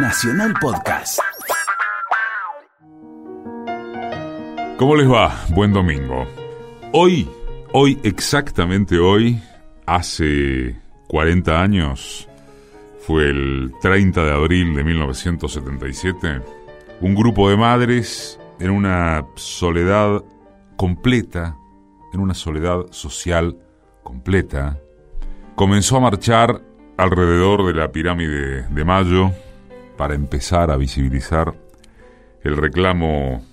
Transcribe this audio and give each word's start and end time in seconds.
Nacional 0.00 0.54
Podcast. 0.60 1.18
¿Cómo 4.76 4.94
les 4.94 5.10
va? 5.10 5.44
Buen 5.48 5.72
domingo. 5.72 6.24
Hoy, 6.92 7.28
hoy, 7.72 7.98
exactamente 8.04 8.98
hoy, 9.00 9.42
hace 9.86 10.76
40 11.08 11.60
años, 11.60 12.28
fue 13.00 13.24
el 13.28 13.72
30 13.82 14.24
de 14.24 14.32
abril 14.32 14.76
de 14.76 14.84
1977, 14.84 16.42
un 17.00 17.14
grupo 17.16 17.50
de 17.50 17.56
madres 17.56 18.38
en 18.60 18.70
una 18.70 19.26
soledad 19.34 20.22
completa, 20.76 21.56
en 22.12 22.20
una 22.20 22.34
soledad 22.34 22.86
social 22.90 23.58
completa, 24.04 24.78
comenzó 25.56 25.96
a 25.96 26.00
marchar 26.00 26.62
alrededor 26.96 27.66
de 27.66 27.74
la 27.74 27.90
pirámide 27.90 28.62
de 28.68 28.84
Mayo 28.84 29.32
para 29.98 30.14
empezar 30.14 30.70
a 30.70 30.78
visibilizar 30.78 31.54
el 32.42 32.56
reclamo 32.56 33.44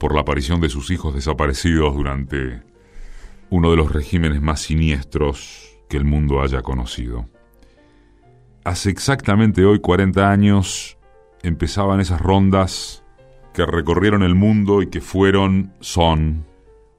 por 0.00 0.14
la 0.14 0.22
aparición 0.22 0.60
de 0.60 0.70
sus 0.70 0.90
hijos 0.90 1.14
desaparecidos 1.14 1.94
durante 1.94 2.62
uno 3.50 3.70
de 3.70 3.76
los 3.76 3.92
regímenes 3.92 4.40
más 4.40 4.62
siniestros 4.62 5.78
que 5.88 5.98
el 5.98 6.04
mundo 6.04 6.40
haya 6.40 6.62
conocido. 6.62 7.28
Hace 8.64 8.90
exactamente 8.90 9.64
hoy 9.64 9.80
40 9.80 10.30
años 10.30 10.98
empezaban 11.42 12.00
esas 12.00 12.20
rondas 12.20 13.04
que 13.52 13.66
recorrieron 13.66 14.22
el 14.22 14.34
mundo 14.34 14.80
y 14.80 14.88
que 14.88 15.00
fueron, 15.00 15.74
son, 15.80 16.46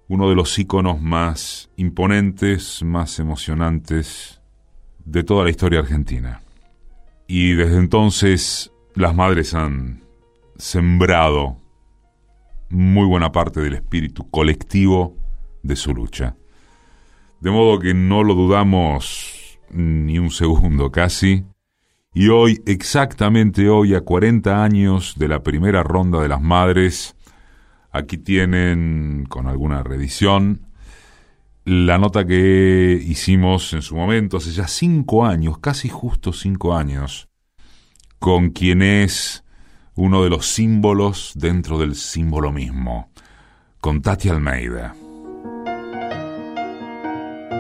uno 0.08 0.30
de 0.30 0.36
los 0.36 0.58
íconos 0.60 1.02
más 1.02 1.72
imponentes, 1.78 2.84
más 2.84 3.18
emocionantes 3.20 4.42
de 5.04 5.24
toda 5.24 5.46
la 5.46 5.50
historia 5.50 5.80
argentina. 5.80 6.42
Y 7.34 7.54
desde 7.54 7.78
entonces 7.78 8.74
las 8.94 9.16
madres 9.16 9.54
han 9.54 10.04
sembrado 10.58 11.62
muy 12.70 13.08
buena 13.08 13.32
parte 13.32 13.62
del 13.62 13.76
espíritu 13.76 14.30
colectivo 14.30 15.16
de 15.64 15.78
su 15.78 15.94
lucha. 15.94 16.36
De 17.40 17.50
modo 17.50 17.80
que 17.80 17.94
no 17.94 18.26
lo 18.26 18.34
dudamos 18.36 19.58
ni 19.70 20.20
un 20.20 20.30
segundo 20.30 20.92
casi. 20.92 21.46
Y 22.14 22.28
hoy, 22.28 22.62
exactamente 22.66 23.70
hoy, 23.70 23.96
a 23.96 24.02
40 24.02 24.62
años 24.62 25.16
de 25.18 25.30
la 25.30 25.42
primera 25.42 25.84
ronda 25.84 26.22
de 26.22 26.28
las 26.28 26.42
madres, 26.42 27.16
aquí 27.92 28.18
tienen, 28.18 29.26
con 29.30 29.48
alguna 29.48 29.84
reedición, 29.84 30.68
la 31.66 31.98
nota 31.98 32.26
que 32.26 33.00
hicimos 33.06 33.74
en 33.74 33.82
su 33.82 33.96
momento, 33.96 34.38
hace 34.38 34.52
ya 34.52 34.68
cinco 34.68 35.26
años, 35.26 35.60
casi 35.60 35.90
justo 35.90 36.34
cinco 36.34 36.76
años, 36.76 37.30
con 38.20 38.50
quien 38.50 38.82
es 38.82 39.44
uno 39.96 40.24
de 40.24 40.30
los 40.30 40.48
símbolos 40.48 41.34
dentro 41.36 41.78
del 41.78 41.96
símbolo 41.96 42.52
mismo, 42.52 43.12
con 43.80 44.02
Tati 44.02 44.30
Almeida. 44.30 44.96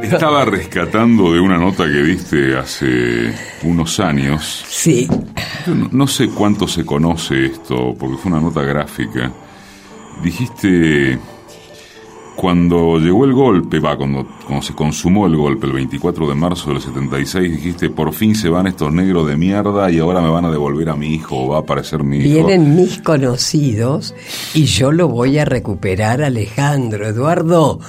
Estaba 0.01 0.45
rescatando 0.45 1.31
de 1.31 1.39
una 1.39 1.59
nota 1.59 1.85
que 1.85 2.01
diste 2.01 2.57
hace 2.57 3.35
unos 3.61 3.99
años. 3.99 4.65
Sí. 4.67 5.07
no, 5.67 5.89
no 5.91 6.07
sé 6.07 6.27
cuánto 6.29 6.67
se 6.67 6.83
conoce 6.83 7.45
esto, 7.45 7.95
porque 7.99 8.17
fue 8.17 8.31
una 8.31 8.41
nota 8.41 8.63
gráfica. 8.63 9.31
Dijiste 10.23 11.19
cuando 12.41 12.97
llegó 12.97 13.25
el 13.25 13.33
golpe, 13.33 13.77
va, 13.77 13.95
cuando, 13.95 14.25
cuando 14.47 14.65
se 14.65 14.73
consumó 14.73 15.27
el 15.27 15.35
golpe, 15.35 15.67
el 15.67 15.73
24 15.73 16.27
de 16.27 16.33
marzo 16.33 16.71
del 16.71 16.81
76, 16.81 17.51
dijiste, 17.51 17.91
por 17.91 18.13
fin 18.13 18.33
se 18.33 18.49
van 18.49 18.65
estos 18.65 18.91
negros 18.91 19.27
de 19.27 19.37
mierda 19.37 19.91
y 19.91 19.99
ahora 19.99 20.21
me 20.21 20.29
van 20.31 20.45
a 20.45 20.51
devolver 20.51 20.89
a 20.89 20.95
mi 20.95 21.13
hijo, 21.13 21.37
o 21.37 21.49
va 21.49 21.57
a 21.57 21.59
aparecer 21.59 22.03
mi 22.03 22.17
hijo. 22.17 22.47
Vienen 22.47 22.75
mis 22.75 22.99
conocidos 23.03 24.15
y 24.55 24.65
yo 24.65 24.91
lo 24.91 25.07
voy 25.07 25.37
a 25.37 25.45
recuperar, 25.45 26.23
Alejandro, 26.23 27.07
Eduardo. 27.07 27.79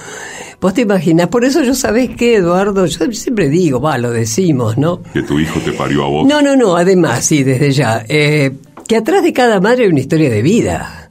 Vos 0.61 0.75
te 0.75 0.81
imaginas, 0.81 1.29
por 1.29 1.45
eso 1.45 1.63
yo 1.63 1.73
sabés 1.73 2.15
que, 2.15 2.35
Eduardo, 2.35 2.85
yo 2.85 3.11
siempre 3.11 3.49
digo, 3.49 3.81
va, 3.81 3.97
lo 3.97 4.11
decimos, 4.11 4.77
¿no? 4.77 5.01
Que 5.13 5.23
tu 5.23 5.39
hijo 5.39 5.59
te 5.61 5.71
parió 5.71 6.03
a 6.05 6.09
vos. 6.09 6.27
No, 6.27 6.43
no, 6.43 6.55
no, 6.55 6.75
además, 6.75 7.25
sí, 7.25 7.41
desde 7.41 7.71
ya. 7.71 8.05
Eh, 8.07 8.51
que 8.87 8.97
atrás 8.97 9.23
de 9.23 9.33
cada 9.33 9.59
madre 9.59 9.83
hay 9.83 9.89
una 9.89 9.99
historia 9.99 10.29
de 10.29 10.41
vida. 10.41 11.07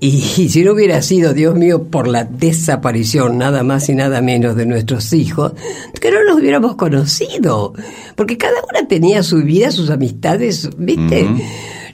y, 0.00 0.20
si 0.20 0.64
no 0.64 0.72
hubiera 0.72 1.00
sido, 1.02 1.32
Dios 1.32 1.54
mío, 1.54 1.84
por 1.84 2.08
la 2.08 2.24
desaparición 2.24 3.38
nada 3.38 3.62
más 3.62 3.88
y 3.88 3.94
nada 3.94 4.20
menos 4.20 4.56
de 4.56 4.66
nuestros 4.66 5.12
hijos, 5.12 5.52
que 6.00 6.10
no 6.10 6.22
los 6.22 6.36
hubiéramos 6.36 6.76
conocido. 6.76 7.74
Porque 8.14 8.36
cada 8.36 8.56
una 8.70 8.86
tenía 8.88 9.22
su 9.22 9.42
vida, 9.42 9.70
sus 9.70 9.90
amistades, 9.90 10.68
¿viste? 10.76 11.28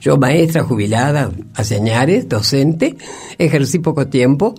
Yo 0.01 0.17
maestra 0.17 0.63
jubilada 0.63 1.31
hace 1.55 1.79
años, 1.79 2.27
docente, 2.27 2.97
ejercí 3.37 3.79
poco 3.79 4.07
tiempo, 4.07 4.53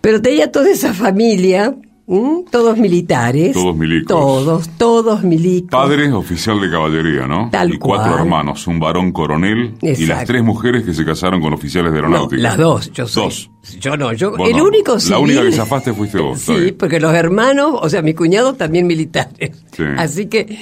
pero 0.00 0.20
tenía 0.20 0.50
toda 0.50 0.70
esa 0.70 0.92
familia 0.92 1.76
¿Mm? 2.08 2.44
Todos 2.52 2.78
militares. 2.78 3.52
Todos 3.52 3.76
milicos. 3.76 4.06
Todos, 4.08 4.68
todos 4.78 5.24
milicos. 5.24 5.70
Padre 5.70 6.12
oficial 6.12 6.60
de 6.60 6.70
caballería, 6.70 7.26
¿no? 7.26 7.48
Tal 7.50 7.74
y 7.74 7.78
cuatro 7.78 8.12
cual. 8.12 8.20
hermanos, 8.24 8.66
un 8.68 8.78
varón 8.78 9.10
coronel 9.10 9.74
y 9.82 10.06
las 10.06 10.24
tres 10.24 10.44
mujeres 10.44 10.84
que 10.84 10.94
se 10.94 11.04
casaron 11.04 11.40
con 11.40 11.52
oficiales 11.52 11.92
de 11.92 11.98
No, 12.00 12.06
aeronáutica. 12.06 12.40
las 12.42 12.56
dos, 12.56 12.92
yo 12.92 13.08
soy. 13.08 13.24
Dos. 13.24 13.50
Yo 13.80 13.96
no, 13.96 14.12
yo. 14.12 14.30
Vos 14.36 14.48
el 14.48 14.56
no. 14.56 14.64
único 14.66 14.94
La 14.94 15.00
civil. 15.00 15.18
única 15.22 15.42
que 15.42 15.52
zafaste 15.52 15.92
fuiste 15.94 16.18
vos, 16.20 16.38
Sí, 16.40 16.70
porque 16.78 17.00
los 17.00 17.12
hermanos, 17.12 17.72
o 17.82 17.88
sea, 17.88 18.02
mi 18.02 18.14
cuñado 18.14 18.54
también 18.54 18.86
militares. 18.86 19.64
Sí. 19.76 19.82
Así 19.98 20.26
que, 20.26 20.56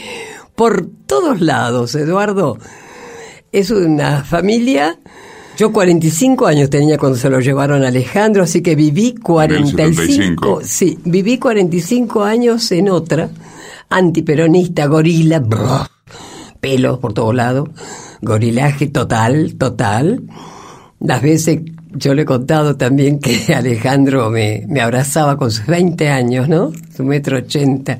por 0.55 0.87
todos 1.07 1.43
lados, 1.43 1.95
Eduardo, 1.95 2.57
es 3.53 3.71
una 3.71 4.25
familia. 4.25 4.99
Yo 5.57 5.73
45 5.73 6.47
años 6.47 6.69
tenía 6.69 6.99
cuando 6.99 7.17
se 7.17 7.31
lo 7.31 7.39
llevaron 7.39 7.85
a 7.85 7.89
Alejandro, 7.89 8.43
así 8.43 8.61
que 8.61 8.75
viví 8.75 9.15
45. 9.15 9.77
75. 9.95 10.61
Sí, 10.65 10.99
viví 11.05 11.39
45 11.39 12.25
años 12.25 12.73
en 12.73 12.89
otra, 12.89 13.31
antiperonista, 13.89 14.87
gorila, 14.87 15.39
brr, 15.39 15.89
pelos 16.61 16.99
por 16.99 17.13
todos 17.13 17.37
lados, 17.37 17.69
gorilaje 18.21 18.89
total, 18.89 19.55
total. 19.55 20.23
Las 20.99 21.23
veces 21.23 21.61
yo 21.93 22.15
le 22.15 22.23
he 22.23 22.25
contado 22.25 22.77
también 22.77 23.21
que 23.21 23.55
Alejandro 23.55 24.31
me, 24.31 24.65
me 24.69 24.81
abrazaba 24.81 25.37
con 25.37 25.53
sus 25.53 25.67
20 25.67 26.09
años, 26.09 26.49
¿no? 26.49 26.73
Su 26.97 27.05
metro 27.05 27.39
ochenta. 27.39 27.97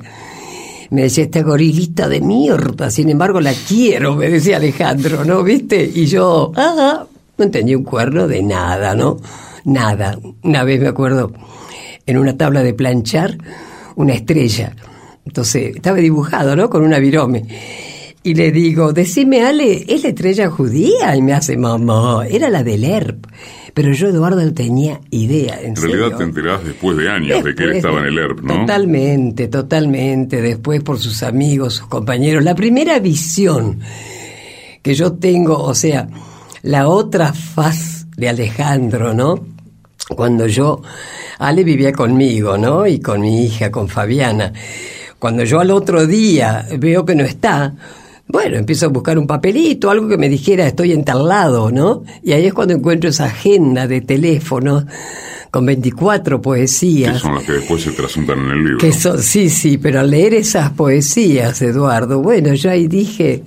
Me 0.89 1.03
decía, 1.03 1.23
esta 1.23 1.41
gorilita 1.41 2.09
de 2.09 2.19
mierda, 2.19 2.91
sin 2.91 3.09
embargo 3.09 3.39
la 3.39 3.53
quiero, 3.53 4.15
me 4.15 4.29
decía 4.29 4.57
Alejandro, 4.57 5.23
¿no? 5.23 5.41
¿Viste? 5.41 5.89
Y 5.95 6.05
yo, 6.05 6.51
ah, 6.55 7.05
no 7.37 7.45
entendí 7.45 7.75
un 7.75 7.83
cuerno 7.83 8.27
de 8.27 8.41
nada, 8.43 8.95
¿no? 8.95 9.17
Nada. 9.63 10.17
Una 10.43 10.63
vez 10.63 10.79
me 10.79 10.87
acuerdo, 10.87 11.31
en 12.05 12.17
una 12.17 12.37
tabla 12.37 12.63
de 12.63 12.73
planchar, 12.73 13.37
una 13.95 14.13
estrella. 14.13 14.75
Entonces, 15.25 15.75
estaba 15.75 15.97
dibujado, 15.97 16.55
¿no? 16.55 16.69
Con 16.69 16.83
una 16.83 16.99
virome. 16.99 17.45
Y 18.23 18.33
le 18.33 18.51
digo, 18.51 18.91
decime, 18.91 19.43
Ale, 19.43 19.85
¿es 19.87 20.03
la 20.03 20.09
estrella 20.09 20.49
judía? 20.49 21.15
Y 21.15 21.21
me 21.21 21.33
hace, 21.33 21.57
mamá, 21.57 22.25
era 22.27 22.49
la 22.49 22.63
del 22.63 22.83
ERP. 22.83 23.25
Pero 23.73 23.91
yo, 23.91 24.07
Eduardo, 24.07 24.41
no 24.43 24.53
tenía 24.53 25.01
idea. 25.11 25.59
En, 25.61 25.69
En 25.69 25.75
realidad 25.75 26.03
serio. 26.03 26.17
te 26.17 26.23
enterás 26.23 26.63
después 26.63 26.97
de 26.97 27.09
años 27.09 27.43
de 27.43 27.53
que 27.53 27.63
él 27.65 27.73
estaba 27.73 27.99
en 27.99 28.05
el 28.05 28.17
ERP, 28.17 28.41
¿no? 28.41 28.61
Totalmente, 28.61 29.47
totalmente. 29.47 30.41
Después 30.41 30.81
por 30.81 30.97
sus 30.97 31.21
amigos, 31.23 31.75
sus 31.75 31.87
compañeros. 31.87 32.43
La 32.43 32.55
primera 32.55 32.97
visión 32.99 33.79
que 34.81 34.93
yo 34.93 35.13
tengo, 35.13 35.61
o 35.61 35.75
sea, 35.75 36.07
la 36.65 36.87
otra 36.87 37.31
faz 37.33 38.07
de 38.17 38.27
Alejandro, 38.29 39.13
¿no? 39.13 39.39
Cuando 40.15 40.47
yo, 40.47 40.81
Ale 41.39 41.63
vivía 41.63 41.91
conmigo, 41.91 42.57
¿no? 42.57 42.85
Y 42.87 42.99
con 42.99 43.21
mi 43.21 43.45
hija, 43.45 43.71
con 43.71 43.87
Fabiana. 43.87 44.51
Cuando 45.19 45.43
yo 45.43 45.59
al 45.59 45.71
otro 45.71 46.05
día 46.05 46.67
veo 46.79 47.05
que 47.05 47.15
no 47.15 47.23
está, 47.23 47.73
bueno, 48.27 48.57
empiezo 48.57 48.87
a 48.87 48.89
buscar 48.89 49.17
un 49.17 49.27
papelito, 49.27 49.89
algo 49.89 50.07
que 50.07 50.17
me 50.17 50.27
dijera 50.29 50.65
estoy 50.67 50.91
en 50.91 51.03
tal 51.03 51.27
lado, 51.27 51.71
¿no? 51.71 52.03
Y 52.23 52.33
ahí 52.33 52.45
es 52.47 52.53
cuando 52.53 52.73
encuentro 52.73 53.09
esa 53.09 53.25
agenda 53.25 53.87
de 53.87 54.01
teléfono 54.01 54.85
con 55.51 55.65
24 55.65 56.37
Que 56.37 56.43
poesías. 56.43 57.21
son 57.21 57.35
las 57.35 57.43
que 57.43 57.53
después 57.53 57.81
se 57.83 57.91
trasuntan 57.91 58.39
en 58.39 58.49
el 58.51 58.57
libro. 58.63 58.77
Que 58.79 58.91
son, 58.91 59.19
sí, 59.21 59.49
sí, 59.49 59.77
pero 59.77 59.99
al 59.99 60.09
leer 60.09 60.33
esas 60.33 60.71
poesías, 60.71 61.61
Eduardo, 61.61 62.21
bueno, 62.21 62.53
yo 62.55 62.71
ahí 62.71 62.87
dije, 62.87 63.43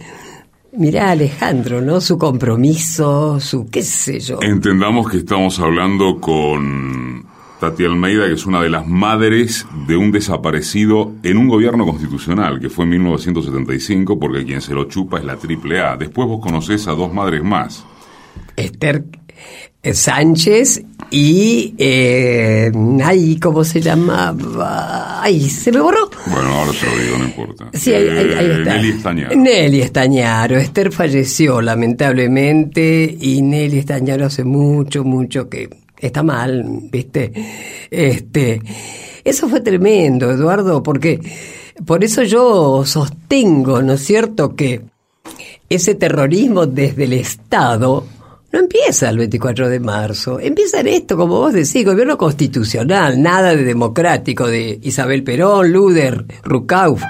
mirá 0.78 1.10
Alejandro, 1.10 1.80
¿no? 1.80 2.00
Su 2.00 2.16
compromiso, 2.16 3.40
su 3.40 3.66
qué 3.66 3.82
sé 3.82 4.20
yo. 4.20 4.38
Entendamos 4.40 5.10
que 5.10 5.18
estamos 5.18 5.58
hablando 5.58 6.20
con 6.20 7.26
Tati 7.60 7.84
Almeida, 7.84 8.26
que 8.26 8.34
es 8.34 8.46
una 8.46 8.62
de 8.62 8.70
las 8.70 8.86
madres 8.86 9.66
de 9.86 9.96
un 9.96 10.12
desaparecido 10.12 11.12
en 11.22 11.36
un 11.36 11.48
gobierno 11.48 11.84
constitucional, 11.84 12.60
que 12.60 12.70
fue 12.70 12.84
en 12.84 12.90
1975, 12.92 14.18
porque 14.18 14.44
quien 14.44 14.60
se 14.60 14.74
lo 14.74 14.84
chupa 14.84 15.18
es 15.18 15.24
la 15.24 15.32
AAA. 15.32 15.96
Después 15.96 16.28
vos 16.28 16.40
conocés 16.40 16.86
a 16.86 16.92
dos 16.92 17.12
madres 17.12 17.42
más. 17.42 17.84
Esther 18.56 19.04
eh, 19.82 19.94
Sánchez 19.94 20.84
y 21.10 21.74
eh, 21.78 22.70
ay, 23.02 23.38
¿cómo 23.40 23.64
se 23.64 23.80
llamaba? 23.80 25.22
Ay, 25.22 25.48
se 25.48 25.72
me 25.72 25.80
borró. 25.80 26.10
Bueno, 26.26 26.48
ahora 26.50 26.72
te 26.72 26.86
lo 26.86 27.02
digo, 27.02 27.18
no 27.18 27.24
importa. 27.24 27.70
Sí, 27.72 27.92
ahí, 27.92 28.08
ahí- 28.08 28.32
ahí 28.34 28.46
Eh, 28.46 28.58
está. 28.58 28.74
Nelly 28.76 28.88
Estañaro. 28.90 29.36
Nelly 29.36 29.80
Estañaro. 29.80 30.56
Esther 30.58 30.92
falleció 30.92 31.60
lamentablemente 31.62 33.16
y 33.20 33.42
Nelly 33.42 33.78
Estañaro 33.78 34.26
hace 34.26 34.44
mucho, 34.44 35.04
mucho 35.04 35.48
que 35.48 35.68
está 35.98 36.22
mal, 36.22 36.64
¿viste? 36.92 37.32
Este, 37.90 38.60
eso 39.24 39.48
fue 39.48 39.60
tremendo, 39.60 40.30
Eduardo, 40.30 40.82
porque 40.82 41.20
por 41.86 42.04
eso 42.04 42.22
yo 42.22 42.84
sostengo, 42.84 43.82
¿no 43.82 43.94
es 43.94 44.04
cierto?, 44.04 44.54
que 44.54 44.82
ese 45.70 45.94
terrorismo 45.94 46.66
desde 46.66 47.04
el 47.04 47.12
Estado 47.14 48.04
no 48.50 48.60
empieza 48.60 49.10
el 49.10 49.18
24 49.18 49.68
de 49.68 49.80
marzo, 49.80 50.40
empieza 50.40 50.80
en 50.80 50.88
esto, 50.88 51.16
como 51.16 51.38
vos 51.38 51.52
decís, 51.52 51.84
gobierno 51.84 52.16
constitucional, 52.16 53.20
nada 53.20 53.54
de 53.54 53.64
democrático, 53.64 54.46
de 54.46 54.78
Isabel 54.82 55.22
Perón, 55.22 55.72
Luder, 55.72 56.24
Rucauf. 56.42 57.02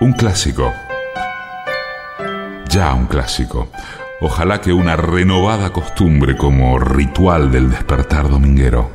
Un 0.00 0.12
clásico. 0.12 0.72
Ya 2.68 2.94
un 2.94 3.06
clásico. 3.06 3.68
Ojalá 4.20 4.60
que 4.60 4.72
una 4.72 4.96
renovada 4.96 5.72
costumbre 5.72 6.36
como 6.36 6.78
ritual 6.78 7.52
del 7.52 7.70
despertar 7.70 8.28
dominguero. 8.28 8.90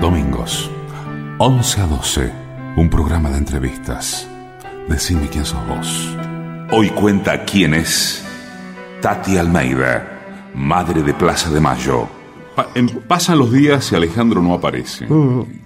Domingos, 0.00 0.70
11 1.38 1.80
a 1.80 1.86
12, 1.86 2.32
un 2.76 2.90
programa 2.90 3.30
de 3.30 3.38
entrevistas. 3.38 4.28
Decime 4.88 5.28
quién 5.30 5.44
sos 5.44 5.60
vos. 5.66 6.16
Hoy 6.70 6.90
cuenta 6.90 7.44
quién 7.44 7.74
es 7.74 8.22
Tati 9.00 9.36
Almeida, 9.36 10.50
madre 10.54 11.02
de 11.02 11.14
Plaza 11.14 11.50
de 11.50 11.60
Mayo. 11.60 12.06
Pa- 12.54 12.68
en- 12.76 12.88
pasan 12.88 13.38
los 13.38 13.50
días 13.52 13.90
y 13.90 13.96
Alejandro 13.96 14.40
no 14.40 14.54
aparece. 14.54 15.06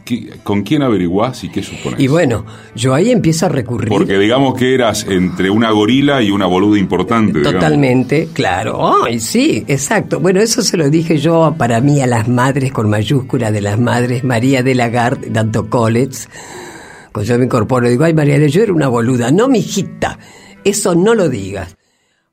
¿Qué- 0.06 0.30
¿Con 0.42 0.62
quién 0.62 0.82
averiguás 0.82 1.44
y 1.44 1.50
qué 1.50 1.62
supones? 1.62 2.00
Y 2.00 2.06
bueno, 2.06 2.46
yo 2.74 2.94
ahí 2.94 3.10
empiezo 3.10 3.44
a 3.44 3.50
recurrir. 3.50 3.90
Porque 3.90 4.18
digamos 4.18 4.54
que 4.54 4.72
eras 4.74 5.04
entre 5.06 5.50
una 5.50 5.70
gorila 5.70 6.22
y 6.22 6.30
una 6.30 6.46
boluda 6.46 6.78
importante. 6.78 7.40
digamos. 7.40 7.60
Totalmente, 7.60 8.28
claro. 8.32 9.04
Ay, 9.04 9.20
sí, 9.20 9.64
exacto. 9.68 10.18
Bueno, 10.20 10.40
eso 10.40 10.62
se 10.62 10.78
lo 10.78 10.88
dije 10.88 11.18
yo 11.18 11.54
para 11.58 11.80
mí 11.82 12.00
a 12.00 12.06
las 12.06 12.26
madres 12.28 12.72
con 12.72 12.88
mayúscula 12.88 13.52
de 13.52 13.60
las 13.60 13.78
madres 13.78 14.24
María 14.24 14.62
de 14.62 14.74
Lagarde, 14.74 15.28
Danto 15.30 15.68
College. 15.68 16.26
Cuando 17.12 17.28
yo 17.28 17.38
me 17.38 17.44
incorporo, 17.44 17.88
digo, 17.88 18.04
ay, 18.04 18.14
María, 18.14 18.44
yo 18.46 18.62
era 18.62 18.72
una 18.72 18.88
boluda. 18.88 19.30
No, 19.30 19.48
mijita, 19.48 20.18
eso 20.64 20.94
no 20.94 21.14
lo 21.14 21.28
digas. 21.28 21.76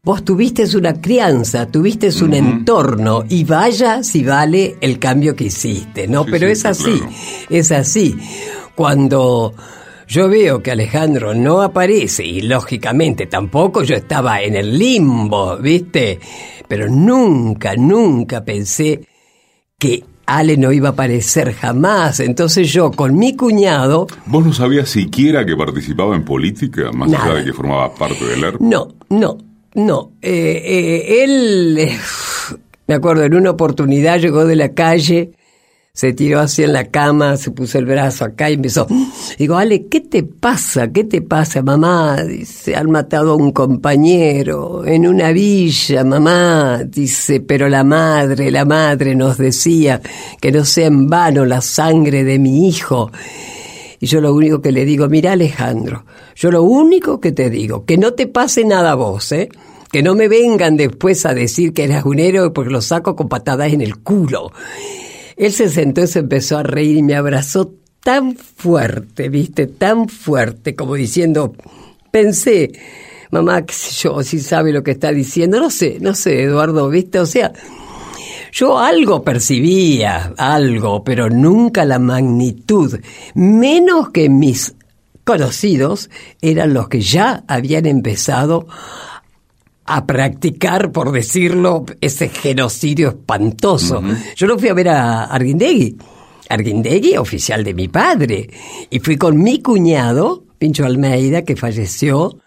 Vos 0.03 0.23
tuviste 0.23 0.65
una 0.77 1.01
crianza, 1.01 1.65
tuviste 1.65 2.09
un 2.23 2.35
entorno 2.35 3.23
y 3.27 3.43
vaya 3.43 4.03
si 4.03 4.23
vale 4.23 4.75
el 4.79 4.99
cambio 4.99 5.35
que 5.35 5.45
hiciste, 5.45 6.07
¿no? 6.07 6.25
Sí, 6.25 6.29
Pero 6.31 6.45
sí, 6.45 6.51
es 6.51 6.65
así, 6.65 6.91
claro. 6.99 7.11
es 7.49 7.71
así. 7.71 8.15
Cuando 8.75 9.53
yo 10.07 10.29
veo 10.29 10.61
que 10.61 10.69
Alejandro 10.69 11.33
no 11.33 11.63
aparece 11.63 12.23
y 12.23 12.41
lógicamente 12.41 13.25
tampoco 13.25 13.81
yo 13.81 13.95
estaba 13.95 14.41
en 14.43 14.55
el 14.55 14.77
limbo, 14.77 15.57
¿viste? 15.57 16.19
Pero 16.67 16.87
nunca, 16.87 17.75
nunca 17.75 18.45
pensé 18.45 19.07
que 19.79 20.03
Ale 20.27 20.57
no 20.57 20.71
iba 20.71 20.89
a 20.89 20.91
aparecer 20.93 21.53
jamás. 21.53 22.19
Entonces 22.19 22.71
yo 22.71 22.91
con 22.91 23.15
mi 23.15 23.35
cuñado, 23.35 24.07
¿Vos 24.25 24.45
no 24.45 24.53
sabías 24.53 24.89
siquiera 24.89 25.45
que 25.45 25.55
participaba 25.55 26.15
en 26.15 26.23
política, 26.23 26.91
más 26.91 27.09
Nada. 27.09 27.25
allá 27.25 27.33
de 27.35 27.45
que 27.45 27.53
formaba 27.53 27.93
parte 27.93 28.25
del 28.25 28.43
ERP? 28.43 28.59
no, 28.61 28.87
no, 29.09 29.37
no. 29.75 30.11
Eh, 30.21 30.61
eh, 30.65 31.23
él, 31.23 31.77
eh, 31.77 31.97
me 32.87 32.95
acuerdo, 32.95 33.23
en 33.23 33.35
una 33.35 33.51
oportunidad 33.51 34.19
llegó 34.19 34.45
de 34.45 34.55
la 34.55 34.69
calle, 34.73 35.31
se 35.95 36.11
tiró 36.11 36.41
así 36.41 36.61
en 36.61 36.73
la 36.73 36.87
cama, 36.91 37.37
se 37.37 37.51
puso 37.51 37.79
el 37.79 37.85
brazo 37.85 38.25
acá 38.25 38.49
y 38.49 38.55
empezó. 38.55 38.85
Digo, 39.39 39.55
Ale, 39.55 39.87
¿qué 39.87 40.01
te 40.01 40.23
pasa? 40.23 40.91
¿Qué 40.91 41.05
te 41.05 41.21
pasa, 41.21 41.61
mamá? 41.61 42.21
Dice, 42.21 42.75
han 42.75 42.91
matado 42.91 43.31
a 43.31 43.35
un 43.35 43.53
compañero 43.53 44.85
en 44.85 45.07
una 45.07 45.31
villa, 45.31 46.03
mamá. 46.03 46.83
Dice, 46.83 47.39
pero 47.39 47.69
la 47.69 47.85
madre, 47.85 48.51
la 48.51 48.65
madre 48.65 49.15
nos 49.15 49.37
decía 49.37 50.01
que 50.41 50.51
no 50.51 50.65
sea 50.65 50.87
en 50.87 51.07
vano 51.07 51.45
la 51.45 51.61
sangre 51.61 52.25
de 52.25 52.39
mi 52.39 52.67
hijo. 52.67 53.09
Y 54.01 54.07
yo 54.07 54.19
lo 54.19 54.33
único 54.33 54.61
que 54.61 54.73
le 54.73 54.83
digo, 54.83 55.07
mira 55.07 55.31
Alejandro, 55.31 56.03
yo 56.35 56.51
lo 56.51 56.63
único 56.63 57.21
que 57.21 57.31
te 57.31 57.49
digo, 57.49 57.85
que 57.85 57.97
no 57.97 58.11
te 58.15 58.27
pase 58.27 58.65
nada 58.65 58.91
a 58.91 58.95
vos, 58.95 59.31
¿eh? 59.31 59.47
Que 59.89 60.03
no 60.03 60.13
me 60.13 60.27
vengan 60.27 60.75
después 60.75 61.25
a 61.25 61.33
decir 61.33 61.71
que 61.71 61.85
eras 61.85 62.03
un 62.03 62.19
héroe 62.19 62.49
porque 62.49 62.69
lo 62.69 62.81
saco 62.81 63.15
con 63.15 63.29
patadas 63.29 63.71
en 63.71 63.79
el 63.79 63.99
culo. 63.99 64.51
Él 65.37 65.51
se 65.51 65.69
sentó 65.69 66.01
y 66.01 66.07
se 66.07 66.19
empezó 66.19 66.57
a 66.57 66.63
reír 66.63 66.97
y 66.97 67.03
me 67.03 67.15
abrazó 67.15 67.73
tan 68.03 68.35
fuerte, 68.35 69.29
viste, 69.29 69.67
tan 69.67 70.07
fuerte, 70.07 70.75
como 70.75 70.93
diciendo, 70.95 71.55
pensé, 72.11 72.71
mamá, 73.31 73.65
qué 73.65 73.73
yo, 73.97 74.21
si 74.23 74.39
sabe 74.39 74.71
lo 74.71 74.83
que 74.83 74.91
está 74.91 75.11
diciendo, 75.11 75.59
no 75.59 75.69
sé, 75.69 75.97
no 75.99 76.13
sé, 76.13 76.43
Eduardo, 76.43 76.87
viste, 76.89 77.19
o 77.19 77.25
sea, 77.25 77.51
yo 78.53 78.79
algo 78.79 79.23
percibía, 79.23 80.33
algo, 80.37 81.03
pero 81.03 81.29
nunca 81.29 81.83
la 81.83 81.99
magnitud, 81.99 82.99
menos 83.33 84.11
que 84.11 84.29
mis 84.29 84.75
conocidos 85.25 86.09
eran 86.41 86.73
los 86.73 86.87
que 86.87 87.01
ya 87.01 87.43
habían 87.47 87.87
empezado 87.87 88.67
a 89.85 90.05
practicar, 90.05 90.91
por 90.91 91.11
decirlo, 91.11 91.85
ese 92.01 92.29
genocidio 92.29 93.09
espantoso. 93.09 94.01
Yo 94.35 94.47
lo 94.47 94.57
fui 94.57 94.69
a 94.69 94.73
ver 94.73 94.89
a 94.89 95.25
Arguindegui. 95.25 95.97
Arguindegui, 96.49 97.17
oficial 97.17 97.63
de 97.63 97.73
mi 97.73 97.87
padre. 97.87 98.49
Y 98.89 98.99
fui 98.99 99.17
con 99.17 99.41
mi 99.41 99.61
cuñado, 99.61 100.43
Pincho 100.57 100.85
Almeida, 100.85 101.43
que 101.43 101.55
falleció 101.55 102.39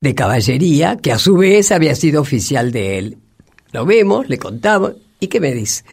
de 0.00 0.14
caballería, 0.14 0.96
que 0.96 1.12
a 1.12 1.18
su 1.18 1.36
vez 1.36 1.72
había 1.72 1.94
sido 1.94 2.20
oficial 2.20 2.70
de 2.70 2.98
él. 2.98 3.18
Lo 3.72 3.86
vemos, 3.86 4.28
le 4.28 4.38
contamos, 4.38 4.94
¿y 5.20 5.28
qué 5.28 5.40
me 5.40 5.54
dice? 5.54 5.84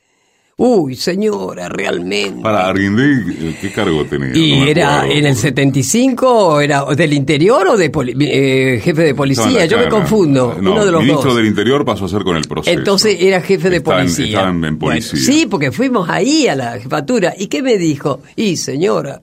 Uy, 0.62 0.96
señora, 0.98 1.70
realmente. 1.70 2.42
Para 2.42 2.68
Arguindegui, 2.68 3.48
eh, 3.48 3.58
¿qué 3.62 3.72
cargo 3.72 4.04
tenía? 4.06 4.36
¿Y 4.36 4.70
era 4.70 4.98
acuerdo. 4.98 5.16
en 5.18 5.26
el 5.28 5.36
75, 5.38 6.60
era 6.60 6.84
del 6.96 7.14
interior 7.14 7.66
o 7.70 7.78
de 7.78 7.90
poli- 7.90 8.14
eh, 8.20 8.82
jefe 8.84 9.04
de 9.04 9.16
policía? 9.16 9.66
Yo 9.68 9.78
me 9.78 9.88
confundo, 9.88 10.58
No, 10.62 10.74
uno 10.74 10.86
de 10.86 10.92
los 10.92 11.02
ministro 11.02 11.30
dos. 11.30 11.38
del 11.38 11.46
Interior 11.48 11.86
pasó 11.86 12.06
a 12.06 12.10
ser 12.10 12.24
con 12.24 12.36
el 12.36 12.44
proceso. 12.44 12.78
Entonces 12.78 13.16
era 13.22 13.40
jefe 13.42 13.70
de 13.70 13.78
en- 13.78 13.84
policía. 13.84 14.42
en- 14.50 14.66
en 14.66 14.78
Bueno, 14.78 15.00
policía. 15.02 15.34
sí, 15.34 15.46
porque 15.46 15.72
fuimos 15.72 16.10
ahí 16.10 16.48
a 16.50 16.56
la 16.56 16.78
jefatura. 16.78 17.34
¿Y 17.38 17.48
qué 17.48 17.62
me 17.62 17.78
dijo? 17.78 18.22
Y 18.36 18.58
señora, 18.58 19.22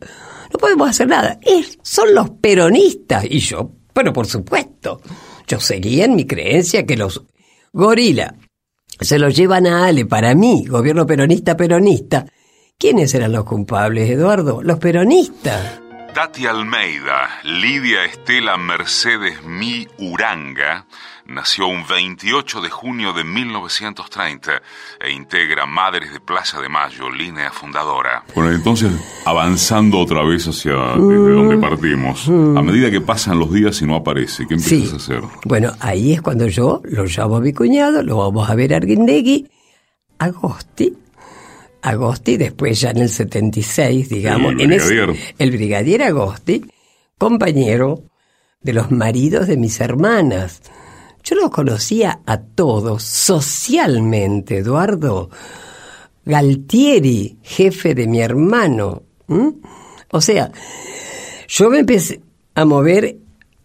no 0.52 0.58
podemos 0.58 0.88
hacer 0.88 1.06
nada. 1.06 1.38
Es- 1.42 1.78
son 1.82 2.14
los 2.14 2.30
peronistas. 2.30 3.26
Y 3.28 3.40
yo, 3.40 3.70
pero 3.92 4.10
por 4.12 4.26
supuesto, 4.26 5.02
yo 5.46 5.60
seguía 5.60 6.06
en 6.06 6.16
mi 6.16 6.24
creencia 6.26 6.86
que 6.86 6.96
los 6.96 7.22
gorila 7.74 8.34
se 9.00 9.18
los 9.18 9.34
llevan 9.34 9.66
a 9.66 9.86
Ale 9.86 10.06
para 10.06 10.34
mí, 10.34 10.64
gobierno 10.66 11.06
peronista, 11.06 11.56
peronista. 11.56 12.26
¿Quiénes 12.78 13.14
eran 13.14 13.32
los 13.32 13.44
culpables, 13.44 14.10
Eduardo? 14.10 14.62
Los 14.62 14.78
peronistas. 14.78 15.80
Tati 16.14 16.46
Almeida, 16.46 17.40
Lidia 17.44 18.04
Estela 18.04 18.56
Mercedes 18.56 19.42
Mi 19.44 19.86
Uranga, 19.98 20.86
nació 21.28 21.66
un 21.66 21.86
28 21.86 22.60
de 22.60 22.70
junio 22.70 23.12
de 23.12 23.24
1930 23.24 24.62
e 25.00 25.10
integra 25.12 25.66
Madres 25.66 26.12
de 26.12 26.20
Plaza 26.20 26.60
de 26.60 26.68
Mayo, 26.68 27.10
línea 27.10 27.50
fundadora. 27.50 28.24
Bueno, 28.34 28.52
entonces, 28.52 28.92
avanzando 29.24 29.98
otra 29.98 30.22
vez 30.24 30.46
hacia 30.46 30.72
desde 30.72 31.32
donde 31.32 31.56
partimos, 31.58 32.28
a 32.28 32.62
medida 32.62 32.90
que 32.90 33.00
pasan 33.00 33.38
los 33.38 33.52
días 33.52 33.80
y 33.82 33.86
no 33.86 33.96
aparece, 33.96 34.46
¿qué 34.46 34.54
empiezas 34.54 34.92
a 34.92 34.96
hacer? 34.96 35.20
Bueno, 35.44 35.72
ahí 35.80 36.12
es 36.12 36.22
cuando 36.22 36.46
yo 36.48 36.80
lo 36.84 37.04
llamo 37.04 37.36
a 37.36 37.40
mi 37.40 37.52
cuñado, 37.52 38.02
lo 38.02 38.18
vamos 38.18 38.48
a 38.48 38.54
ver 38.54 38.74
a 38.74 38.76
Arguindegui, 38.78 39.48
Agosti, 40.18 40.96
Agosti, 41.82 42.36
después 42.36 42.80
ya 42.80 42.90
en 42.90 42.98
el 42.98 43.08
76, 43.08 44.08
digamos, 44.08 44.52
El 44.52 44.60
en 44.62 44.72
ese- 44.72 44.88
brigadier. 44.88 45.34
el 45.38 45.50
brigadier 45.50 46.02
Agosti, 46.02 46.64
compañero 47.18 48.02
de 48.60 48.72
los 48.72 48.90
maridos 48.90 49.46
de 49.46 49.56
mis 49.56 49.80
hermanas. 49.80 50.62
Yo 51.28 51.34
los 51.34 51.50
conocía 51.50 52.20
a 52.24 52.38
todos 52.38 53.02
socialmente, 53.02 54.58
Eduardo. 54.58 55.28
Galtieri, 56.24 57.38
jefe 57.42 57.96
de 57.96 58.06
mi 58.06 58.20
hermano. 58.20 59.02
O 60.12 60.20
sea, 60.20 60.52
yo 61.48 61.68
me 61.68 61.80
empecé 61.80 62.20
a 62.54 62.64
mover 62.64 63.16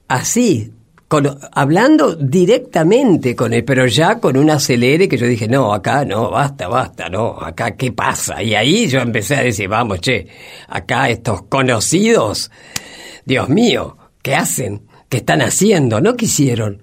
así, 0.07 0.73
hablando 1.51 2.15
directamente 2.15 3.35
con 3.35 3.53
él, 3.53 3.63
pero 3.63 3.85
ya 3.85 4.19
con 4.19 4.37
un 4.37 4.49
acelere 4.49 5.07
que 5.07 5.17
yo 5.17 5.27
dije, 5.27 5.47
no, 5.47 5.71
acá 5.71 6.03
no, 6.03 6.31
basta, 6.31 6.67
basta, 6.67 7.09
no, 7.09 7.37
acá 7.39 7.77
qué 7.77 7.91
pasa. 7.91 8.41
Y 8.41 8.55
ahí 8.55 8.87
yo 8.87 9.01
empecé 9.01 9.35
a 9.35 9.43
decir, 9.43 9.67
vamos, 9.67 10.01
che, 10.01 10.25
acá 10.67 11.09
estos 11.09 11.43
conocidos, 11.43 12.49
Dios 13.23 13.49
mío, 13.49 13.97
¿qué 14.23 14.33
hacen? 14.33 14.89
¿qué 15.11 15.17
están 15.17 15.41
haciendo? 15.41 15.99
No 15.99 16.15
quisieron. 16.15 16.81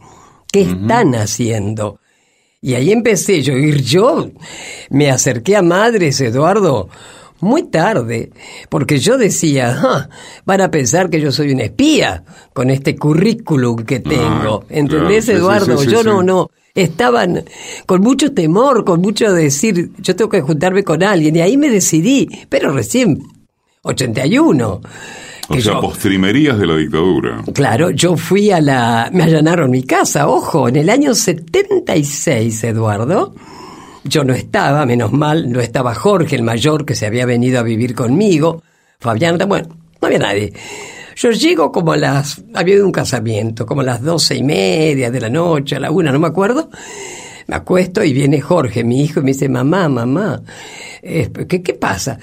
¿Qué 0.50 0.62
están 0.62 1.14
haciendo? 1.14 2.00
Y 2.60 2.74
ahí 2.74 2.90
empecé 2.90 3.42
yo, 3.42 3.52
ir 3.56 3.82
yo 3.82 4.30
me 4.90 5.10
acerqué 5.10 5.56
a 5.56 5.62
madres, 5.62 6.20
Eduardo, 6.20 6.88
muy 7.40 7.64
tarde, 7.64 8.30
porque 8.68 8.98
yo 8.98 9.16
decía, 9.16 9.78
"Ah, 9.80 10.08
van 10.44 10.60
a 10.62 10.70
pensar 10.70 11.08
que 11.10 11.20
yo 11.20 11.30
soy 11.30 11.52
un 11.52 11.60
espía 11.60 12.24
con 12.52 12.70
este 12.70 12.96
currículum 12.96 13.84
que 13.84 14.00
tengo. 14.00 14.64
Ah, 14.64 14.66
¿Entendés, 14.70 15.26
claro, 15.26 15.38
Eduardo? 15.40 15.78
sí, 15.78 15.84
sí, 15.84 15.90
yo 15.92 16.02
no, 16.02 16.22
no. 16.22 16.50
Estaban 16.74 17.44
con 17.86 18.00
mucho 18.00 18.32
temor, 18.32 18.84
con 18.84 19.00
mucho 19.00 19.32
decir, 19.32 19.90
yo 19.98 20.16
tengo 20.16 20.30
que 20.30 20.40
juntarme 20.40 20.82
con 20.82 21.02
alguien, 21.02 21.36
y 21.36 21.40
ahí 21.40 21.56
me 21.56 21.70
decidí, 21.70 22.28
pero 22.48 22.72
recién, 22.72 23.22
81. 23.82 24.80
O 25.48 25.54
sea, 25.54 25.74
yo- 25.74 25.80
postrimerías 25.80 26.58
de 26.58 26.66
la 26.66 26.76
dictadura. 26.76 27.42
Claro, 27.54 27.90
yo 27.90 28.16
fui 28.16 28.50
a 28.50 28.60
la... 28.60 29.10
Me 29.12 29.22
allanaron 29.24 29.70
mi 29.70 29.82
casa, 29.82 30.28
ojo, 30.28 30.68
en 30.68 30.76
el 30.76 30.90
año 30.90 31.14
76, 31.14 32.64
Eduardo. 32.64 33.34
Yo 34.04 34.24
no 34.24 34.32
estaba, 34.34 34.84
menos 34.86 35.12
mal, 35.12 35.50
no 35.50 35.60
estaba 35.60 35.94
Jorge, 35.94 36.36
el 36.36 36.42
mayor, 36.42 36.84
que 36.84 36.94
se 36.94 37.06
había 37.06 37.26
venido 37.26 37.58
a 37.58 37.62
vivir 37.62 37.94
conmigo. 37.94 38.62
Fabián, 39.00 39.38
bueno, 39.48 39.68
no 40.00 40.06
había 40.06 40.18
nadie. 40.18 40.52
Yo 41.16 41.30
llego 41.30 41.72
como 41.72 41.92
a 41.92 41.96
las... 41.96 42.42
Había 42.54 42.84
un 42.84 42.92
casamiento, 42.92 43.66
como 43.66 43.80
a 43.80 43.84
las 43.84 44.02
doce 44.02 44.36
y 44.36 44.42
media 44.42 45.10
de 45.10 45.20
la 45.20 45.28
noche, 45.30 45.76
a 45.76 45.80
la 45.80 45.90
una, 45.90 46.12
no 46.12 46.18
me 46.20 46.28
acuerdo. 46.28 46.70
Me 47.46 47.56
acuesto 47.56 48.04
y 48.04 48.12
viene 48.12 48.40
Jorge, 48.40 48.84
mi 48.84 49.02
hijo, 49.02 49.20
y 49.20 49.22
me 49.22 49.32
dice, 49.32 49.48
mamá, 49.48 49.88
mamá, 49.88 50.42
¿qué, 51.02 51.62
qué 51.62 51.74
pasa? 51.74 52.18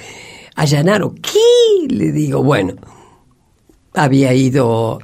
Allanaron, 0.56 1.16
¿qué? 1.16 1.88
Le 1.94 2.12
digo, 2.12 2.44
bueno, 2.44 2.76
había 3.96 4.34
ido, 4.34 5.00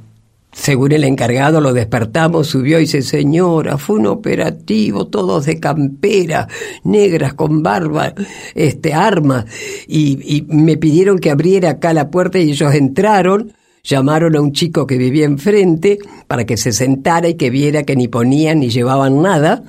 según 0.52 0.92
el 0.92 1.04
encargado, 1.04 1.60
lo 1.60 1.72
despertamos, 1.72 2.48
subió 2.48 2.78
y 2.78 2.82
dice, 2.82 3.02
señora, 3.02 3.78
fue 3.78 3.96
un 3.96 4.06
operativo, 4.06 5.06
todos 5.06 5.46
de 5.46 5.58
campera, 5.58 6.48
negras 6.84 7.34
con 7.34 7.62
barba, 7.62 8.14
este, 8.54 8.94
armas, 8.94 9.46
y, 9.86 10.36
y 10.36 10.42
me 10.48 10.76
pidieron 10.76 11.18
que 11.18 11.30
abriera 11.30 11.70
acá 11.70 11.92
la 11.92 12.10
puerta 12.10 12.38
y 12.38 12.50
ellos 12.50 12.74
entraron, 12.74 13.52
llamaron 13.82 14.36
a 14.36 14.40
un 14.40 14.52
chico 14.52 14.86
que 14.86 14.96
vivía 14.96 15.24
enfrente 15.24 15.98
para 16.28 16.44
que 16.44 16.56
se 16.56 16.72
sentara 16.72 17.28
y 17.28 17.34
que 17.34 17.50
viera 17.50 17.82
que 17.82 17.96
ni 17.96 18.08
ponían 18.08 18.60
ni 18.60 18.70
llevaban 18.70 19.22
nada, 19.22 19.64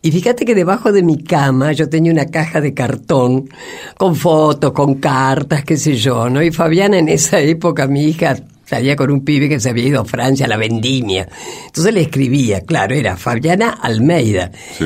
y 0.00 0.10
fíjate 0.12 0.44
que 0.44 0.54
debajo 0.54 0.92
de 0.92 1.02
mi 1.02 1.22
cama 1.22 1.72
yo 1.72 1.88
tenía 1.88 2.12
una 2.12 2.26
caja 2.26 2.60
de 2.60 2.72
cartón 2.74 3.48
con 3.96 4.14
fotos, 4.14 4.72
con 4.72 4.94
cartas, 4.94 5.64
qué 5.64 5.76
sé 5.76 5.96
yo, 5.96 6.28
¿no? 6.30 6.42
Y 6.42 6.50
Fabiana 6.50 6.98
en 6.98 7.08
esa 7.08 7.40
época, 7.40 7.86
mi 7.88 8.04
hija, 8.04 8.36
salía 8.64 8.94
con 8.96 9.10
un 9.10 9.24
pibe 9.24 9.48
que 9.48 9.58
se 9.60 9.70
había 9.70 9.86
ido 9.88 10.00
a 10.00 10.04
Francia 10.04 10.46
a 10.46 10.48
la 10.48 10.56
vendimia. 10.56 11.28
Entonces 11.66 11.92
le 11.92 12.02
escribía, 12.02 12.60
claro, 12.60 12.94
era 12.94 13.16
Fabiana 13.16 13.70
Almeida. 13.70 14.50
Sí. 14.76 14.84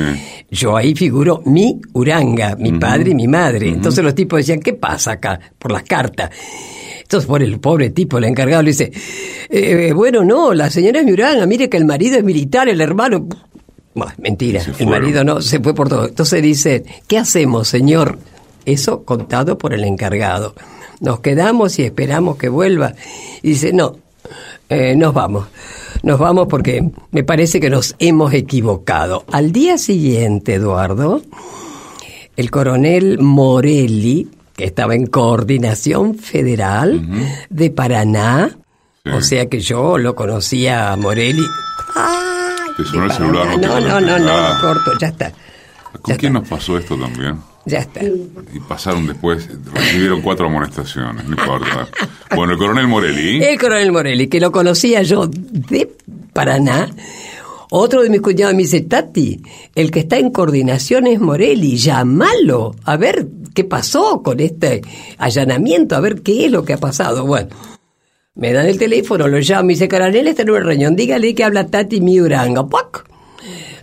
Yo 0.50 0.76
ahí 0.76 0.94
figuro 0.94 1.42
mi 1.46 1.80
Uranga, 1.92 2.56
mi 2.56 2.72
padre 2.72 3.10
y 3.10 3.14
mi 3.14 3.26
madre. 3.28 3.68
Entonces 3.68 4.02
los 4.04 4.14
tipos 4.14 4.38
decían, 4.38 4.60
¿qué 4.60 4.72
pasa 4.74 5.12
acá? 5.12 5.38
Por 5.58 5.72
las 5.72 5.82
cartas. 5.82 6.30
Entonces, 7.02 7.26
por 7.28 7.42
el 7.42 7.60
pobre 7.60 7.90
tipo, 7.90 8.16
el 8.16 8.24
encargado 8.24 8.62
le 8.62 8.70
dice, 8.70 8.90
"Eh, 9.50 9.92
bueno, 9.94 10.24
no, 10.24 10.54
la 10.54 10.70
señora 10.70 11.00
es 11.00 11.04
mi 11.04 11.12
Uranga, 11.12 11.44
mire 11.44 11.68
que 11.68 11.76
el 11.76 11.84
marido 11.84 12.16
es 12.16 12.24
militar, 12.24 12.68
el 12.70 12.80
hermano... 12.80 13.28
Bueno, 13.94 14.12
mentira, 14.18 14.62
el 14.78 14.86
marido 14.86 15.22
no, 15.24 15.40
se 15.42 15.60
fue 15.60 15.74
por 15.74 15.88
todo. 15.88 16.08
Entonces 16.08 16.42
dice, 16.42 16.84
¿qué 17.06 17.18
hacemos, 17.18 17.68
señor? 17.68 18.18
Eso 18.64 19.02
contado 19.04 19.58
por 19.58 19.74
el 19.74 19.84
encargado. 19.84 20.54
Nos 21.00 21.20
quedamos 21.20 21.78
y 21.78 21.82
esperamos 21.82 22.36
que 22.36 22.48
vuelva. 22.48 22.94
Y 23.42 23.50
dice, 23.50 23.72
no, 23.72 23.96
eh, 24.68 24.94
nos 24.96 25.12
vamos. 25.12 25.46
Nos 26.02 26.18
vamos 26.18 26.46
porque 26.48 26.88
me 27.10 27.22
parece 27.24 27.60
que 27.60 27.68
nos 27.70 27.94
hemos 27.98 28.32
equivocado. 28.32 29.24
Al 29.30 29.52
día 29.52 29.76
siguiente, 29.78 30.54
Eduardo, 30.54 31.20
el 32.36 32.50
coronel 32.50 33.18
Morelli, 33.20 34.28
que 34.56 34.64
estaba 34.64 34.94
en 34.94 35.06
coordinación 35.06 36.14
federal 36.14 37.02
de 37.50 37.70
Paraná, 37.70 38.56
Sí. 39.04 39.10
o 39.10 39.20
sea 39.20 39.46
que 39.46 39.58
yo 39.58 39.98
lo 39.98 40.14
conocía 40.14 40.92
a 40.92 40.96
Morelli. 40.96 41.42
¡Ay! 41.96 42.31
Te 42.76 42.84
sonó 42.84 43.02
de 43.02 43.06
el 43.08 43.12
celular, 43.12 43.58
no 43.58 43.80
No, 43.80 43.80
no, 43.80 44.00
no, 44.00 44.18
no, 44.18 44.60
corto, 44.60 44.92
ya 45.00 45.08
está. 45.08 45.32
¿Con 46.00 46.16
quién 46.16 46.32
nos 46.32 46.48
pasó 46.48 46.78
esto 46.78 46.96
también? 46.96 47.38
Ya 47.64 47.78
está. 47.78 48.00
Y 48.02 48.60
pasaron 48.66 49.06
después, 49.06 49.48
recibieron 49.72 50.20
cuatro 50.20 50.46
amonestaciones, 50.46 51.24
no 51.24 51.30
importa. 51.30 51.88
Bueno, 52.34 52.54
el 52.54 52.58
coronel 52.58 52.88
Morelli. 52.88 53.44
El 53.44 53.60
coronel 53.60 53.92
Morelli, 53.92 54.26
que 54.26 54.40
lo 54.40 54.50
conocía 54.50 55.02
yo 55.02 55.26
de 55.28 55.94
Paraná. 56.32 56.88
Otro 57.68 58.02
de 58.02 58.08
mis 58.08 58.22
cuñados 58.22 58.54
me 58.54 58.62
dice, 58.62 58.80
Tati, 58.80 59.42
el 59.74 59.90
que 59.90 60.00
está 60.00 60.16
en 60.16 60.30
coordinación 60.30 61.06
es 61.06 61.20
Morelli, 61.20 61.76
llámalo, 61.76 62.74
a 62.84 62.96
ver 62.96 63.26
qué 63.54 63.64
pasó 63.64 64.22
con 64.22 64.40
este 64.40 64.80
allanamiento, 65.18 65.94
a 65.94 66.00
ver 66.00 66.22
qué 66.22 66.46
es 66.46 66.50
lo 66.50 66.64
que 66.64 66.72
ha 66.72 66.78
pasado. 66.78 67.26
Bueno, 67.26 67.48
me 68.34 68.52
dan 68.52 68.66
el 68.66 68.78
teléfono, 68.78 69.28
lo 69.28 69.38
llamo, 69.38 69.70
y 69.70 69.74
dice, 69.74 69.88
coronel 69.88 70.26
está 70.26 70.42
en 70.42 70.50
una 70.50 70.60
reunión, 70.60 70.96
dígale 70.96 71.34
que 71.34 71.44
habla 71.44 71.66
Tati 71.66 72.00
Miuranga. 72.00 72.66
¡Pac! 72.66 73.04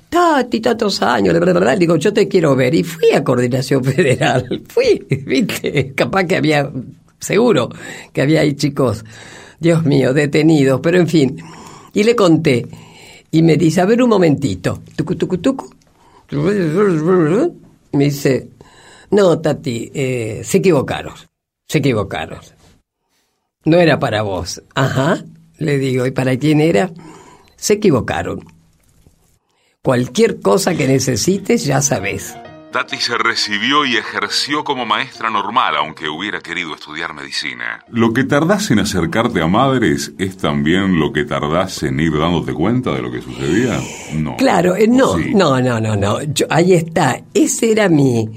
Tati, 0.10 0.60
tantos 0.60 1.04
años, 1.04 1.36
la 1.36 1.40
verdad, 1.40 1.78
digo, 1.78 1.96
yo 1.98 2.12
te 2.12 2.28
quiero 2.28 2.56
ver. 2.56 2.74
Y 2.74 2.84
fui 2.84 3.12
a 3.12 3.24
Coordinación 3.24 3.84
Federal, 3.84 4.64
fui, 4.68 5.06
viste, 5.08 5.94
capaz 5.94 6.24
que 6.26 6.38
había, 6.38 6.72
seguro 7.20 7.70
que 8.12 8.22
había 8.22 8.42
ahí 8.42 8.56
chicos, 8.56 9.06
Dios 9.60 9.86
mío, 9.86 10.14
detenidos, 10.14 10.80
pero 10.82 11.00
en 11.00 11.08
fin. 11.08 11.38
Y 11.94 12.04
le 12.04 12.16
conté, 12.16 12.66
y 13.30 13.44
me 13.44 13.56
dice, 13.56 13.82
a 13.82 13.86
ver 13.86 14.02
un 14.02 14.10
momentito, 14.10 14.82
tucu, 14.96 15.16
tucu, 15.16 15.38
tucu. 15.38 15.70
Me 17.92 18.06
dice, 18.06 18.50
no, 19.12 19.40
Tati, 19.40 19.92
eh, 19.94 20.42
se 20.44 20.58
equivocaron, 20.58 21.14
se 21.68 21.78
equivocaron. 21.78 22.40
No 23.70 23.78
era 23.78 24.00
para 24.00 24.24
vos. 24.24 24.64
Ajá, 24.74 25.24
le 25.60 25.78
digo, 25.78 26.08
¿y 26.08 26.12
para 26.12 26.36
quién 26.38 26.60
era? 26.60 26.90
Se 27.56 27.74
equivocaron. 27.74 28.44
Cualquier 29.84 30.42
cosa 30.42 30.74
que 30.76 30.88
necesites, 30.88 31.66
ya 31.66 31.80
sabes. 31.82 32.36
Tati 32.72 32.98
se 32.98 33.16
recibió 33.18 33.86
y 33.86 33.96
ejerció 33.98 34.64
como 34.64 34.86
maestra 34.88 35.30
normal, 35.30 35.76
aunque 35.78 36.08
hubiera 36.10 36.40
querido 36.40 36.74
estudiar 36.74 37.14
medicina. 37.14 37.84
Lo 37.90 38.12
que 38.12 38.24
tardás 38.24 38.72
en 38.72 38.80
acercarte 38.80 39.42
a 39.42 39.48
madres 39.48 40.14
es 40.18 40.38
también 40.38 41.00
lo 41.00 41.12
que 41.14 41.26
tardás 41.26 41.84
en 41.84 42.00
ir 42.00 42.18
dándote 42.18 42.54
cuenta 42.54 42.92
de 42.94 43.02
lo 43.04 43.12
que 43.12 43.22
sucedía. 43.22 43.80
No. 44.16 44.36
Claro, 44.38 44.76
eh, 44.76 44.88
no, 44.88 45.16
Sí. 45.18 45.34
no, 45.36 45.62
no, 45.62 45.80
no, 45.80 45.96
no. 45.96 46.24
Yo- 46.24 46.46
ahí 46.50 46.74
está. 46.74 47.22
Ese 47.36 47.72
era 47.72 47.88
mi. 47.90 48.30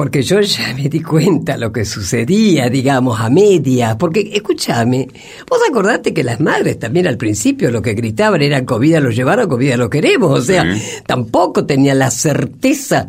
Porque 0.00 0.22
yo 0.22 0.40
ya 0.40 0.72
me 0.74 0.88
di 0.88 1.02
cuenta 1.02 1.58
lo 1.58 1.70
que 1.70 1.84
sucedía, 1.84 2.70
digamos, 2.70 3.20
a 3.20 3.28
media. 3.28 3.98
Porque, 3.98 4.30
escúchame, 4.32 5.06
vos 5.46 5.58
acordate 5.68 6.14
que 6.14 6.24
las 6.24 6.40
madres 6.40 6.78
también 6.78 7.06
al 7.06 7.18
principio 7.18 7.70
lo 7.70 7.82
que 7.82 7.92
gritaban 7.92 8.40
era 8.40 8.64
COVID 8.64 8.96
lo 9.00 9.10
llevaron, 9.10 9.46
COVID 9.46 9.74
lo 9.74 9.90
queremos. 9.90 10.38
O 10.38 10.42
sea, 10.42 10.64
Sí. 10.74 10.80
tampoco 11.04 11.66
tenía 11.66 11.94
la 11.94 12.10
certeza 12.10 13.08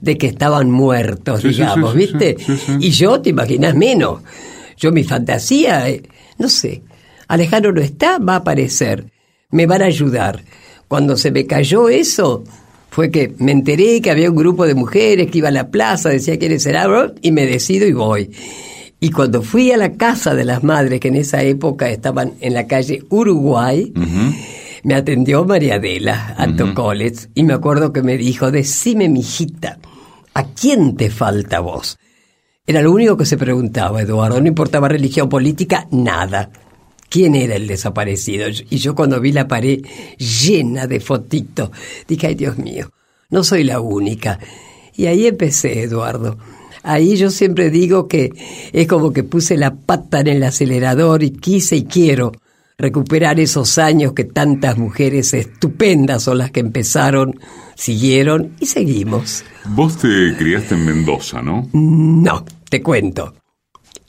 de 0.00 0.16
que 0.16 0.28
estaban 0.28 0.70
muertos, 0.70 1.42
Sí, 1.42 1.48
digamos, 1.48 1.92
sí, 1.92 1.98
¿viste? 1.98 2.36
Y 2.78 2.88
yo, 2.88 3.20
te 3.20 3.28
imaginas 3.28 3.74
menos. 3.74 4.22
Yo, 4.78 4.92
mi 4.92 5.04
fantasía, 5.04 5.90
eh, 5.90 6.00
no 6.38 6.48
sé, 6.48 6.80
Alejandro 7.28 7.70
no 7.74 7.82
está, 7.82 8.16
va 8.16 8.32
a 8.32 8.36
aparecer, 8.36 9.12
me 9.50 9.66
van 9.66 9.82
a 9.82 9.84
ayudar. 9.84 10.42
Cuando 10.88 11.18
se 11.18 11.32
me 11.32 11.44
cayó 11.46 11.90
eso, 11.90 12.44
fue 13.00 13.10
que 13.10 13.34
me 13.38 13.52
enteré 13.52 14.02
que 14.02 14.10
había 14.10 14.28
un 14.28 14.36
grupo 14.36 14.66
de 14.66 14.74
mujeres 14.74 15.30
que 15.30 15.38
iba 15.38 15.48
a 15.48 15.52
la 15.52 15.70
plaza, 15.70 16.10
decía 16.10 16.38
quiénes 16.38 16.66
eran, 16.66 17.14
y 17.22 17.32
me 17.32 17.46
decido 17.46 17.86
y 17.86 17.94
voy. 17.94 18.30
Y 19.00 19.10
cuando 19.10 19.40
fui 19.40 19.72
a 19.72 19.78
la 19.78 19.92
casa 19.92 20.34
de 20.34 20.44
las 20.44 20.62
madres, 20.62 21.00
que 21.00 21.08
en 21.08 21.16
esa 21.16 21.42
época 21.42 21.88
estaban 21.88 22.34
en 22.42 22.52
la 22.52 22.66
calle 22.66 23.02
Uruguay, 23.08 23.90
me 24.82 24.94
atendió 24.94 25.46
María 25.46 25.76
Adela 25.76 26.34
Antocoles 26.36 27.30
y 27.34 27.42
me 27.44 27.54
acuerdo 27.54 27.90
que 27.90 28.02
me 28.02 28.18
dijo, 28.18 28.50
decime, 28.50 29.08
mijita, 29.08 29.78
¿a 30.34 30.44
quién 30.48 30.94
te 30.94 31.08
falta 31.08 31.60
vos? 31.60 31.98
Era 32.66 32.82
lo 32.82 32.92
único 32.92 33.16
que 33.16 33.24
se 33.24 33.38
preguntaba, 33.38 34.02
Eduardo, 34.02 34.42
no 34.42 34.46
importaba 34.46 34.90
religión 34.90 35.30
política, 35.30 35.88
nada. 35.90 36.50
¿Quién 37.10 37.34
era 37.34 37.56
el 37.56 37.66
desaparecido? 37.66 38.46
Y 38.70 38.78
yo 38.78 38.94
cuando 38.94 39.20
vi 39.20 39.32
la 39.32 39.48
pared 39.48 39.80
llena 40.16 40.86
de 40.86 41.00
fotitos, 41.00 41.70
dije, 42.06 42.28
ay 42.28 42.34
Dios 42.36 42.56
mío, 42.56 42.90
no 43.30 43.44
soy 43.44 43.64
la 43.64 43.80
única. 43.80 44.38
Y 44.96 45.06
ahí 45.06 45.26
empecé, 45.26 45.82
Eduardo. 45.82 46.38
Ahí 46.82 47.16
yo 47.16 47.30
siempre 47.30 47.68
digo 47.68 48.08
que 48.08 48.32
es 48.72 48.86
como 48.86 49.12
que 49.12 49.24
puse 49.24 49.56
la 49.56 49.74
pata 49.74 50.20
en 50.20 50.28
el 50.28 50.42
acelerador 50.44 51.22
y 51.22 51.30
quise 51.32 51.76
y 51.76 51.84
quiero 51.84 52.32
recuperar 52.78 53.38
esos 53.40 53.76
años 53.78 54.14
que 54.14 54.24
tantas 54.24 54.78
mujeres 54.78 55.34
estupendas 55.34 56.22
son 56.22 56.38
las 56.38 56.50
que 56.50 56.60
empezaron, 56.60 57.38
siguieron 57.74 58.52
y 58.60 58.66
seguimos. 58.66 59.44
Vos 59.66 59.98
te 59.98 60.34
criaste 60.38 60.76
en 60.76 60.86
Mendoza, 60.86 61.42
¿no? 61.42 61.68
No, 61.72 62.44
te 62.70 62.80
cuento. 62.82 63.34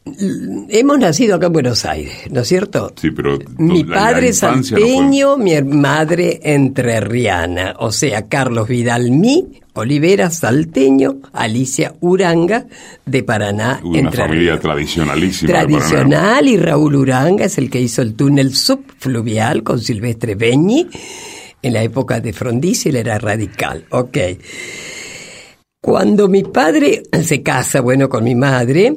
Hemos 0.06 0.98
nacido 1.00 1.36
acá 1.36 1.48
en 1.48 1.54
Buenos 1.54 1.86
Aires, 1.86 2.14
¿no 2.32 2.42
es 2.42 2.48
cierto? 2.48 2.92
Sí, 3.00 3.12
pero 3.12 3.38
Mi 3.58 3.84
padre 3.84 4.30
infancia 4.30 4.78
no 4.78 4.82
fue- 4.84 4.90
salteño, 4.92 5.38
mi 5.38 5.62
madre 5.62 6.40
entrerriana, 6.44 7.76
o 7.80 7.92
sea, 7.92 8.28
Carlos 8.28 8.68
Vidal 8.68 9.12
Mí, 9.12 9.48
Olivera 9.74 10.30
salteño, 10.30 11.20
Alicia 11.32 11.94
Uranga 12.02 12.66
de 13.06 13.24
Paraná, 13.24 13.80
Una 13.84 14.00
Entre 14.00 14.22
familia 14.24 14.52
Ríos. 14.54 14.60
tradicionalísima. 14.62 15.52
Tradicional 15.54 16.48
y 16.48 16.58
Raúl 16.58 16.96
Uranga 16.96 17.46
es 17.46 17.58
el 17.58 17.70
que 17.70 17.80
hizo 17.80 18.02
el 18.02 18.16
túnel 18.16 18.54
subfluvial 18.54 19.64
con 19.64 19.80
Silvestre 19.80 20.36
Beñi 20.36 20.90
en 21.62 21.74
la 21.74 21.84
época 21.84 22.20
de 22.20 22.34
Frondizi, 22.34 22.90
él 22.90 22.98
era 22.98 23.18
radical. 23.20 23.86
Ok. 23.92 24.18
Cuando 25.82 26.28
mi 26.28 26.44
padre 26.44 27.04
se 27.24 27.42
casa, 27.42 27.82
bueno, 27.82 28.10
con 28.10 28.24
mi 28.24 28.36
madre, 28.36 28.94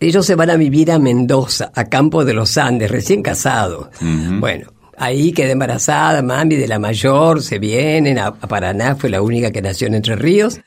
ellos 0.00 0.24
se 0.26 0.34
van 0.34 0.50
a 0.50 0.56
vivir 0.56 0.90
a 0.90 0.98
Mendoza, 0.98 1.70
a 1.74 1.84
Campo 1.84 2.24
de 2.24 2.32
los 2.34 2.56
Andes, 2.58 2.90
recién 2.90 3.22
casados. 3.22 3.88
Bueno, 4.00 4.72
ahí 4.96 5.32
quedé 5.32 5.52
embarazada, 5.52 6.22
mami 6.22 6.56
de 6.56 6.66
la 6.68 6.78
mayor, 6.78 7.42
se 7.42 7.58
vienen 7.58 8.18
a, 8.18 8.26
a 8.28 8.46
Paraná, 8.48 8.96
fue 8.96 9.10
la 9.10 9.20
única 9.22 9.50
que 9.50 9.62
nació 9.62 9.86
en 9.88 9.94
Entre 9.94 10.16
Ríos. 10.16 10.60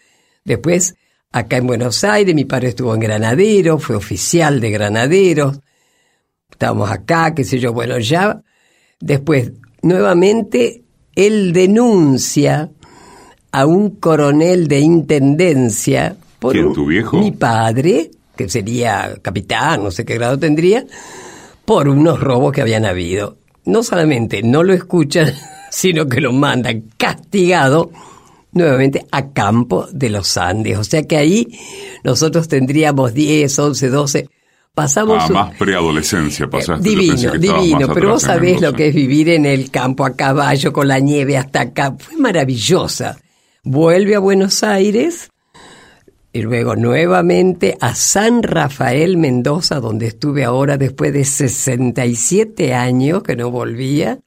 Después, 0.45 0.95
acá 1.31 1.57
en 1.57 1.67
Buenos 1.67 2.03
Aires, 2.03 2.33
mi 2.35 2.45
padre 2.45 2.69
estuvo 2.69 2.93
en 2.93 2.99
Granadero, 2.99 3.79
fue 3.79 3.95
oficial 3.95 4.59
de 4.61 4.69
Granaderos. 4.71 5.59
Estábamos 6.51 6.91
acá, 6.91 7.33
qué 7.33 7.43
sé 7.43 7.57
yo, 7.59 7.73
bueno, 7.73 7.97
ya. 7.99 8.41
Después, 8.99 9.51
nuevamente, 9.81 10.83
él 11.15 11.53
denuncia 11.53 12.69
a 13.51 13.65
un 13.65 13.91
coronel 13.97 14.67
de 14.67 14.79
intendencia 14.79 16.15
por 16.39 16.53
¿Quién, 16.53 16.67
un- 16.67 16.73
tu 16.73 16.85
viejo? 16.87 17.17
mi 17.17 17.31
padre, 17.31 18.11
que 18.35 18.49
sería 18.49 19.15
capitán, 19.21 19.83
no 19.83 19.91
sé 19.91 20.05
qué 20.05 20.15
grado 20.15 20.37
tendría, 20.37 20.85
por 21.65 21.87
unos 21.87 22.19
robos 22.19 22.51
que 22.51 22.61
habían 22.61 22.85
habido. 22.85 23.37
No 23.65 23.83
solamente 23.83 24.43
no 24.43 24.63
lo 24.63 24.73
escuchan, 24.73 25.33
sino 25.71 26.07
que 26.07 26.21
lo 26.21 26.33
mandan 26.33 26.83
castigado 26.97 27.91
nuevamente 28.51 29.05
a 29.11 29.31
Campo 29.31 29.87
de 29.91 30.09
los 30.09 30.37
Andes. 30.37 30.77
O 30.77 30.83
sea 30.83 31.03
que 31.03 31.17
ahí 31.17 31.47
nosotros 32.03 32.47
tendríamos 32.47 33.13
10, 33.13 33.59
11, 33.59 33.89
12. 33.89 34.29
Pasamos 34.73 35.23
Ah, 35.29 35.29
más 35.29 35.55
preadolescencia 35.57 36.47
pasaste. 36.49 36.89
Divino, 36.89 37.33
divino, 37.33 37.93
pero 37.93 38.11
vos 38.11 38.23
sabés 38.23 38.59
lo 38.59 38.73
que 38.73 38.87
es 38.87 38.95
vivir 38.95 39.29
en 39.29 39.45
el 39.45 39.69
campo 39.69 40.03
a 40.03 40.15
caballo 40.15 40.73
con 40.73 40.87
la 40.87 40.99
nieve 40.99 41.37
hasta 41.37 41.61
acá. 41.61 41.95
Fue 41.97 42.17
maravillosa. 42.17 43.17
Vuelve 43.63 44.15
a 44.15 44.19
Buenos 44.19 44.63
Aires 44.63 45.29
y 46.33 46.41
luego 46.41 46.75
nuevamente 46.75 47.77
a 47.79 47.93
San 47.93 48.41
Rafael 48.41 49.17
Mendoza, 49.17 49.79
donde 49.79 50.07
estuve 50.07 50.43
ahora 50.43 50.77
después 50.77 51.13
de 51.13 51.23
67 51.23 52.73
años 52.73 53.21
que 53.21 53.35
no 53.35 53.51
volvía. 53.51 54.19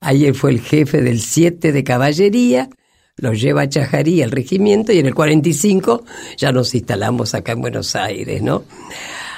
Ahí 0.00 0.26
él 0.26 0.34
fue 0.34 0.50
el 0.50 0.60
jefe 0.60 1.02
del 1.02 1.20
7 1.20 1.70
de 1.70 1.84
caballería, 1.84 2.68
lo 3.16 3.32
lleva 3.32 3.62
a 3.62 3.68
Chajarí, 3.68 4.22
al 4.22 4.32
regimiento, 4.32 4.92
y 4.92 4.98
en 4.98 5.06
el 5.06 5.14
45 5.14 6.04
ya 6.36 6.50
nos 6.50 6.74
instalamos 6.74 7.32
acá 7.34 7.52
en 7.52 7.60
Buenos 7.60 7.94
Aires, 7.94 8.42
¿no? 8.42 8.64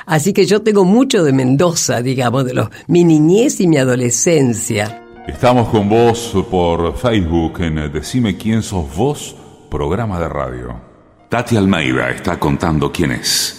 Así 0.07 0.33
que 0.33 0.47
yo 0.47 0.62
tengo 0.62 0.87
mucho 0.87 1.23
de 1.23 1.35
Mendoza, 1.35 2.00
digamos, 2.00 2.47
de 2.47 2.55
los, 2.55 2.71
mi 2.87 3.05
niñez 3.05 3.61
y 3.61 3.69
mi 3.69 3.77
adolescencia. 3.77 5.05
Estamos 5.27 5.69
con 5.69 5.91
vos 5.91 6.35
por 6.50 6.97
Facebook 6.97 7.61
en 7.61 7.93
Decime 7.93 8.38
quién 8.38 8.62
sos 8.62 8.97
vos, 8.97 9.37
programa 9.71 10.19
de 10.19 10.29
radio. 10.31 10.88
Tati 11.29 11.57
Almeida 11.57 12.11
está 12.11 12.39
contando 12.39 12.91
quién 12.91 13.13
es. 13.13 13.55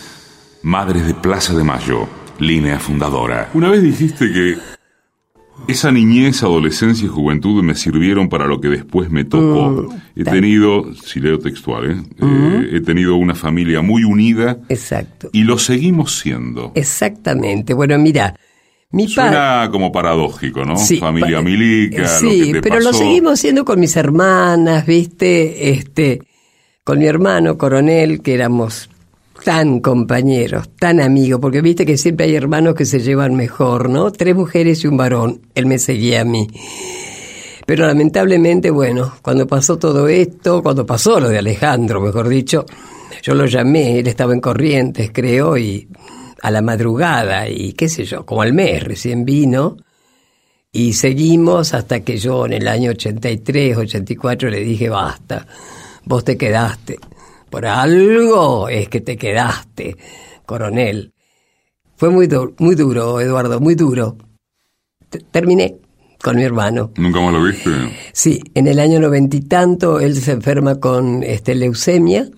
Madres 0.64 1.06
de 1.06 1.14
Plaza 1.14 1.54
de 1.56 1.64
Mayo, 1.64 2.08
línea 2.40 2.80
fundadora. 2.80 3.50
Una 3.54 3.70
vez 3.70 3.84
dijiste 3.84 4.32
que 4.32 4.58
esa 5.68 5.92
niñez, 5.92 6.42
adolescencia 6.42 7.06
y 7.06 7.10
juventud 7.10 7.62
me 7.64 7.76
sirvieron 7.76 8.28
para 8.28 8.48
lo 8.48 8.60
que 8.60 8.70
después 8.70 9.10
me 9.12 9.24
tocó. 9.24 9.94
he 10.16 10.24
tenido, 10.24 10.94
si 10.96 11.20
leo 11.20 11.38
textual, 11.38 11.92
¿eh? 11.92 12.04
Eh, 12.20 12.70
he 12.74 12.82
tenido 12.82 13.16
una 13.18 13.36
familia 13.36 13.82
muy 13.82 14.04
unida 14.04 14.58
Exacto. 14.70 15.30
y 15.32 15.44
lo 15.44 15.58
seguimos 15.60 16.18
siendo. 16.18 16.72
Exactamente. 16.76 17.74
Bueno, 17.74 17.98
mira, 18.00 18.36
mi 18.92 19.04
padre... 19.08 19.32
Suena 19.32 19.70
como 19.72 19.92
paradójico, 19.92 20.66
¿no? 20.66 20.76
Sí, 20.78 20.98
Familia 20.98 21.38
pa- 21.38 21.44
milica, 21.44 22.08
sí, 22.08 22.26
lo 22.40 22.46
que 22.46 22.54
te 22.54 22.62
pero 22.62 22.80
lo 22.80 22.94
seguimos 22.94 23.34
haciendo 23.34 23.64
con 23.64 23.80
mis 23.80 23.96
hermanas, 23.96 24.86
¿viste? 24.88 25.70
Este, 25.72 26.22
con 26.90 26.98
mi 26.98 27.06
hermano 27.06 27.56
coronel, 27.56 28.20
que 28.24 28.34
éramos 28.34 28.90
tan 29.46 29.80
compañeros, 29.80 30.72
tan 30.80 31.00
amigos, 31.00 31.40
porque 31.40 31.62
viste 31.62 31.86
que 31.86 32.00
siempre 32.00 32.26
hay 32.26 32.34
hermanos 32.34 32.74
que 32.74 32.84
se 32.84 33.00
llevan 33.00 33.36
mejor, 33.36 33.92
¿no? 33.92 34.12
Tres 34.12 34.36
mujeres 34.36 34.84
y 34.84 34.88
un 34.88 34.98
varón. 34.98 35.40
Él 35.54 35.68
me 35.68 35.78
seguía 35.78 36.22
a 36.22 36.26
mí. 36.26 36.48
Pero 37.68 37.86
lamentablemente, 37.86 38.72
bueno, 38.72 39.14
cuando 39.22 39.46
pasó 39.46 39.78
todo 39.78 40.08
esto, 40.08 40.64
cuando 40.64 40.84
pasó 40.84 41.20
lo 41.20 41.30
de 41.30 41.38
Alejandro, 41.38 42.02
mejor 42.02 42.28
dicho, 42.28 42.66
yo 43.22 43.36
lo 43.36 43.46
llamé, 43.46 44.00
él 44.00 44.08
estaba 44.08 44.34
en 44.34 44.42
Corrientes, 44.42 45.12
creo, 45.14 45.60
y 45.60 45.88
a 46.42 46.50
la 46.50 46.64
madrugada, 46.64 47.48
y 47.48 47.74
qué 47.74 47.88
sé 47.88 48.04
yo, 48.04 48.26
como 48.26 48.42
al 48.42 48.54
mes 48.54 48.84
recién 48.84 49.26
vino, 49.26 49.78
y 50.72 50.94
seguimos 50.94 51.76
hasta 51.76 52.00
que 52.00 52.18
yo 52.18 52.48
en 52.48 52.54
el 52.54 52.68
año 52.68 52.90
83, 52.90 53.78
84 53.78 54.50
le 54.50 54.62
dije, 54.62 54.90
basta, 54.90 55.46
vos 56.06 56.24
te 56.24 56.38
quedaste. 56.38 56.98
Por 57.50 57.66
algo 57.66 58.70
es 58.70 58.90
que 58.90 59.02
te 59.02 59.18
quedaste, 59.18 59.96
coronel. 60.46 61.14
Fue 61.96 62.10
muy, 62.10 62.28
du- 62.28 62.54
muy 62.60 62.76
duro, 62.76 63.20
Eduardo, 63.20 63.60
muy 63.60 63.76
duro. 63.76 64.18
T- 65.10 65.24
Terminé 65.32 65.76
con 66.22 66.36
mi 66.36 66.44
hermano. 66.44 66.92
¿Nunca 66.98 67.20
más 67.22 67.34
lo 67.34 67.44
viste? 67.44 67.72
Sí, 68.14 68.42
en 68.54 68.68
el 68.68 68.80
año 68.80 69.00
noventa 69.00 69.36
y 69.38 69.42
tanto 69.42 70.00
él 70.00 70.16
se 70.16 70.32
enferma 70.34 70.80
con 70.80 71.24
este, 71.24 71.56
leucemia 71.56 72.30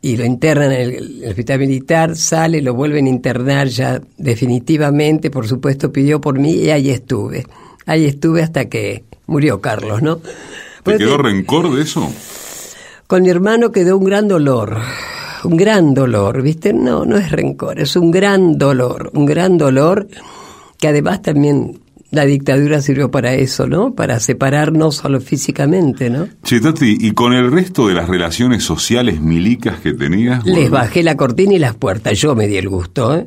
y 0.00 0.16
lo 0.16 0.24
internan 0.24 0.72
en 0.72 0.80
el, 0.80 1.22
el 1.24 1.28
hospital 1.30 1.58
militar, 1.58 2.16
sale, 2.16 2.62
lo 2.62 2.74
vuelven 2.74 3.06
a 3.06 3.10
internar 3.10 3.68
ya 3.68 4.00
definitivamente, 4.16 5.30
por 5.30 5.46
supuesto 5.48 5.92
pidió 5.92 6.20
por 6.20 6.38
mí 6.38 6.52
y 6.52 6.70
ahí 6.70 6.90
estuve. 6.90 7.46
Ahí 7.86 8.06
estuve 8.06 8.42
hasta 8.42 8.66
que 8.66 9.04
murió 9.26 9.60
Carlos, 9.60 10.00
¿no? 10.02 10.20
¿Te 10.84 10.96
quedó 10.96 11.16
te- 11.16 11.22
rencor 11.24 11.74
de 11.74 11.82
eso? 11.82 12.10
Con 13.06 13.22
mi 13.22 13.30
hermano 13.30 13.70
quedó 13.72 13.98
un 13.98 14.04
gran 14.04 14.28
dolor, 14.28 14.78
un 15.44 15.56
gran 15.56 15.94
dolor, 15.94 16.42
¿viste? 16.42 16.72
No, 16.72 17.04
no 17.04 17.16
es 17.16 17.30
rencor, 17.30 17.78
es 17.80 17.96
un 17.96 18.10
gran 18.10 18.58
dolor, 18.58 19.10
un 19.14 19.26
gran 19.26 19.58
dolor 19.58 20.08
que 20.78 20.88
además 20.88 21.22
también 21.22 21.80
la 22.10 22.24
dictadura 22.24 22.80
sirvió 22.80 23.10
para 23.10 23.34
eso, 23.34 23.66
¿no? 23.66 23.94
Para 23.94 24.20
separarnos 24.20 24.96
solo 24.96 25.20
físicamente, 25.20 26.10
¿no? 26.10 26.28
Che, 26.44 26.60
Tati, 26.60 26.96
¿y 27.00 27.12
con 27.12 27.32
el 27.32 27.50
resto 27.50 27.88
de 27.88 27.94
las 27.94 28.08
relaciones 28.08 28.62
sociales 28.62 29.20
milicas 29.20 29.80
que 29.80 29.92
tenías? 29.92 30.44
Les 30.44 30.54
Bueno, 30.54 30.70
bajé 30.70 31.02
la 31.02 31.16
cortina 31.16 31.54
y 31.54 31.58
las 31.58 31.74
puertas, 31.74 32.18
yo 32.18 32.34
me 32.34 32.46
di 32.46 32.56
el 32.56 32.68
gusto, 32.68 33.16
¿eh? 33.16 33.26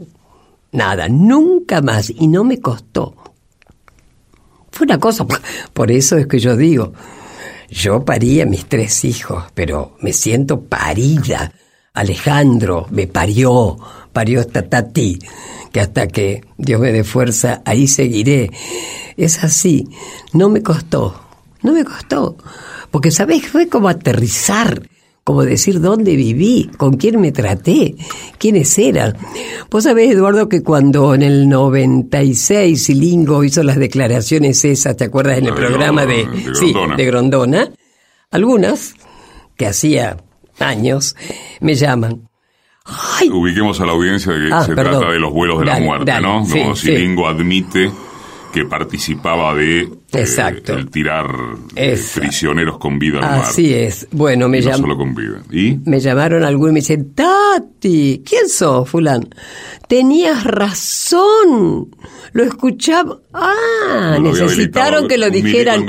Nada, 0.71 1.07
nunca 1.09 1.81
más, 1.81 2.09
y 2.09 2.27
no 2.27 2.43
me 2.43 2.59
costó. 2.59 3.15
Fue 4.71 4.85
una 4.85 4.99
cosa, 4.99 5.25
por 5.73 5.91
eso 5.91 6.17
es 6.17 6.27
que 6.27 6.39
yo 6.39 6.55
digo, 6.55 6.93
yo 7.69 8.03
parí 8.06 8.41
a 8.41 8.45
mis 8.45 8.65
tres 8.65 9.03
hijos, 9.06 9.43
pero 9.53 9.97
me 10.01 10.13
siento 10.13 10.62
parida. 10.62 11.51
Alejandro 11.93 12.88
me 12.91 13.08
parió, 13.08 13.77
parió 14.13 14.39
esta 14.41 14.67
Tati, 14.69 15.19
que 15.71 15.82
hasta 15.82 16.08
que 16.08 16.43
Dios 16.58 16.80
me 16.80 16.91
dé 16.91 17.03
fuerza, 17.03 17.62
ahí 17.65 17.88
seguiré. 17.88 18.51
Es 19.17 19.43
así, 19.43 19.88
no 20.34 20.49
me 20.49 20.62
costó, 20.62 21.19
no 21.63 21.73
me 21.73 21.84
costó, 21.84 22.38
porque 22.91 23.10
sabés, 23.10 23.47
fue 23.47 23.67
como 23.67 23.89
aterrizar, 23.89 24.84
como 25.27 25.43
decir 25.43 25.81
dónde 25.81 26.15
viví, 26.15 26.71
con 26.77 26.95
quién 26.95 27.19
me 27.19 27.33
traté, 27.33 27.95
quiénes 28.37 28.79
eran. 28.79 29.13
Vos 29.69 29.83
sabés, 29.83 30.11
Eduardo, 30.11 30.47
que 30.47 30.63
cuando 30.63 31.13
en 31.13 31.21
el 31.21 31.49
96 31.49 32.81
Silingo 32.81 33.43
hizo 33.43 33.61
las 33.61 33.75
declaraciones 33.75 34.63
esas, 34.63 34.95
¿te 34.95 35.03
acuerdas 35.03 35.39
en 35.39 35.47
el 35.47 35.53
programa 35.53 36.05
de, 36.05 36.23
Grondona, 36.23 36.45
de 36.47 36.55
sí, 36.55 36.73
de 36.95 37.05
Grondona? 37.05 37.69
Algunas, 38.31 38.93
que 39.57 39.67
hacía 39.67 40.15
años, 40.59 41.17
me 41.59 41.75
llaman. 41.75 42.29
¡Ay! 42.85 43.29
Ubiquemos 43.29 43.81
a 43.81 43.85
la 43.85 43.91
audiencia 43.91 44.31
de 44.31 44.47
que 44.47 44.53
Ah, 44.53 44.63
se 44.63 44.75
perdón. 44.75 44.99
trata 45.01 45.11
de 45.11 45.19
los 45.19 45.33
vuelos 45.33 45.59
de 45.59 45.65
Dale, 45.65 45.79
la 45.81 45.85
muerte, 45.85 46.05
dale, 46.09 46.25
¿no? 46.25 46.45
sí, 46.45 46.57
Como 46.61 46.73
sí. 46.77 46.87
Silingo 46.87 47.27
admite 47.27 47.91
que 48.53 48.65
participaba 48.65 49.53
de 49.55 49.81
eh, 49.81 49.89
Exacto. 50.13 50.73
el 50.73 50.89
tirar 50.89 51.27
eh, 51.75 51.99
prisioneros 52.15 52.77
con 52.77 52.97
vida 52.97 53.19
al 53.19 53.23
mar. 53.25 53.39
Así 53.49 53.73
es. 53.73 54.07
Bueno, 54.12 54.47
me 54.49 54.60
no 54.60 54.65
llaman. 54.65 54.81
solo 54.81 54.97
con 54.97 55.13
vida. 55.15 55.41
¿Y? 55.51 55.77
Me 55.86 55.99
llamaron 55.99 56.43
algunos 56.43 56.71
y 56.71 56.73
me 56.73 56.79
dicen, 56.79 57.13
Tati, 57.13 58.23
¿quién 58.25 58.49
sos, 58.49 58.89
fulán? 58.89 59.27
Tenías 59.88 60.43
razón. 60.43 61.89
Lo 62.33 62.43
escuchaba. 62.43 63.17
Ah, 63.33 64.17
No 64.19 64.31
necesitaron 64.31 65.07
que 65.07 65.17
lo 65.17 65.29
dijeran. 65.29 65.86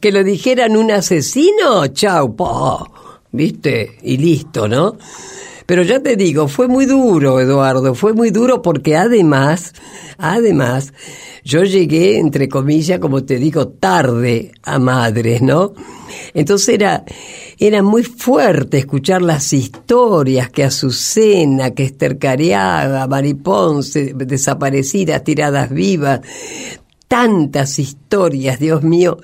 Que 0.00 0.12
lo 0.12 0.22
dijeran 0.24 0.76
un 0.76 0.90
asesino. 0.90 1.86
Chau, 1.88 2.34
po. 2.36 2.90
¿Viste? 3.32 3.98
Y 4.02 4.16
listo, 4.18 4.68
¿no? 4.68 4.96
Pero 5.66 5.82
ya 5.82 6.00
te 6.00 6.16
digo, 6.16 6.48
fue 6.48 6.68
muy 6.68 6.84
duro, 6.84 7.40
Eduardo, 7.40 7.94
fue 7.94 8.12
muy 8.12 8.30
duro 8.30 8.60
porque 8.60 8.96
además, 8.96 9.72
además, 10.18 10.92
yo 11.42 11.64
llegué, 11.64 12.18
entre 12.18 12.48
comillas, 12.48 12.98
como 12.98 13.24
te 13.24 13.38
digo, 13.38 13.68
tarde 13.68 14.52
a 14.62 14.78
madres, 14.78 15.40
¿no? 15.40 15.72
Entonces 16.34 16.68
era, 16.68 17.04
era 17.58 17.82
muy 17.82 18.02
fuerte 18.02 18.78
escuchar 18.78 19.22
las 19.22 19.52
historias 19.54 20.50
que 20.50 20.64
Azucena, 20.64 21.70
que 21.70 21.84
Esther 21.84 22.18
Mariponce, 23.08 24.12
desaparecidas, 24.14 25.24
tiradas 25.24 25.70
vivas, 25.70 26.20
tantas 27.08 27.78
historias, 27.78 28.58
Dios 28.58 28.82
mío. 28.82 29.18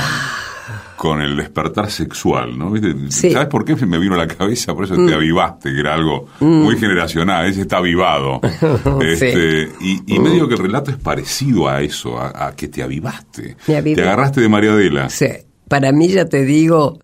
Con 0.95 1.21
el 1.21 1.38
despertar 1.38 1.89
sexual, 1.89 2.58
¿no? 2.58 2.73
¿Sabes 3.10 3.47
por 3.47 3.63
qué 3.63 3.75
me 3.86 3.99
vino 3.99 4.15
a 4.15 4.17
la 4.17 4.27
cabeza? 4.27 4.73
Por 4.73 4.86
eso 4.86 4.95
te 4.95 5.01
mm. 5.01 5.13
avivaste, 5.13 5.73
que 5.73 5.80
era 5.80 5.93
algo 5.93 6.27
mm. 6.39 6.45
muy 6.45 6.77
generacional, 6.77 7.47
ese 7.47 7.62
está 7.62 7.77
avivado. 7.77 8.41
este, 9.01 9.69
y, 9.80 10.19
medio 10.19 10.47
que 10.47 10.56
el 10.56 10.62
relato 10.62 10.91
es 10.91 10.97
parecido 10.97 11.69
a 11.69 11.82
eso, 11.82 12.19
a, 12.19 12.53
que 12.56 12.67
te 12.67 12.84
avivaste. 12.84 13.56
te 13.65 14.01
agarraste 14.01 14.41
de 14.41 14.49
María 14.49 14.71
Adela. 14.71 15.10
Sí, 15.10 15.27
para 15.67 15.91
mí 15.91 16.08
ya 16.10 16.25
te 16.25 16.43
digo, 16.43 16.99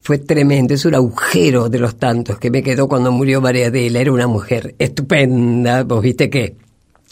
fue 0.00 0.18
tremendo, 0.18 0.74
es 0.74 0.84
un 0.84 0.94
agujero 0.94 1.68
de 1.68 1.78
los 1.78 1.96
tantos 1.96 2.38
que 2.38 2.50
me 2.50 2.62
quedó 2.62 2.88
cuando 2.88 3.10
murió 3.10 3.40
María 3.40 3.68
Adela, 3.68 4.00
era 4.00 4.12
una 4.12 4.26
mujer 4.26 4.74
estupenda, 4.78 5.82
vos 5.82 6.02
viste 6.02 6.30
que 6.30 6.56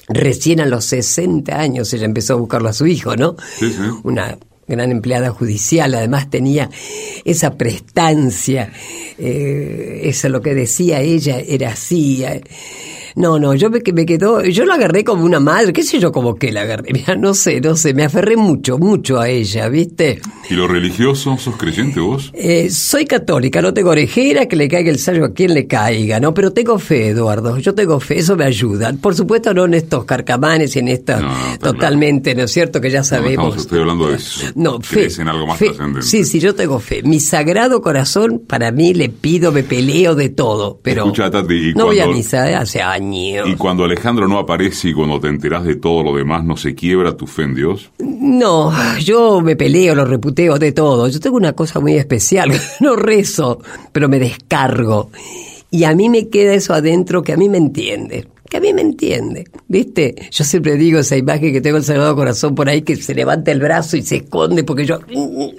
recién 0.08 0.60
a 0.60 0.66
los 0.66 0.84
60 0.84 1.58
años 1.58 1.92
ella 1.92 2.04
empezó 2.04 2.34
a 2.34 2.36
buscarlo 2.36 2.68
a 2.68 2.72
su 2.72 2.86
hijo, 2.86 3.16
¿no? 3.16 3.36
Sí, 3.58 3.70
sí. 3.70 3.82
Una 4.02 4.36
gran 4.66 4.90
empleada 4.90 5.30
judicial, 5.30 5.94
además 5.94 6.30
tenía 6.30 6.70
esa 7.24 7.56
prestancia, 7.56 8.72
eh, 9.18 10.00
eso 10.04 10.28
lo 10.28 10.42
que 10.42 10.54
decía 10.54 11.00
ella 11.00 11.38
era 11.38 11.70
así. 11.70 12.24
Eh, 12.24 12.42
no, 13.16 13.38
no, 13.38 13.54
yo 13.54 13.70
me, 13.70 13.80
me 13.92 14.06
quedó, 14.06 14.42
yo 14.42 14.64
la 14.64 14.74
agarré 14.74 15.04
como 15.04 15.24
una 15.24 15.38
madre, 15.38 15.72
qué 15.72 15.84
sé 15.84 16.00
yo 16.00 16.10
como 16.10 16.34
que 16.34 16.50
la 16.50 16.62
agarré, 16.62 16.90
mira, 16.92 17.14
no 17.14 17.32
sé, 17.34 17.60
no 17.60 17.76
sé, 17.76 17.94
me 17.94 18.04
aferré 18.04 18.36
mucho, 18.36 18.78
mucho 18.78 19.20
a 19.20 19.28
ella, 19.28 19.68
¿viste? 19.68 20.20
¿Y 20.50 20.54
lo 20.54 20.66
religioso? 20.66 21.36
¿Sos 21.38 21.56
creyente 21.56 22.00
vos? 22.00 22.32
Eh, 22.34 22.70
soy 22.70 23.04
católica, 23.06 23.62
no 23.62 23.72
tengo 23.72 23.90
orejera, 23.90 24.46
que 24.46 24.56
le 24.56 24.68
caiga 24.68 24.90
el 24.90 24.98
sallo 24.98 25.24
a 25.26 25.32
quien 25.32 25.54
le 25.54 25.66
caiga, 25.66 26.18
¿no? 26.18 26.34
Pero 26.34 26.52
tengo 26.52 26.78
fe, 26.78 27.08
Eduardo, 27.08 27.56
yo 27.58 27.74
tengo 27.74 28.00
fe, 28.00 28.18
eso 28.18 28.36
me 28.36 28.44
ayuda. 28.44 28.92
Por 29.00 29.14
supuesto 29.14 29.54
no 29.54 29.64
en 29.64 29.74
estos 29.74 30.04
carcamanes 30.04 30.74
y 30.76 30.80
en 30.80 30.88
esta 30.88 31.20
totalmente, 31.60 32.34
¿no 32.34 32.42
es 32.42 32.52
cierto? 32.52 32.80
Que 32.80 32.90
ya 32.90 33.04
sabemos. 33.04 33.54
No, 33.54 33.60
estoy 33.60 33.80
hablando 33.80 34.08
de 34.08 34.16
eso. 34.16 34.46
No, 34.54 34.80
fe. 34.80 35.08
en 35.18 35.28
algo 35.28 35.46
más. 35.46 35.60
Sí, 36.00 36.24
sí, 36.24 36.40
yo 36.40 36.54
tengo 36.54 36.78
fe. 36.78 37.02
Mi 37.02 37.20
sagrado 37.20 37.80
corazón, 37.80 38.42
para 38.46 38.70
mí 38.70 38.92
le 38.92 39.08
pido, 39.08 39.52
me 39.52 39.62
peleo 39.62 40.14
de 40.14 40.28
todo, 40.28 40.80
pero... 40.82 41.04
Escucha, 41.04 41.30
Tati, 41.30 41.72
no 41.74 41.86
voy 41.86 42.00
a 42.00 42.06
misa 42.06 42.50
¿eh? 42.50 42.54
hace 42.54 42.82
años 42.82 43.03
y 43.12 43.54
cuando 43.56 43.84
Alejandro 43.84 44.28
no 44.28 44.38
aparece 44.38 44.88
y 44.88 44.94
cuando 44.94 45.20
te 45.20 45.28
enteras 45.28 45.64
de 45.64 45.76
todo 45.76 46.02
lo 46.02 46.14
demás, 46.14 46.44
¿no 46.44 46.56
se 46.56 46.74
quiebra 46.74 47.16
tu 47.16 47.26
fe 47.26 47.42
en 47.42 47.54
Dios? 47.54 47.90
No, 47.98 48.72
yo 48.98 49.40
me 49.40 49.56
peleo, 49.56 49.94
lo 49.94 50.04
reputeo 50.04 50.58
de 50.58 50.72
todo. 50.72 51.08
Yo 51.08 51.20
tengo 51.20 51.36
una 51.36 51.52
cosa 51.52 51.80
muy 51.80 51.94
especial, 51.94 52.50
no 52.80 52.96
rezo, 52.96 53.60
pero 53.92 54.08
me 54.08 54.18
descargo. 54.18 55.10
Y 55.70 55.84
a 55.84 55.94
mí 55.94 56.08
me 56.08 56.28
queda 56.28 56.54
eso 56.54 56.72
adentro 56.72 57.22
que 57.22 57.32
a 57.32 57.36
mí 57.36 57.48
me 57.48 57.58
entiende 57.58 58.28
que 58.48 58.58
a 58.58 58.60
mí 58.60 58.72
me 58.72 58.82
entiende, 58.82 59.44
¿viste? 59.68 60.14
Yo 60.30 60.44
siempre 60.44 60.76
digo 60.76 60.98
esa 60.98 61.16
imagen 61.16 61.52
que 61.52 61.60
tengo 61.60 61.78
el 61.78 61.84
Sagrado 61.84 62.14
Corazón 62.14 62.54
por 62.54 62.68
ahí 62.68 62.82
que 62.82 62.96
se 62.96 63.14
levanta 63.14 63.50
el 63.50 63.60
brazo 63.60 63.96
y 63.96 64.02
se 64.02 64.16
esconde 64.16 64.64
porque 64.64 64.84
yo, 64.84 65.00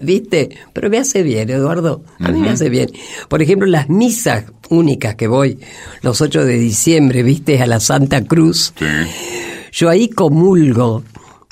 ¿viste? 0.01 0.49
Pero 0.71 0.89
me 0.89 0.97
hace 0.97 1.23
bien, 1.23 1.49
Eduardo, 1.49 2.03
a 2.19 2.31
mí 2.31 2.39
me 2.39 2.49
hace 2.49 2.69
bien. 2.69 2.89
Por 3.27 3.41
ejemplo, 3.41 3.67
las 3.67 3.89
misas 3.89 4.45
únicas 4.69 5.15
que 5.15 5.27
voy 5.27 5.59
los 6.01 6.21
8 6.21 6.45
de 6.45 6.57
diciembre, 6.57 7.23
¿viste? 7.23 7.61
A 7.61 7.67
la 7.67 7.79
Santa 7.79 8.23
Cruz. 8.23 8.73
Yo 9.71 9.89
ahí 9.89 10.07
comulgo. 10.09 11.03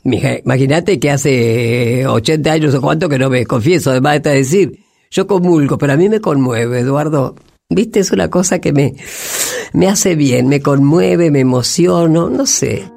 Imagínate 0.04 1.00
que 1.00 1.12
hace 1.12 2.06
80 2.06 2.52
años 2.52 2.76
o 2.76 2.82
cuánto 2.82 3.10
que 3.10 3.17
no 3.17 3.30
me 3.30 3.46
confieso, 3.46 3.91
además 3.91 4.22
de 4.22 4.36
decir, 4.36 4.80
yo 5.10 5.28
comulgo, 5.28 5.78
pero 5.78 5.93
a 5.93 5.98
mí 5.98 6.10
me 6.10 6.19
conmueve, 6.19 6.80
Eduardo. 6.80 7.36
¿Viste? 7.74 8.00
Es 8.00 8.12
una 8.12 8.30
cosa 8.30 8.60
que 8.60 8.72
me, 8.72 8.94
me 9.74 9.88
hace 9.88 10.16
bien, 10.16 10.48
me 10.48 10.62
conmueve, 10.62 11.32
me 11.32 11.40
emociono, 11.40 12.30
no 12.30 12.46
sé. 12.46 12.92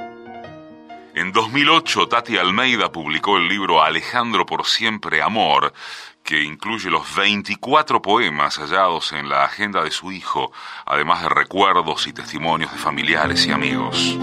En 1.14 1.32
2008, 1.32 2.08
Tati 2.08 2.36
Almeida 2.36 2.92
publicó 2.92 3.38
el 3.38 3.48
libro 3.48 3.82
Alejandro 3.82 4.44
por 4.44 4.66
siempre 4.66 5.22
amor, 5.22 5.72
que 6.22 6.42
incluye 6.42 6.90
los 6.90 7.16
24 7.16 8.02
poemas 8.02 8.58
hallados 8.58 9.12
en 9.12 9.30
la 9.30 9.44
agenda 9.44 9.82
de 9.82 9.90
su 9.90 10.12
hijo, 10.12 10.52
además 10.84 11.22
de 11.22 11.30
recuerdos 11.30 12.06
y 12.06 12.12
testimonios 12.12 12.70
de 12.70 12.78
familiares 12.78 13.46
y 13.46 13.52
amigos. 13.52 14.18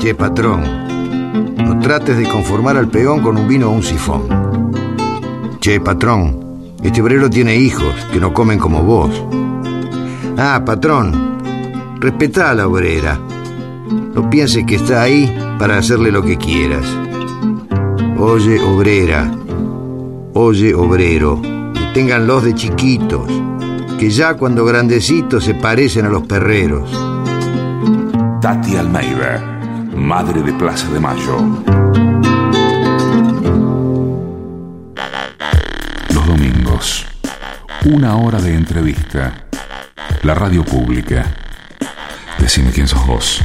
Che, 0.00 0.14
patrón, 0.16 1.56
no 1.58 1.78
trates 1.78 2.16
de 2.16 2.28
conformar 2.28 2.76
al 2.76 2.88
peón 2.88 3.22
con 3.22 3.36
un 3.36 3.46
vino 3.46 3.68
o 3.68 3.70
un 3.70 3.84
sifón. 3.84 5.60
Che, 5.60 5.78
patrón, 5.78 6.49
este 6.82 7.02
obrero 7.02 7.28
tiene 7.28 7.56
hijos 7.56 7.94
que 8.12 8.20
no 8.20 8.32
comen 8.32 8.58
como 8.58 8.82
vos. 8.82 9.10
Ah, 10.38 10.62
patrón, 10.64 11.98
respetá 12.00 12.50
a 12.50 12.54
la 12.54 12.66
obrera. 12.66 13.20
No 14.14 14.30
pienses 14.30 14.64
que 14.64 14.76
está 14.76 15.02
ahí 15.02 15.32
para 15.58 15.78
hacerle 15.78 16.10
lo 16.10 16.22
que 16.22 16.36
quieras. 16.36 16.86
Oye, 18.18 18.60
obrera. 18.60 19.30
Oye, 20.34 20.74
obrero. 20.74 21.40
Deténganlos 21.74 22.44
de 22.44 22.54
chiquitos, 22.54 23.28
que 23.98 24.10
ya 24.10 24.34
cuando 24.34 24.64
grandecitos 24.64 25.44
se 25.44 25.54
parecen 25.54 26.06
a 26.06 26.08
los 26.08 26.26
perreros. 26.26 26.90
Tati 28.40 28.76
Almeida, 28.76 29.60
madre 29.94 30.42
de 30.42 30.52
Plaza 30.52 30.88
de 30.92 31.00
Mayo. 31.00 32.09
Una 37.86 38.16
hora 38.16 38.40
de 38.40 38.54
entrevista 38.54 39.46
la 40.22 40.34
radio 40.34 40.64
pública. 40.64 41.34
Decime 42.38 42.70
quién 42.72 42.86
sos 42.86 43.06
vos. 43.06 43.42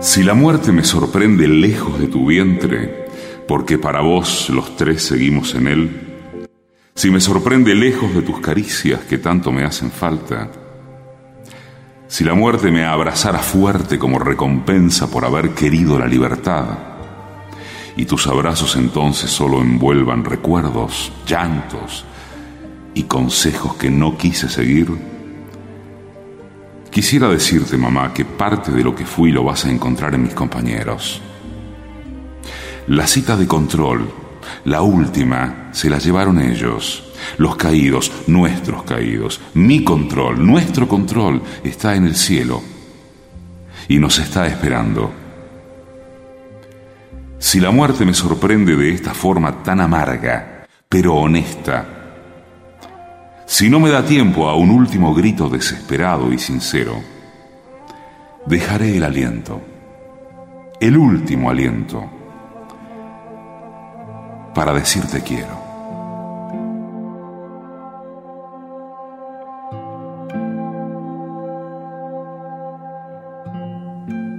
Si 0.00 0.22
la 0.22 0.34
muerte 0.34 0.72
me 0.72 0.84
sorprende 0.84 1.46
lejos 1.46 1.98
de 1.98 2.06
tu 2.06 2.26
vientre, 2.26 3.06
porque 3.46 3.78
para 3.78 4.00
vos 4.00 4.48
los 4.48 4.76
tres 4.76 5.02
seguimos 5.02 5.54
en 5.54 5.66
él, 5.66 5.90
si 6.94 7.10
me 7.10 7.20
sorprende 7.20 7.74
lejos 7.74 8.14
de 8.14 8.22
tus 8.22 8.40
caricias 8.40 9.00
que 9.00 9.18
tanto 9.18 9.52
me 9.52 9.64
hacen 9.64 9.90
falta, 9.90 10.50
si 12.14 12.22
la 12.22 12.34
muerte 12.34 12.70
me 12.70 12.84
abrazara 12.84 13.40
fuerte 13.40 13.98
como 13.98 14.20
recompensa 14.20 15.10
por 15.10 15.24
haber 15.24 15.50
querido 15.50 15.98
la 15.98 16.06
libertad, 16.06 16.66
y 17.96 18.04
tus 18.04 18.28
abrazos 18.28 18.76
entonces 18.76 19.28
solo 19.28 19.60
envuelvan 19.60 20.24
recuerdos, 20.24 21.10
llantos 21.26 22.04
y 22.94 23.02
consejos 23.02 23.74
que 23.74 23.90
no 23.90 24.16
quise 24.16 24.48
seguir? 24.48 24.92
Quisiera 26.88 27.26
decirte, 27.26 27.76
mamá, 27.76 28.14
que 28.14 28.24
parte 28.24 28.70
de 28.70 28.84
lo 28.84 28.94
que 28.94 29.04
fui 29.04 29.32
lo 29.32 29.42
vas 29.42 29.64
a 29.64 29.72
encontrar 29.72 30.14
en 30.14 30.22
mis 30.22 30.34
compañeros. 30.34 31.20
La 32.86 33.08
cita 33.08 33.36
de 33.36 33.48
control, 33.48 34.08
la 34.66 34.82
última, 34.82 35.70
se 35.72 35.90
la 35.90 35.98
llevaron 35.98 36.38
ellos. 36.40 37.03
Los 37.38 37.56
caídos, 37.56 38.12
nuestros 38.26 38.82
caídos, 38.84 39.40
mi 39.54 39.84
control, 39.84 40.44
nuestro 40.44 40.88
control 40.88 41.42
está 41.62 41.94
en 41.94 42.06
el 42.06 42.16
cielo 42.16 42.62
y 43.88 43.98
nos 43.98 44.18
está 44.18 44.46
esperando. 44.46 45.12
Si 47.38 47.60
la 47.60 47.70
muerte 47.70 48.04
me 48.04 48.14
sorprende 48.14 48.74
de 48.76 48.94
esta 48.94 49.12
forma 49.12 49.62
tan 49.62 49.80
amarga, 49.80 50.66
pero 50.88 51.14
honesta, 51.14 51.94
si 53.46 53.68
no 53.68 53.78
me 53.78 53.90
da 53.90 54.04
tiempo 54.04 54.48
a 54.48 54.56
un 54.56 54.70
último 54.70 55.14
grito 55.14 55.48
desesperado 55.48 56.32
y 56.32 56.38
sincero, 56.38 57.02
dejaré 58.46 58.96
el 58.96 59.04
aliento, 59.04 59.60
el 60.80 60.96
último 60.96 61.50
aliento, 61.50 62.10
para 64.54 64.72
decirte 64.72 65.22
quiero. 65.22 65.63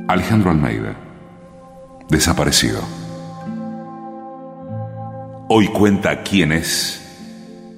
Alejandro 0.08 0.52
Almeida, 0.52 0.96
desaparecido. 2.10 2.80
Hoy 5.50 5.68
cuenta 5.70 6.22
quién 6.22 6.52
es 6.52 7.02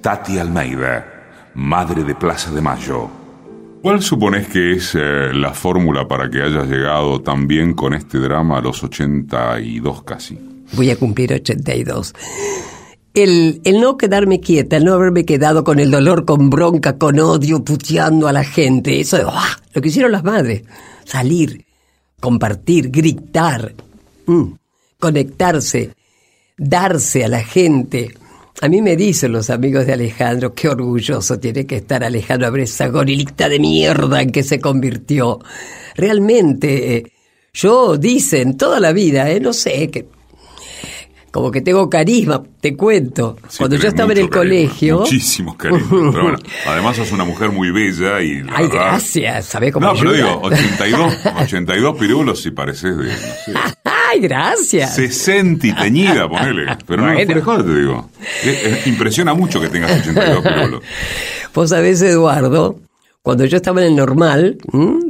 Tati 0.02 0.38
Almeida, 0.38 1.06
madre 1.54 2.04
de 2.04 2.14
Plaza 2.14 2.50
de 2.50 2.60
Mayo. 2.60 3.08
¿Cuál 3.80 4.02
supones 4.02 4.46
que 4.48 4.72
es 4.72 4.94
eh, 4.94 5.32
la 5.32 5.54
fórmula 5.54 6.06
para 6.06 6.28
que 6.28 6.42
hayas 6.42 6.68
llegado 6.68 7.22
tan 7.22 7.46
bien 7.46 7.72
con 7.72 7.94
este 7.94 8.18
drama 8.18 8.58
a 8.58 8.60
los 8.60 8.84
82 8.84 10.02
casi? 10.02 10.38
Voy 10.74 10.90
a 10.90 10.96
cumplir 10.96 11.32
82. 11.32 12.12
El, 13.14 13.62
el, 13.64 13.80
no 13.80 13.96
quedarme 13.96 14.40
quieta, 14.40 14.76
el 14.76 14.84
no 14.84 14.92
haberme 14.92 15.24
quedado 15.24 15.64
con 15.64 15.78
el 15.78 15.90
dolor, 15.90 16.26
con 16.26 16.50
bronca, 16.50 16.98
con 16.98 17.18
odio, 17.18 17.64
puteando 17.64 18.28
a 18.28 18.34
la 18.34 18.44
gente, 18.44 19.00
eso, 19.00 19.16
¡ah! 19.32 19.56
lo 19.72 19.80
que 19.80 19.88
hicieron 19.88 20.12
las 20.12 20.24
madres, 20.24 20.64
salir, 21.04 21.64
compartir, 22.20 22.90
gritar, 22.90 23.74
mm, 24.26 24.52
conectarse, 24.98 25.94
darse 26.56 27.24
a 27.24 27.28
la 27.28 27.40
gente. 27.40 28.14
A 28.60 28.68
mí 28.68 28.82
me 28.82 28.96
dicen 28.96 29.32
los 29.32 29.50
amigos 29.50 29.86
de 29.86 29.92
Alejandro, 29.92 30.52
qué 30.52 30.68
orgulloso 30.68 31.38
tiene 31.38 31.66
que 31.66 31.76
estar 31.76 32.02
Alejandro 32.02 32.48
a 32.48 32.50
ver 32.50 32.62
esa 32.62 32.88
gorilita 32.88 33.48
de 33.48 33.60
mierda 33.60 34.20
en 34.20 34.32
que 34.32 34.42
se 34.42 34.60
convirtió. 34.60 35.38
Realmente, 35.94 36.96
eh, 36.96 37.12
yo 37.52 37.96
dicen 37.96 38.56
toda 38.56 38.80
la 38.80 38.92
vida, 38.92 39.30
eh, 39.30 39.40
no 39.40 39.52
sé, 39.52 39.88
que 39.90 40.08
como 41.30 41.50
que 41.50 41.60
tengo 41.60 41.88
carisma, 41.90 42.42
te 42.60 42.76
cuento. 42.76 43.36
Cuando 43.56 43.76
yo 43.76 43.88
estaba 43.88 44.12
en 44.12 44.18
el 44.18 44.30
colegio. 44.30 45.00
Muchísimos 45.00 45.56
carisma. 45.56 46.36
además 46.66 46.96
sos 46.96 47.12
una 47.12 47.24
mujer 47.24 47.50
muy 47.50 47.70
bella 47.70 48.20
y. 48.22 48.42
Ay, 48.50 48.68
gracias, 48.68 49.46
¿sabés 49.46 49.72
cómo 49.72 49.86
No, 49.86 49.94
pero 49.94 50.12
digo, 50.12 50.40
82, 50.42 51.14
82 51.42 51.96
pirulos 51.98 52.46
y 52.46 52.50
pareces 52.50 52.96
de. 52.96 53.04
No 53.04 53.10
sé, 53.12 53.52
Ay, 54.10 54.20
gracias. 54.20 54.94
60 54.94 55.66
y 55.66 55.72
teñida, 55.74 56.28
ponele. 56.28 56.78
Pero 56.86 57.02
no, 57.06 57.12
bueno. 57.12 57.34
mejor 57.34 57.64
te 57.64 57.74
digo. 57.74 58.10
impresiona 58.86 59.34
mucho 59.34 59.60
que 59.60 59.68
tengas 59.68 60.00
82 60.00 60.42
pirulos. 60.42 60.82
Vos 61.52 61.68
sabés, 61.68 62.00
Eduardo, 62.00 62.78
cuando 63.20 63.44
yo 63.44 63.58
estaba 63.58 63.82
en 63.82 63.88
el 63.88 63.96
normal, 63.96 64.56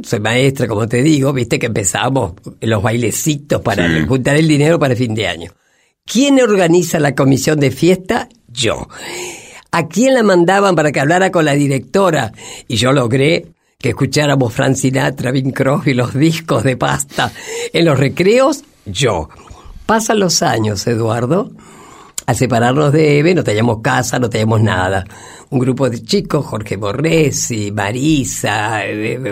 soy 0.03 0.19
maestra, 0.19 0.67
como 0.67 0.87
te 0.89 1.01
digo, 1.01 1.31
viste 1.31 1.57
que 1.57 1.67
empezábamos 1.67 2.33
los 2.59 2.83
bailecitos 2.83 3.61
para 3.61 3.87
sí. 3.87 4.05
juntar 4.05 4.35
el 4.35 4.47
dinero 4.47 4.77
para 4.77 4.93
el 4.93 4.97
fin 4.97 5.15
de 5.15 5.27
año. 5.27 5.51
¿Quién 6.11 6.41
organiza 6.41 6.99
la 6.99 7.13
comisión 7.13 7.59
de 7.59 7.69
fiesta? 7.69 8.29
Yo. 8.47 8.87
¿A 9.69 9.87
quién 9.87 10.15
la 10.15 10.23
mandaban 10.23 10.75
para 10.75 10.91
que 10.91 10.99
hablara 10.99 11.29
con 11.29 11.45
la 11.45 11.53
directora? 11.53 12.31
Y 12.67 12.77
yo 12.77 12.91
logré 12.91 13.45
que 13.77 13.89
escucháramos 13.89 14.51
Frank 14.51 14.73
Sinatra, 14.73 15.29
Bing 15.29 15.51
Crosby, 15.51 15.93
los 15.93 16.15
discos 16.15 16.63
de 16.63 16.77
pasta. 16.77 17.31
En 17.71 17.85
los 17.85 17.99
recreos, 17.99 18.63
yo. 18.87 19.29
Pasan 19.85 20.19
los 20.19 20.41
años, 20.41 20.87
Eduardo. 20.87 21.51
Al 22.25 22.35
separarnos 22.35 22.91
de 22.91 23.19
Eve, 23.19 23.35
no 23.35 23.43
teníamos 23.43 23.81
casa, 23.83 24.17
no 24.17 24.31
teníamos 24.31 24.61
nada. 24.61 25.05
Un 25.51 25.59
grupo 25.59 25.91
de 25.91 26.01
chicos, 26.01 26.43
Jorge 26.43 26.75
Borresi, 26.77 27.71
Marisa, 27.71 28.81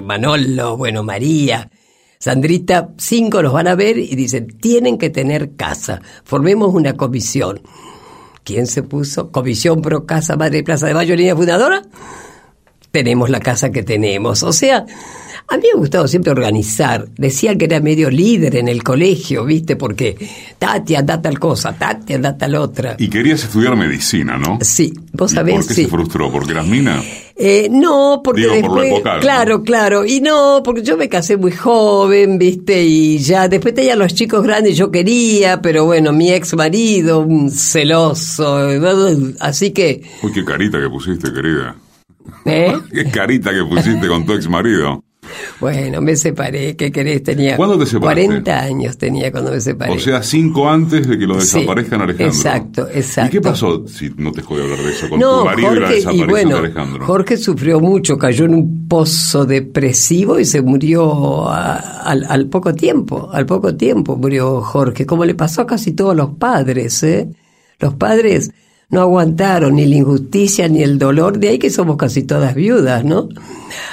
Manolo, 0.04 0.78
bueno, 0.78 1.02
María. 1.02 1.72
Sandrita, 2.20 2.90
cinco 2.98 3.42
nos 3.42 3.54
van 3.54 3.68
a 3.68 3.76
ver 3.76 3.98
y 3.98 4.16
dicen, 4.16 4.48
tienen 4.60 4.98
que 4.98 5.10
tener 5.10 5.56
casa, 5.56 6.02
formemos 6.24 6.74
una 6.74 6.94
comisión. 6.94 7.62
¿Quién 8.44 8.66
se 8.66 8.82
puso? 8.82 9.30
Comisión 9.32 9.82
Pro 9.82 10.06
Casa 10.06 10.38
Madre 10.38 10.64
Plaza 10.64 10.88
de 10.88 10.94
Mayo, 10.94 11.16
línea 11.16 11.36
fundadora. 11.36 11.82
Tenemos 12.92 13.30
la 13.30 13.42
casa 13.42 13.72
que 13.72 13.84
tenemos. 13.84 14.42
O 14.44 14.54
sea, 14.54 14.86
a 15.50 15.58
mí 15.58 15.64
me 15.64 15.70
ha 15.76 15.78
gustado 15.78 16.08
siempre 16.08 16.32
organizar. 16.32 17.10
Decía 17.18 17.58
que 17.58 17.66
era 17.66 17.82
medio 17.82 18.10
líder 18.10 18.56
en 18.56 18.70
el 18.70 18.84
colegio, 18.84 19.44
¿viste? 19.44 19.76
Porque 19.76 20.18
Tati 20.58 20.96
anda 20.96 21.22
tal 21.22 21.40
cosa, 21.40 21.74
Tati 21.74 22.14
anda 22.14 22.38
tal 22.38 22.56
otra. 22.56 22.96
Y 22.98 23.10
querías 23.10 23.44
estudiar 23.44 23.76
medicina, 23.76 24.38
¿no? 24.38 24.60
Sí, 24.62 24.94
vos 25.12 25.34
sabés. 25.34 25.56
¿Por 25.56 25.68
qué 25.68 25.74
sí. 25.74 25.84
se 25.84 25.90
frustró? 25.90 26.32
¿Porque 26.32 26.54
eras 26.54 26.68
mina? 26.68 27.04
Eh, 27.40 27.68
no, 27.70 28.22
porque 28.24 28.42
Digo, 28.42 28.54
después, 28.54 28.90
por 28.90 29.14
lo 29.14 29.20
claro, 29.20 29.58
¿no? 29.60 29.64
claro, 29.64 30.06
y 30.06 30.22
no, 30.22 30.62
porque 30.64 30.82
yo 30.82 30.98
me 30.98 31.08
casé 31.08 31.38
muy 31.38 31.52
joven, 31.52 32.40
viste, 32.40 32.84
y 32.84 33.20
ya 33.20 33.48
después 33.48 33.76
tenía 33.76 33.96
los 33.96 34.16
chicos 34.16 34.42
grandes, 34.42 34.76
yo 34.76 34.90
quería, 34.90 35.62
pero 35.62 35.86
bueno, 35.86 36.12
mi 36.12 36.32
ex 36.32 36.56
marido, 36.56 37.20
un 37.20 37.52
celoso, 37.52 38.58
así 39.40 39.70
que, 39.72 40.02
Uy, 40.24 40.32
qué 40.34 40.44
carita 40.44 40.80
que 40.80 40.90
pusiste, 40.90 41.32
querida. 41.32 41.76
¿eh? 42.46 42.74
Qué 42.92 43.06
carita 43.12 43.52
que 43.52 43.64
pusiste 43.64 44.08
con 44.08 44.26
tu 44.26 44.34
ex 44.34 44.50
marido. 44.50 45.04
Bueno, 45.60 46.02
me 46.02 46.16
separé, 46.16 46.76
¿qué 46.76 46.92
querés? 46.92 47.24
Tenía 47.24 47.58
¿Cuándo 47.58 47.80
te 47.80 47.86
separaste? 47.88 48.26
40 48.28 48.60
años 48.60 48.98
tenía 48.98 49.32
cuando 49.32 49.52
me 49.52 49.60
separé. 49.60 49.92
O 49.94 50.00
sea, 50.00 50.22
cinco 50.22 50.70
antes 50.70 51.08
de 51.08 51.18
que 51.18 51.26
lo 51.26 51.40
Sí, 51.42 51.60
desaparezcan 51.60 52.02
Alejandro. 52.02 52.28
exacto, 52.28 52.88
exacto. 52.94 53.30
¿Y 53.30 53.32
qué 53.32 53.42
pasó, 53.42 53.88
si 53.88 54.12
no 54.18 54.32
te 54.32 54.42
jode 54.44 54.64
hablar 54.64 54.80
de 54.80 54.92
eso, 54.92 55.10
con 55.10 55.20
no, 55.20 55.40
tu 55.40 55.46
marido 55.46 55.72
y 55.72 55.76
la 55.76 55.82
Jorge, 55.82 55.96
desaparición 55.96 56.30
y 56.30 56.32
bueno, 56.32 56.50
de 56.52 56.60
Alejandro? 56.60 57.06
Jorge 57.08 57.38
sufrió 57.38 57.80
mucho, 57.80 58.18
cayó 58.18 58.46
en 58.46 58.54
un 58.54 58.88
pozo 58.88 59.46
depresivo 59.46 60.40
y 60.40 60.46
se 60.46 60.62
murió 60.62 61.50
a- 61.50 62.02
al, 62.04 62.24
al 62.30 62.48
poco 62.50 62.76
tiempo, 62.76 63.30
al 63.34 63.46
poco 63.48 63.76
tiempo 63.76 64.16
murió 64.16 64.62
Jorge, 64.62 65.06
como 65.06 65.26
le 65.26 65.34
pasó 65.36 65.62
a 65.64 65.68
casi 65.68 65.92
todos 65.94 66.16
los 66.16 66.36
padres, 66.36 67.02
¿eh? 67.04 67.30
Los 67.80 67.96
padres 67.96 68.52
no 68.90 69.02
aguantaron 69.02 69.76
ni 69.76 69.86
la 69.86 69.96
injusticia 69.96 70.68
ni 70.68 70.82
el 70.82 70.98
dolor, 70.98 71.40
de 71.40 71.50
ahí 71.50 71.60
que 71.60 71.70
somos 71.70 71.98
casi 71.98 72.24
todas 72.24 72.56
viudas, 72.56 73.04
¿no? 73.04 73.28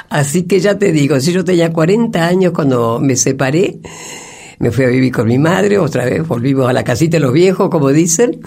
Así 0.08 0.44
que 0.44 0.60
ya 0.60 0.78
te 0.78 0.92
digo, 0.92 1.18
si 1.20 1.32
yo 1.32 1.44
tenía 1.44 1.72
40 1.72 2.24
años 2.24 2.52
cuando 2.52 3.00
me 3.00 3.16
separé, 3.16 3.78
me 4.60 4.70
fui 4.70 4.84
a 4.84 4.88
vivir 4.88 5.12
con 5.12 5.26
mi 5.26 5.38
madre, 5.38 5.78
otra 5.78 6.04
vez 6.04 6.26
volvimos 6.26 6.68
a 6.68 6.72
la 6.72 6.84
casita 6.84 7.16
de 7.16 7.20
los 7.20 7.32
viejos, 7.32 7.70
como 7.70 7.90
dicen, 7.90 8.40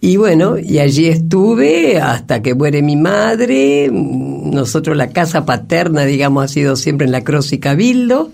y 0.00 0.16
bueno, 0.16 0.58
y 0.58 0.78
allí 0.78 1.06
estuve 1.08 1.98
hasta 2.00 2.40
que 2.40 2.54
muere 2.54 2.82
mi 2.82 2.94
madre. 2.94 3.90
Nosotros 3.92 4.96
la 4.96 5.10
casa 5.10 5.44
paterna, 5.44 6.04
digamos, 6.04 6.44
ha 6.44 6.48
sido 6.48 6.76
siempre 6.76 7.04
en 7.06 7.12
la 7.12 7.24
Cruz 7.24 7.52
y 7.52 7.58
Cabildo. 7.58 8.30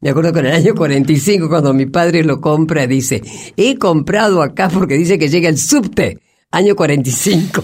Me 0.00 0.10
acuerdo 0.10 0.32
que 0.32 0.40
en 0.40 0.46
el 0.46 0.54
año 0.54 0.74
45, 0.74 1.48
cuando 1.48 1.72
mi 1.72 1.86
padre 1.86 2.24
lo 2.24 2.40
compra, 2.40 2.86
dice, 2.88 3.22
he 3.56 3.76
comprado 3.78 4.42
acá 4.42 4.68
porque 4.68 4.96
dice 4.96 5.18
que 5.18 5.28
llega 5.28 5.48
el 5.48 5.58
subte. 5.58 6.18
Año 6.56 6.74
45. 6.74 7.62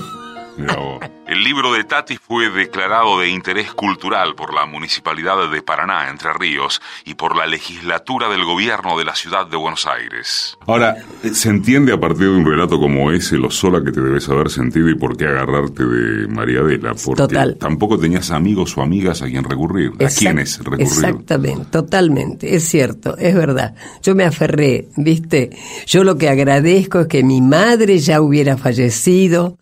El 1.32 1.44
libro 1.44 1.72
de 1.72 1.84
Tati 1.84 2.18
fue 2.18 2.50
declarado 2.50 3.18
de 3.18 3.30
interés 3.30 3.72
cultural 3.72 4.34
por 4.34 4.52
la 4.52 4.66
Municipalidad 4.66 5.50
de 5.50 5.62
Paraná, 5.62 6.10
Entre 6.10 6.30
Ríos, 6.34 6.82
y 7.06 7.14
por 7.14 7.34
la 7.36 7.46
legislatura 7.46 8.28
del 8.28 8.44
gobierno 8.44 8.98
de 8.98 9.06
la 9.06 9.14
ciudad 9.14 9.46
de 9.46 9.56
Buenos 9.56 9.86
Aires. 9.86 10.58
Ahora, 10.66 10.96
¿se 11.32 11.48
entiende 11.48 11.94
a 11.94 11.98
partir 11.98 12.24
de 12.24 12.36
un 12.36 12.44
relato 12.44 12.78
como 12.78 13.10
ese 13.12 13.38
lo 13.38 13.50
sola 13.50 13.82
que 13.82 13.92
te 13.92 14.02
debes 14.02 14.28
haber 14.28 14.50
sentido 14.50 14.90
y 14.90 14.94
por 14.94 15.16
qué 15.16 15.24
agarrarte 15.24 15.86
de 15.86 16.28
María 16.28 16.60
Adela? 16.60 16.92
Porque 17.02 17.22
Total. 17.22 17.56
tampoco 17.58 17.98
tenías 17.98 18.30
amigos 18.30 18.76
o 18.76 18.82
amigas 18.82 19.22
a 19.22 19.26
quien 19.26 19.44
recurrir. 19.44 19.92
¿A 20.00 20.04
Exact- 20.04 20.18
quiénes 20.18 20.58
recurrir? 20.58 20.82
Exactamente, 20.82 21.64
totalmente, 21.70 22.54
es 22.54 22.68
cierto, 22.68 23.16
es 23.16 23.34
verdad. 23.34 23.74
Yo 24.02 24.14
me 24.14 24.24
aferré, 24.24 24.88
¿viste? 24.98 25.48
Yo 25.86 26.04
lo 26.04 26.18
que 26.18 26.28
agradezco 26.28 27.00
es 27.00 27.06
que 27.06 27.22
mi 27.24 27.40
madre 27.40 28.00
ya 28.00 28.20
hubiera 28.20 28.58
fallecido, 28.58 29.56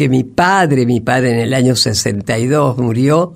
que 0.00 0.08
mi 0.08 0.24
padre, 0.24 0.86
mi 0.86 1.02
padre 1.02 1.32
en 1.32 1.40
el 1.40 1.52
año 1.52 1.76
62 1.76 2.78
murió, 2.78 3.34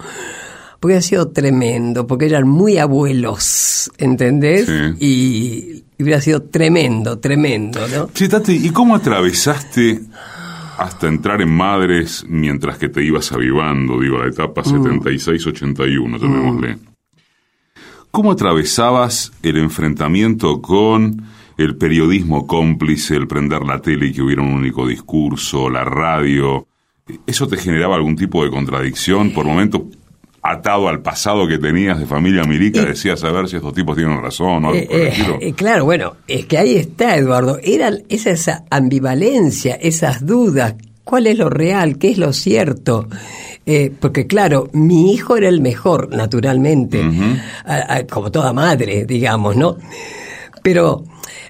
porque 0.81 0.97
ha 0.97 1.03
sido 1.03 1.29
tremendo, 1.29 2.07
porque 2.07 2.25
eran 2.25 2.49
muy 2.49 2.79
abuelos, 2.79 3.91
¿entendés? 3.99 4.67
Y, 4.99 5.85
y 5.99 6.03
hubiera 6.03 6.23
sido 6.23 6.45
tremendo, 6.45 7.19
tremendo, 7.19 7.87
¿no? 7.89 8.09
Che, 8.15 8.31
Tati, 8.31 8.67
¿y 8.67 8.71
cómo 8.71 8.95
atravesaste 8.95 10.05
hasta 10.79 11.07
entrar 11.07 11.43
en 11.43 11.55
Madres 11.55 12.25
mientras 12.27 12.79
que 12.79 12.89
te 12.89 13.05
ibas 13.05 13.31
avivando, 13.33 14.01
digo, 14.01 14.17
la 14.17 14.31
etapa 14.31 14.63
Mm. 14.63 15.03
76-81, 15.03 16.19
llamémosle? 16.19 16.79
¿Cómo 18.11 18.33
atravesabas 18.33 19.33
el 19.43 19.59
enfrentamiento 19.59 20.63
con 20.63 21.27
el 21.57 21.77
periodismo 21.77 22.47
cómplice, 22.47 23.15
el 23.17 23.27
prender 23.29 23.63
la 23.63 23.81
tele 23.81 24.07
y 24.07 24.13
que 24.13 24.23
hubiera 24.23 24.43
un 24.43 24.53
único 24.55 24.87
discurso, 24.87 25.69
la 25.71 25.85
radio? 25.85 26.67
¿Eso 27.27 27.47
te 27.47 27.57
generaba 27.57 27.97
algún 27.97 28.17
tipo 28.17 28.43
de 28.45 28.51
contradicción? 28.51 29.33
Por 29.33 29.47
momentos, 29.47 29.83
atado 30.43 30.89
al 30.89 31.01
pasado 31.03 31.47
que 31.47 31.59
tenías 31.59 31.99
de 31.99 32.07
familia 32.07 32.45
milica, 32.45 32.83
decías 32.85 33.23
a 33.25 33.31
ver 33.33 33.49
si 33.49 33.57
estos 33.57 33.73
tipos 33.75 33.97
tienen 33.97 34.21
razón 34.21 34.65
o 34.65 34.69
algo 34.69 34.75
Eh, 34.81 34.87
por 34.87 34.97
el 34.97 35.03
eh, 35.03 35.09
estilo. 35.09 35.39
eh, 35.41 35.53
claro, 35.55 35.85
bueno, 35.85 36.15
es 36.29 36.47
que 36.47 36.59
ahí 36.59 36.77
está, 36.77 37.17
Eduardo. 37.17 37.59
Era 37.63 37.91
esa, 38.09 38.31
esa 38.31 38.65
ambivalencia, 38.71 39.75
esas 39.77 40.25
dudas. 40.27 40.75
¿Cuál 41.05 41.27
es 41.27 41.37
lo 41.39 41.51
real? 41.51 41.99
¿Qué 41.99 42.11
es 42.11 42.19
lo 42.19 42.33
cierto? 42.33 43.09
Eh, 43.67 43.93
porque 44.01 44.27
claro, 44.27 44.69
mi 44.73 45.13
hijo 45.13 45.37
era 45.37 45.49
el 45.51 45.61
mejor, 45.61 46.09
naturalmente, 46.15 47.03
a- 47.67 47.97
a- 47.97 48.07
como 48.07 48.31
toda 48.31 48.53
madre, 48.55 49.05
digamos, 49.05 49.55
¿no? 49.57 49.77
Pero 50.63 51.05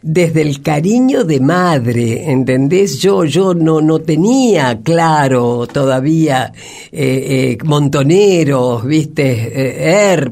desde 0.07 0.43
el 0.43 0.61
cariño 0.61 1.25
de 1.25 1.41
madre, 1.41 2.31
¿entendés? 2.31 2.99
Yo, 2.99 3.25
yo 3.25 3.55
no, 3.55 3.81
no 3.81 4.01
tenía 4.01 4.79
claro 4.83 5.67
todavía 5.67 6.53
eh, 6.93 7.57
eh, 7.57 7.59
montoneros, 7.65 8.85
viste, 8.85 9.23
eh, 9.25 10.13
er, 10.13 10.31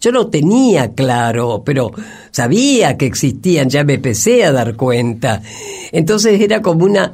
Yo 0.00 0.10
no 0.10 0.28
tenía 0.28 0.92
claro, 0.94 1.62
pero 1.62 1.90
sabía 2.30 2.96
que 2.96 3.04
existían, 3.04 3.68
ya 3.68 3.84
me 3.84 3.94
empecé 3.94 4.42
a 4.42 4.52
dar 4.52 4.74
cuenta. 4.74 5.42
Entonces 5.92 6.40
era 6.40 6.62
como 6.62 6.86
una... 6.86 7.12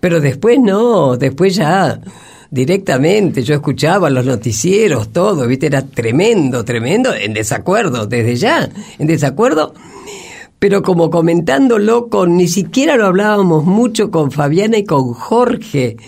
Pero 0.00 0.20
después 0.20 0.58
no, 0.58 1.16
después 1.16 1.54
ya 1.54 2.00
directamente, 2.50 3.44
yo 3.44 3.54
escuchaba 3.54 4.10
los 4.10 4.26
noticieros, 4.26 5.12
todo, 5.12 5.46
viste, 5.46 5.66
era 5.66 5.82
tremendo, 5.82 6.64
tremendo, 6.64 7.14
en 7.14 7.32
desacuerdo, 7.32 8.08
desde 8.08 8.34
ya, 8.34 8.68
en 8.98 9.06
desacuerdo 9.06 9.72
pero 10.64 10.82
como 10.82 11.10
comentándolo 11.10 12.08
con, 12.08 12.38
ni 12.38 12.48
siquiera 12.48 12.96
lo 12.96 13.04
hablábamos 13.04 13.66
mucho 13.66 14.10
con 14.10 14.30
Fabiana 14.30 14.78
y 14.78 14.84
con 14.86 15.12
Jorge, 15.12 15.98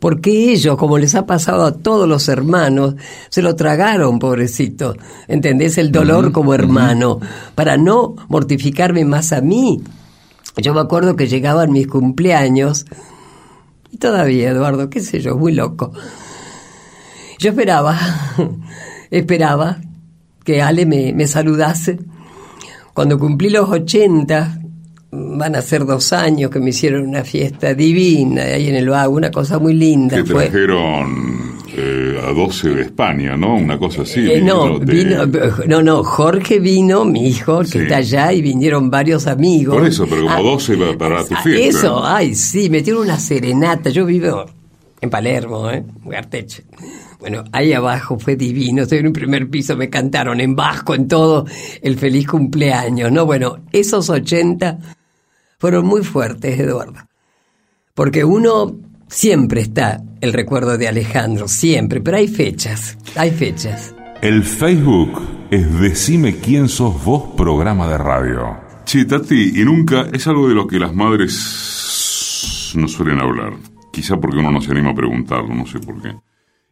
porque 0.00 0.52
ellos, 0.52 0.76
como 0.76 0.98
les 0.98 1.14
ha 1.14 1.24
pasado 1.24 1.64
a 1.64 1.72
todos 1.72 2.06
los 2.06 2.28
hermanos, 2.28 2.96
se 3.30 3.40
lo 3.40 3.56
tragaron, 3.56 4.18
pobrecito, 4.18 4.96
¿entendés? 5.28 5.78
El 5.78 5.92
dolor 5.92 6.30
como 6.30 6.52
hermano, 6.52 7.20
para 7.54 7.78
no 7.78 8.16
mortificarme 8.28 9.06
más 9.06 9.32
a 9.32 9.40
mí. 9.40 9.82
Yo 10.58 10.74
me 10.74 10.82
acuerdo 10.82 11.16
que 11.16 11.26
llegaban 11.26 11.72
mis 11.72 11.86
cumpleaños, 11.86 12.84
y 13.90 13.96
todavía, 13.96 14.50
Eduardo, 14.50 14.90
qué 14.90 15.00
sé 15.00 15.20
yo, 15.20 15.38
muy 15.38 15.54
loco. 15.54 15.90
Yo 17.38 17.48
esperaba, 17.48 17.98
esperaba 19.10 19.78
que 20.44 20.60
Ale 20.60 20.84
me, 20.84 21.14
me 21.14 21.26
saludase 21.26 21.98
cuando 22.94 23.18
cumplí 23.18 23.50
los 23.50 23.68
80, 23.68 24.60
van 25.12 25.56
a 25.56 25.62
ser 25.62 25.84
dos 25.84 26.12
años 26.12 26.50
que 26.50 26.58
me 26.58 26.70
hicieron 26.70 27.06
una 27.06 27.24
fiesta 27.24 27.74
divina 27.74 28.42
ahí 28.42 28.68
en 28.68 28.76
el 28.76 28.88
Vago, 28.88 29.14
una 29.14 29.30
cosa 29.30 29.58
muy 29.58 29.74
linda. 29.74 30.16
Que 30.16 30.24
trajeron 30.24 31.52
eh, 31.74 32.20
a 32.22 32.32
12 32.32 32.70
de 32.70 32.82
España, 32.82 33.36
¿no? 33.36 33.56
Una 33.56 33.78
cosa 33.78 34.02
así. 34.02 34.30
Eh, 34.30 34.40
no, 34.42 34.78
no, 35.66 35.82
no, 35.82 36.04
Jorge 36.04 36.60
vino, 36.60 37.04
mi 37.04 37.28
hijo, 37.28 37.60
que 37.70 37.82
está 37.82 37.96
allá, 37.96 38.32
y 38.32 38.42
vinieron 38.42 38.90
varios 38.90 39.26
amigos. 39.26 39.74
Por 39.76 39.86
eso, 39.86 40.06
pero 40.08 40.26
como 40.26 40.42
12 40.42 40.78
ah, 40.80 40.98
para 40.98 41.24
tu 41.24 41.34
fiesta. 41.36 41.78
Eso, 41.78 42.04
ay, 42.04 42.34
sí, 42.34 42.68
metieron 42.68 43.02
una 43.02 43.18
serenata. 43.18 43.90
Yo 43.90 44.04
vivo 44.04 44.44
en 45.00 45.10
Palermo, 45.10 45.70
¿eh? 45.70 45.84
Garteche. 46.04 46.64
Bueno, 47.22 47.44
ahí 47.52 47.72
abajo 47.72 48.18
fue 48.18 48.34
divino, 48.34 48.82
estoy 48.82 48.98
en 48.98 49.06
un 49.06 49.12
primer 49.12 49.48
piso, 49.48 49.76
me 49.76 49.88
cantaron 49.88 50.40
en 50.40 50.56
vasco, 50.56 50.92
en 50.92 51.06
todo, 51.06 51.46
el 51.80 51.96
feliz 51.96 52.26
cumpleaños, 52.26 53.12
¿no? 53.12 53.24
Bueno, 53.24 53.60
esos 53.70 54.10
80 54.10 54.76
fueron 55.56 55.86
muy 55.86 56.02
fuertes, 56.02 56.58
Eduardo. 56.58 56.94
Porque 57.94 58.24
uno 58.24 58.74
siempre 59.06 59.60
está 59.60 60.02
el 60.20 60.32
recuerdo 60.32 60.76
de 60.76 60.88
Alejandro, 60.88 61.46
siempre, 61.46 62.00
pero 62.00 62.16
hay 62.16 62.26
fechas, 62.26 62.98
hay 63.14 63.30
fechas. 63.30 63.94
El 64.20 64.42
Facebook 64.42 65.22
es 65.52 65.78
Decime 65.78 66.38
quién 66.38 66.68
sos 66.68 67.04
vos, 67.04 67.34
programa 67.36 67.86
de 67.86 67.98
radio. 67.98 68.56
Sí, 68.84 69.04
Tati, 69.04 69.60
y 69.60 69.64
nunca 69.64 70.08
es 70.12 70.26
algo 70.26 70.48
de 70.48 70.56
lo 70.56 70.66
que 70.66 70.80
las 70.80 70.92
madres 70.92 72.72
no 72.74 72.88
suelen 72.88 73.20
hablar. 73.20 73.52
Quizá 73.92 74.16
porque 74.16 74.38
uno 74.38 74.50
no 74.50 74.60
se 74.60 74.72
anima 74.72 74.90
a 74.90 74.94
preguntarlo, 74.96 75.54
no 75.54 75.64
sé 75.68 75.78
por 75.78 76.02
qué. 76.02 76.16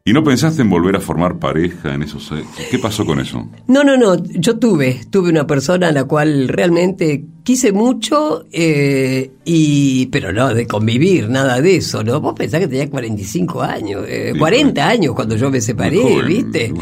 ¿Y 0.03 0.15
no 0.15 0.25
pensaste 0.25 0.63
en 0.63 0.71
volver 0.71 0.97
a 0.97 1.01
formar 1.01 1.39
pareja 1.39 1.95
en 1.95 2.03
esos... 2.03 2.33
¿Qué 2.71 2.79
pasó 2.79 3.05
con 3.05 3.21
eso? 3.21 3.47
No, 3.67 3.85
no, 3.85 3.99
no. 3.99 4.17
Yo 4.25 4.59
tuve, 4.59 5.03
tuve 5.11 5.29
una 5.29 5.47
persona 5.47 5.89
a 5.89 5.93
la 5.93 6.05
cual 6.05 6.49
realmente 6.49 7.23
quise 7.45 7.73
mucho, 7.73 8.47
eh, 8.51 9.31
y 9.45 10.07
pero 10.07 10.33
no 10.33 10.55
de 10.55 10.67
convivir, 10.67 11.29
nada 11.29 11.61
de 11.61 11.77
eso, 11.77 12.03
¿no? 12.03 12.19
Vos 12.21 12.35
pensás 12.35 12.61
que 12.61 12.69
tenía 12.69 12.89
45 12.89 13.63
años, 13.63 14.07
40 14.39 14.81
eh, 14.81 14.85
años 14.85 15.15
cuando 15.15 15.37
yo 15.37 15.51
me 15.51 15.61
separé, 15.61 16.23
¿viste? 16.23 16.73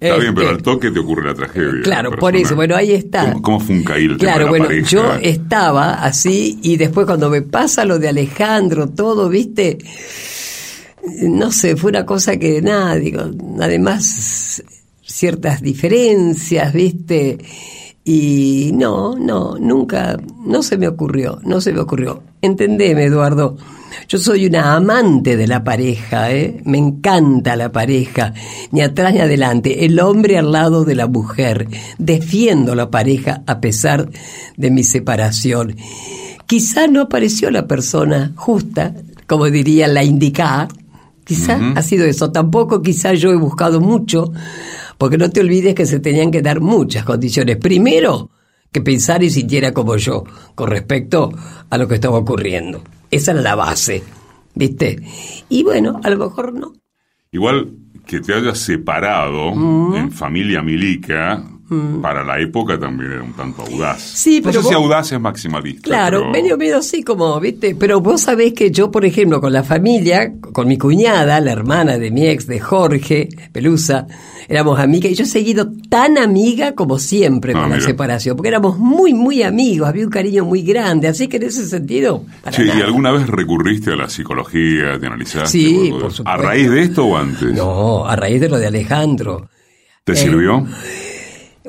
Está 0.00 0.16
bien, 0.16 0.34
pero 0.34 0.48
este, 0.50 0.56
al 0.56 0.62
toque 0.62 0.90
te 0.90 0.98
ocurre 0.98 1.26
la 1.26 1.34
tragedia. 1.34 1.82
Claro, 1.82 2.12
por 2.16 2.34
eso, 2.34 2.56
bueno, 2.56 2.74
ahí 2.74 2.92
está. 2.92 3.34
¿Cómo, 3.40 3.60
fue 3.60 3.76
un 3.76 3.84
caído? 3.84 4.16
Claro, 4.16 4.48
bueno, 4.48 4.70
yo 4.72 5.14
estaba 5.20 6.02
así 6.02 6.58
y 6.62 6.76
después 6.76 7.06
cuando 7.06 7.30
me 7.30 7.42
pasa 7.42 7.84
lo 7.84 7.98
de 7.98 8.08
Alejandro, 8.08 8.88
todo, 8.88 9.28
¿viste? 9.28 9.78
No 11.22 11.50
sé, 11.50 11.76
fue 11.76 11.90
una 11.90 12.06
cosa 12.06 12.36
que 12.36 12.62
nada, 12.62 12.96
digo, 12.96 13.22
además 13.60 14.62
ciertas 15.04 15.60
diferencias, 15.60 16.72
¿viste? 16.72 17.38
Y 18.04 18.72
no, 18.74 19.16
no, 19.16 19.56
nunca, 19.58 20.16
no 20.44 20.62
se 20.62 20.76
me 20.76 20.88
ocurrió, 20.88 21.38
no 21.44 21.60
se 21.60 21.72
me 21.72 21.80
ocurrió. 21.80 22.22
Entendeme, 22.40 23.04
Eduardo, 23.04 23.56
yo 24.08 24.18
soy 24.18 24.46
una 24.46 24.74
amante 24.74 25.36
de 25.36 25.46
la 25.46 25.62
pareja, 25.62 26.32
¿eh? 26.32 26.60
Me 26.64 26.78
encanta 26.78 27.54
la 27.54 27.70
pareja, 27.70 28.34
ni 28.72 28.80
atrás 28.80 29.14
ni 29.14 29.20
adelante, 29.20 29.84
el 29.84 30.00
hombre 30.00 30.38
al 30.38 30.50
lado 30.50 30.84
de 30.84 30.96
la 30.96 31.06
mujer. 31.06 31.68
Defiendo 31.98 32.74
la 32.74 32.90
pareja 32.90 33.42
a 33.46 33.60
pesar 33.60 34.08
de 34.56 34.70
mi 34.70 34.82
separación. 34.82 35.76
Quizá 36.46 36.88
no 36.88 37.02
apareció 37.02 37.50
la 37.50 37.68
persona 37.68 38.32
justa, 38.34 38.94
como 39.28 39.48
diría 39.48 39.86
la 39.86 40.02
indicada, 40.02 40.68
Quizá 41.24 41.72
ha 41.74 41.82
sido 41.82 42.04
eso. 42.04 42.32
Tampoco 42.32 42.82
quizá 42.82 43.14
yo 43.14 43.30
he 43.30 43.36
buscado 43.36 43.80
mucho, 43.80 44.32
porque 44.98 45.18
no 45.18 45.30
te 45.30 45.40
olvides 45.40 45.74
que 45.74 45.86
se 45.86 46.00
tenían 46.00 46.30
que 46.30 46.42
dar 46.42 46.60
muchas 46.60 47.04
condiciones. 47.04 47.56
Primero, 47.56 48.30
que 48.72 48.80
pensara 48.80 49.24
y 49.24 49.30
sintiera 49.30 49.72
como 49.72 49.96
yo 49.96 50.24
con 50.54 50.70
respecto 50.70 51.30
a 51.68 51.78
lo 51.78 51.86
que 51.86 51.96
estaba 51.96 52.18
ocurriendo. 52.18 52.82
Esa 53.10 53.32
era 53.32 53.42
la 53.42 53.54
base, 53.54 54.02
¿viste? 54.54 55.00
Y 55.48 55.62
bueno, 55.62 56.00
a 56.02 56.10
lo 56.10 56.16
mejor 56.16 56.54
no. 56.54 56.72
Igual 57.30 57.70
que 58.06 58.20
te 58.20 58.34
hayas 58.34 58.58
separado 58.58 59.52
en 59.96 60.10
familia 60.10 60.62
milica, 60.62 61.44
Mm. 61.68 62.02
Para 62.02 62.24
la 62.24 62.38
época 62.40 62.78
también 62.78 63.12
era 63.12 63.22
un 63.22 63.32
tanto 63.32 63.62
audaz. 63.62 64.00
Sí, 64.00 64.40
pero. 64.42 64.56
No 64.56 64.62
sé 64.62 64.68
si 64.68 64.74
audaz 64.74 65.12
es 65.12 65.20
maximalista. 65.20 65.82
Claro, 65.82 66.30
medio, 66.30 66.58
medio 66.58 66.78
así 66.78 67.02
como, 67.02 67.38
¿viste? 67.40 67.74
Pero 67.74 68.00
vos 68.00 68.22
sabés 68.22 68.52
que 68.52 68.70
yo, 68.70 68.90
por 68.90 69.04
ejemplo, 69.04 69.40
con 69.40 69.52
la 69.52 69.62
familia, 69.62 70.34
con 70.52 70.68
mi 70.68 70.76
cuñada, 70.76 71.40
la 71.40 71.52
hermana 71.52 71.98
de 71.98 72.10
mi 72.10 72.26
ex, 72.26 72.46
de 72.46 72.60
Jorge 72.60 73.28
Pelusa, 73.52 74.06
éramos 74.48 74.78
amigas 74.78 75.12
y 75.12 75.14
yo 75.14 75.24
he 75.24 75.26
seguido 75.26 75.72
tan 75.88 76.18
amiga 76.18 76.74
como 76.74 76.98
siempre 76.98 77.52
con 77.52 77.64
ah, 77.64 77.76
la 77.76 77.80
separación, 77.80 78.36
porque 78.36 78.48
éramos 78.48 78.78
muy, 78.78 79.14
muy 79.14 79.42
amigos, 79.42 79.88
había 79.88 80.04
un 80.04 80.10
cariño 80.10 80.44
muy 80.44 80.62
grande, 80.62 81.08
así 81.08 81.28
que 81.28 81.38
en 81.38 81.44
ese 81.44 81.66
sentido. 81.66 82.24
sí, 82.50 82.64
¿y 82.64 82.82
alguna 82.82 83.12
vez 83.12 83.26
recurriste 83.26 83.92
a 83.92 83.96
la 83.96 84.08
psicología, 84.08 84.98
te 85.00 85.06
analizaste? 85.06 85.48
Sí, 85.48 85.88
por 85.90 86.12
supuesto. 86.12 86.28
¿A 86.28 86.36
raíz 86.36 86.70
de 86.70 86.82
esto 86.82 87.06
o 87.06 87.16
antes? 87.16 87.52
No, 87.52 88.06
a 88.06 88.16
raíz 88.16 88.40
de 88.40 88.48
lo 88.48 88.58
de 88.58 88.66
Alejandro. 88.66 89.48
¿Te 90.04 90.16
sirvió? 90.16 90.66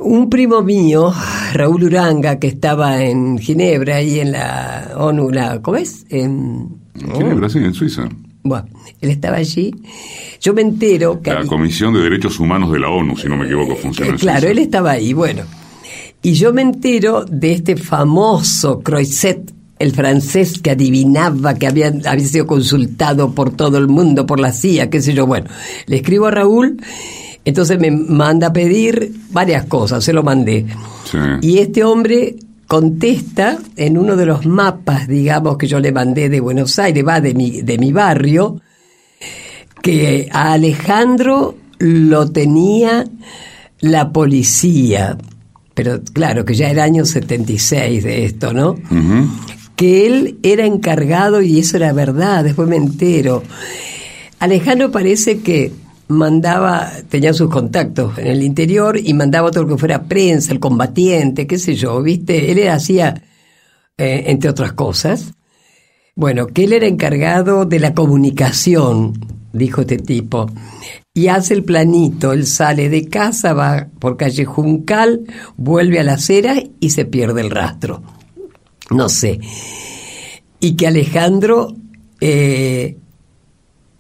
Eh, 0.03 0.09
un 0.09 0.29
primo 0.29 0.61
mío, 0.61 1.13
Raúl 1.53 1.83
Uranga, 1.83 2.39
que 2.39 2.47
estaba 2.47 3.03
en 3.03 3.37
Ginebra 3.37 4.01
y 4.01 4.19
en 4.19 4.31
la 4.33 4.91
ONU, 4.97 5.31
la, 5.31 5.61
¿cómo 5.61 5.77
es? 5.77 6.05
En, 6.09 6.69
Ginebra, 6.95 7.49
sí, 7.49 7.59
en 7.59 7.73
Suiza. 7.73 8.07
Bueno, 8.43 8.67
él 8.99 9.09
estaba 9.09 9.37
allí. 9.37 9.73
Yo 10.41 10.53
me 10.53 10.61
entero 10.61 11.21
que... 11.21 11.33
La 11.33 11.45
Comisión 11.45 11.93
de 11.93 12.01
Derechos 12.01 12.39
Humanos 12.39 12.71
de 12.71 12.79
la 12.79 12.89
ONU, 12.89 13.15
si 13.15 13.27
no 13.27 13.37
me 13.37 13.45
equivoco, 13.45 13.75
funciona. 13.75 14.15
claro, 14.17 14.47
él 14.49 14.59
estaba 14.59 14.91
ahí, 14.91 15.13
bueno. 15.13 15.43
Y 16.21 16.33
yo 16.33 16.53
me 16.53 16.61
entero 16.61 17.25
de 17.25 17.53
este 17.53 17.77
famoso 17.77 18.81
Croiset, 18.81 19.53
el 19.79 19.91
francés 19.91 20.59
que 20.59 20.71
adivinaba, 20.71 21.55
que 21.55 21.67
había, 21.67 21.87
había 21.87 22.25
sido 22.25 22.47
consultado 22.47 23.33
por 23.33 23.55
todo 23.55 23.77
el 23.77 23.87
mundo, 23.87 24.25
por 24.25 24.39
la 24.39 24.51
CIA, 24.51 24.89
qué 24.89 25.01
sé 25.01 25.13
yo. 25.13 25.25
Bueno, 25.25 25.49
le 25.87 25.97
escribo 25.97 26.27
a 26.27 26.31
Raúl 26.31 26.77
entonces 27.45 27.79
me 27.79 27.91
manda 27.91 28.47
a 28.47 28.53
pedir 28.53 29.13
varias 29.31 29.65
cosas, 29.65 30.03
se 30.03 30.13
lo 30.13 30.23
mandé. 30.23 30.65
Y 31.41 31.59
este 31.59 31.83
hombre 31.83 32.35
contesta 32.67 33.59
en 33.75 33.97
uno 33.97 34.15
de 34.15 34.25
los 34.25 34.45
mapas, 34.45 35.07
digamos, 35.07 35.57
que 35.57 35.67
yo 35.67 35.79
le 35.79 35.91
mandé 35.91 36.29
de 36.29 36.39
Buenos 36.39 36.79
Aires, 36.79 37.05
va 37.05 37.21
de 37.21 37.33
mi, 37.33 37.61
de 37.61 37.77
mi 37.77 37.91
barrio, 37.91 38.61
que 39.81 40.29
a 40.31 40.53
Alejandro 40.53 41.55
lo 41.77 42.31
tenía 42.31 43.05
la 43.81 44.13
policía, 44.13 45.17
pero 45.73 46.01
claro, 46.13 46.45
que 46.45 46.55
ya 46.55 46.69
era 46.69 46.85
año 46.85 47.05
76 47.05 48.03
de 48.03 48.25
esto, 48.25 48.53
¿no? 48.53 48.75
Que 49.75 50.07
él 50.07 50.39
era 50.43 50.65
encargado, 50.65 51.41
y 51.41 51.59
eso 51.59 51.75
era 51.75 51.91
verdad, 51.91 52.45
después 52.45 52.69
me 52.69 52.77
entero. 52.77 53.43
Alejandro 54.39 54.91
parece 54.91 55.39
que 55.41 55.73
mandaba, 56.07 56.91
tenía 57.09 57.33
sus 57.33 57.49
contactos 57.49 58.17
en 58.17 58.27
el 58.27 58.43
interior 58.43 58.97
y 58.97 59.13
mandaba 59.13 59.51
todo 59.51 59.63
lo 59.63 59.69
que 59.69 59.79
fuera 59.79 60.03
prensa, 60.03 60.51
el 60.51 60.59
combatiente, 60.59 61.47
qué 61.47 61.57
sé 61.57 61.75
yo, 61.75 62.01
¿viste? 62.01 62.51
Él 62.51 62.67
hacía, 62.67 63.23
eh, 63.97 64.25
entre 64.27 64.49
otras 64.49 64.73
cosas, 64.73 65.33
bueno, 66.15 66.47
que 66.47 66.65
él 66.65 66.73
era 66.73 66.87
encargado 66.87 67.65
de 67.65 67.79
la 67.79 67.93
comunicación, 67.93 69.13
dijo 69.51 69.81
este 69.81 69.97
tipo, 69.97 70.47
y 71.13 71.27
hace 71.27 71.53
el 71.53 71.63
planito, 71.63 72.33
él 72.33 72.45
sale 72.47 72.89
de 72.89 73.07
casa, 73.07 73.53
va 73.53 73.87
por 73.99 74.17
calle 74.17 74.45
Juncal, 74.45 75.21
vuelve 75.57 75.99
a 75.99 76.03
la 76.03 76.13
acera 76.13 76.55
y 76.79 76.89
se 76.89 77.05
pierde 77.05 77.41
el 77.41 77.51
rastro. 77.51 78.01
No 78.89 79.09
sé. 79.09 79.39
Y 80.59 80.75
que 80.75 80.87
Alejandro 80.87 81.75
eh, 82.19 82.97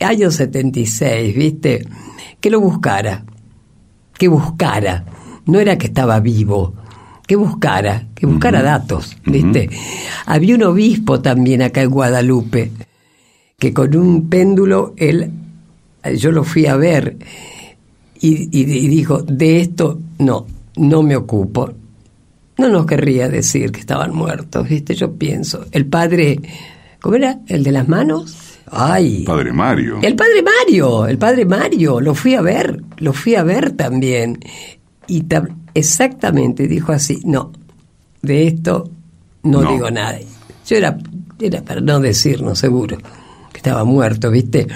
año 0.03 0.31
76, 0.31 1.35
¿viste? 1.35 1.85
Que 2.39 2.49
lo 2.49 2.59
buscara, 2.59 3.23
que 4.17 4.27
buscara. 4.27 5.05
no 5.45 5.59
era 5.59 5.77
que 5.77 5.87
estaba 5.87 6.19
vivo, 6.19 6.73
que 7.27 7.35
buscara, 7.35 8.07
que 8.15 8.25
buscara 8.25 8.61
datos, 8.61 9.17
¿viste? 9.25 9.69
Había 10.25 10.55
un 10.55 10.63
obispo 10.63 11.21
también 11.21 11.61
acá 11.61 11.81
en 11.81 11.89
Guadalupe, 11.89 12.71
que 13.57 13.73
con 13.73 13.95
un 13.95 14.29
péndulo, 14.29 14.93
él, 14.97 15.31
yo 16.15 16.31
lo 16.31 16.43
fui 16.43 16.65
a 16.65 16.75
ver 16.75 17.17
y, 18.19 18.49
y 18.51 18.87
dijo, 18.87 19.21
de 19.21 19.61
esto 19.61 19.99
no, 20.19 20.45
no 20.75 21.03
me 21.03 21.15
ocupo. 21.15 21.71
No 22.57 22.69
nos 22.69 22.85
querría 22.85 23.29
decir 23.29 23.71
que 23.71 23.79
estaban 23.79 24.13
muertos, 24.13 24.67
¿viste? 24.69 24.93
Yo 24.95 25.13
pienso, 25.13 25.65
el 25.71 25.85
padre, 25.85 26.39
¿cómo 27.01 27.15
era? 27.15 27.39
¿El 27.47 27.63
de 27.63 27.71
las 27.71 27.87
manos? 27.87 28.42
Ay. 28.75 29.23
Padre 29.23 29.53
Mario. 29.53 29.99
El 30.01 30.15
padre 30.15 30.43
Mario, 30.43 31.05
el 31.05 31.17
padre 31.17 31.45
Mario, 31.45 32.01
lo 32.01 32.15
fui 32.15 32.33
a 32.33 32.41
ver, 32.41 32.81
lo 32.97 33.13
fui 33.13 33.35
a 33.35 33.43
ver 33.43 33.71
también. 33.71 34.39
Y 35.07 35.25
exactamente 35.73 36.67
dijo 36.67 36.91
así, 36.91 37.21
no, 37.23 37.51
de 38.21 38.47
esto 38.47 38.89
no, 39.43 39.61
digo 39.61 39.91
nada. 39.91 40.17
Yo 40.65 40.75
era, 40.75 40.97
era 41.39 41.61
para 41.61 41.81
no 41.81 41.99
decirnos 41.99 42.59
seguro, 42.59 42.97
que 43.51 43.57
estaba 43.57 43.83
muerto, 43.83 44.31
¿viste? 44.31 44.67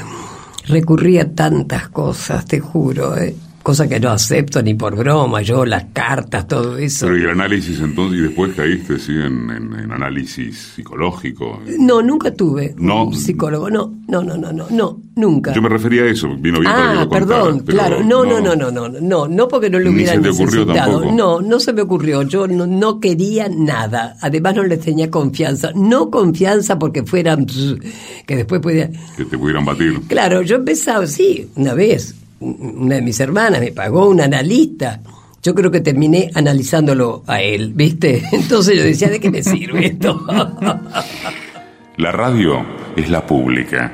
Recurría 0.66 1.24
a 1.24 1.30
tantas 1.30 1.90
cosas, 1.90 2.46
te 2.46 2.60
juro, 2.60 3.18
¿eh? 3.18 3.36
Cosa 3.68 3.86
que 3.86 4.00
no 4.00 4.12
acepto 4.12 4.62
ni 4.62 4.76
por 4.76 4.96
broma, 4.96 5.42
yo 5.42 5.66
las 5.66 5.88
cartas, 5.92 6.48
todo 6.48 6.78
eso. 6.78 7.06
Pero 7.06 7.18
y 7.18 7.24
el 7.24 7.32
análisis 7.32 7.82
entonces, 7.82 8.20
y 8.20 8.22
después 8.22 8.56
caíste 8.56 8.98
¿sí? 8.98 9.12
en, 9.12 9.50
en, 9.52 9.92
análisis 9.92 10.72
psicológico. 10.74 11.62
No, 11.78 12.02
nunca 12.02 12.34
tuve 12.34 12.74
no, 12.78 13.08
un 13.08 13.14
psicólogo, 13.14 13.70
no, 13.70 13.94
no, 14.08 14.24
no, 14.24 14.38
no, 14.38 14.54
no, 14.54 14.68
no, 14.70 15.02
nunca. 15.18 15.52
Yo 15.52 15.62
me 15.62 15.68
refería 15.68 16.04
a 16.04 16.06
eso, 16.06 16.30
vino 16.40 16.62
bien 16.62 16.72
ah, 16.74 16.78
para 16.78 16.94
que 16.94 17.04
lo 17.04 17.10
perdón, 17.10 17.60
claro, 17.60 18.02
no, 18.06 18.24
no, 18.24 18.40
no, 18.40 18.56
no, 18.56 18.72
no, 18.72 18.88
no, 18.88 19.28
no, 19.28 19.48
porque 19.50 19.70
no 19.70 19.80
lo 19.80 19.92
hubiera 19.92 20.14
se 20.14 20.20
te 20.20 20.30
ocurrió 20.30 20.66
Tampoco. 20.66 21.12
No, 21.12 21.42
no 21.42 21.60
se 21.60 21.74
me 21.74 21.82
ocurrió, 21.82 22.22
yo 22.22 22.48
no, 22.48 22.66
no 22.66 23.02
quería 23.02 23.50
nada, 23.50 24.16
además 24.22 24.56
no 24.56 24.64
les 24.64 24.80
tenía 24.80 25.12
confianza, 25.12 25.74
no 25.76 26.10
confianza 26.10 26.80
porque 26.80 27.04
fueran, 27.04 27.46
que 27.46 28.36
después 28.38 28.62
podían... 28.62 28.94
Que 29.18 29.26
te 29.26 29.38
pudieran 29.38 29.66
batir. 29.66 30.00
Claro, 30.08 30.42
yo 30.42 30.56
empezaba, 30.56 31.06
sí, 31.06 31.50
una 31.58 31.74
vez, 31.74 32.16
una 32.40 32.96
de 32.96 33.02
mis 33.02 33.20
hermanas 33.20 33.62
me 33.62 33.72
pagó 33.72 34.08
un 34.08 34.22
analista. 34.22 35.02
Yo 35.42 35.56
creo 35.56 35.72
que 35.72 35.82
terminé 35.82 36.30
analizándolo 36.34 37.24
a 37.28 37.42
él, 37.42 37.74
¿viste? 37.74 38.24
Entonces 38.32 38.78
yo 38.78 38.84
decía, 38.84 39.10
¿de 39.10 39.20
qué 39.20 39.30
me 39.30 39.44
sirve 39.44 39.88
esto? 39.88 40.26
La 41.98 42.12
radio 42.12 42.64
es 42.96 43.10
la 43.10 43.26
pública. 43.26 43.92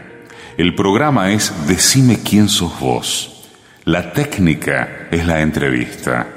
El 0.58 0.76
programa 0.76 1.32
es 1.32 1.54
Decime 1.68 2.20
quién 2.22 2.50
sos 2.50 2.78
vos. 2.78 3.50
La 3.86 4.12
técnica 4.12 5.08
es 5.10 5.26
la 5.26 5.40
entrevista. 5.40 6.28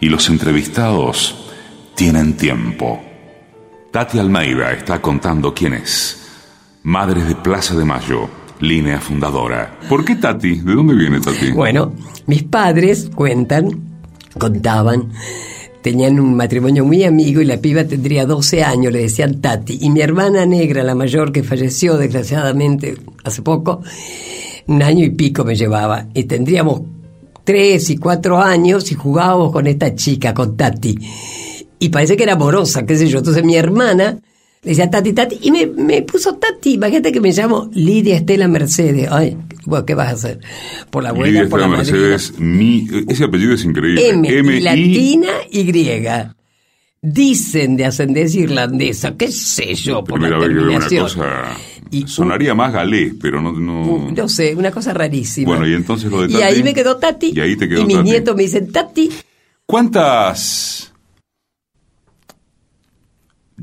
Y 0.00 0.08
los 0.08 0.30
entrevistados 0.30 1.52
tienen 1.94 2.38
tiempo. 2.38 3.02
Tati 3.92 4.18
Almeida 4.18 4.72
está 4.72 5.02
contando 5.02 5.52
quién 5.52 5.74
es. 5.74 6.30
Madres 6.82 7.28
de 7.28 7.34
Plaza 7.34 7.74
de 7.74 7.84
Mayo 7.84 8.30
línea 8.60 9.00
fundadora. 9.00 9.78
¿Por 9.88 10.04
qué 10.04 10.16
Tati? 10.16 10.60
¿De 10.60 10.74
dónde 10.74 10.94
viene 10.94 11.20
Tati? 11.20 11.52
Bueno, 11.52 11.92
mis 12.26 12.42
padres 12.42 13.10
cuentan, 13.14 13.68
contaban, 14.38 15.12
tenían 15.82 16.18
un 16.18 16.34
matrimonio 16.34 16.84
muy 16.84 17.04
amigo 17.04 17.40
y 17.40 17.44
la 17.44 17.58
piba 17.58 17.84
tendría 17.84 18.26
12 18.26 18.64
años, 18.64 18.92
le 18.92 19.02
decían 19.02 19.40
Tati. 19.40 19.78
Y 19.80 19.90
mi 19.90 20.00
hermana 20.00 20.46
negra, 20.46 20.82
la 20.82 20.94
mayor 20.94 21.32
que 21.32 21.42
falleció 21.42 21.96
desgraciadamente 21.96 22.96
hace 23.24 23.42
poco, 23.42 23.82
un 24.66 24.82
año 24.82 25.04
y 25.04 25.10
pico 25.10 25.44
me 25.44 25.54
llevaba. 25.54 26.06
Y 26.14 26.24
tendríamos 26.24 26.82
tres 27.44 27.90
y 27.90 27.98
cuatro 27.98 28.38
años 28.38 28.90
y 28.90 28.94
jugábamos 28.94 29.52
con 29.52 29.66
esta 29.66 29.94
chica, 29.94 30.34
con 30.34 30.56
Tati. 30.56 30.98
Y 31.78 31.90
parece 31.90 32.16
que 32.16 32.24
era 32.24 32.32
amorosa, 32.32 32.84
qué 32.84 32.96
sé 32.96 33.06
yo. 33.06 33.18
Entonces 33.18 33.44
mi 33.44 33.56
hermana 33.56 34.18
le 34.66 34.70
decía 34.72 34.90
Tati, 34.90 35.12
Tati, 35.12 35.38
y 35.42 35.50
me, 35.52 35.66
me 35.66 36.02
puso 36.02 36.34
Tati. 36.34 36.74
Imagínate 36.74 37.12
que 37.12 37.20
me 37.20 37.30
llamo 37.32 37.70
Lidia 37.72 38.16
Estela 38.16 38.48
Mercedes. 38.48 39.08
Ay, 39.10 39.36
bueno, 39.64 39.86
¿qué 39.86 39.94
vas 39.94 40.08
a 40.08 40.12
hacer? 40.12 40.40
Por 40.90 41.04
la 41.04 41.10
abuela, 41.10 41.26
Lidia 41.42 41.48
por 41.48 41.60
Estela 41.60 41.70
la 41.70 41.76
Mercedes, 41.78 42.34
mi, 42.38 42.88
ese 43.08 43.24
apellido 43.24 43.54
es 43.54 43.64
increíble. 43.64 44.08
M, 44.10 44.28
M 44.28 44.60
latina 44.60 45.28
y 45.50 45.62
griega. 45.62 46.34
Dicen 47.00 47.76
de 47.76 47.84
ascendencia 47.84 48.40
irlandesa, 48.40 49.16
qué 49.16 49.30
sé 49.30 49.74
yo, 49.76 50.02
por 50.02 50.18
Primera 50.18 50.38
la 50.38 50.46
vez 50.48 50.48
que 50.48 50.54
veo 50.64 50.76
una 50.76 50.88
cosa. 50.88 51.56
Y- 51.92 52.08
sonaría 52.08 52.52
más 52.52 52.72
galés, 52.72 53.14
pero 53.22 53.40
no. 53.40 53.52
no... 53.52 54.10
No 54.10 54.28
sé, 54.28 54.56
una 54.56 54.72
cosa 54.72 54.92
rarísima. 54.92 55.46
Bueno, 55.50 55.68
y 55.68 55.74
entonces 55.74 56.10
lo 56.10 56.22
de 56.22 56.26
Y 56.28 56.32
Tati. 56.32 56.42
ahí 56.42 56.62
me 56.64 56.74
quedó 56.74 56.96
Tati. 56.96 57.32
Y 57.36 57.38
ahí 57.40 57.54
te 57.54 57.68
quedó 57.68 57.82
Y 57.82 57.86
mis 57.86 57.96
Tati. 57.98 58.08
nietos 58.10 58.34
me 58.34 58.42
dicen 58.42 58.72
Tati. 58.72 59.10
¿Cuántas.? 59.64 60.75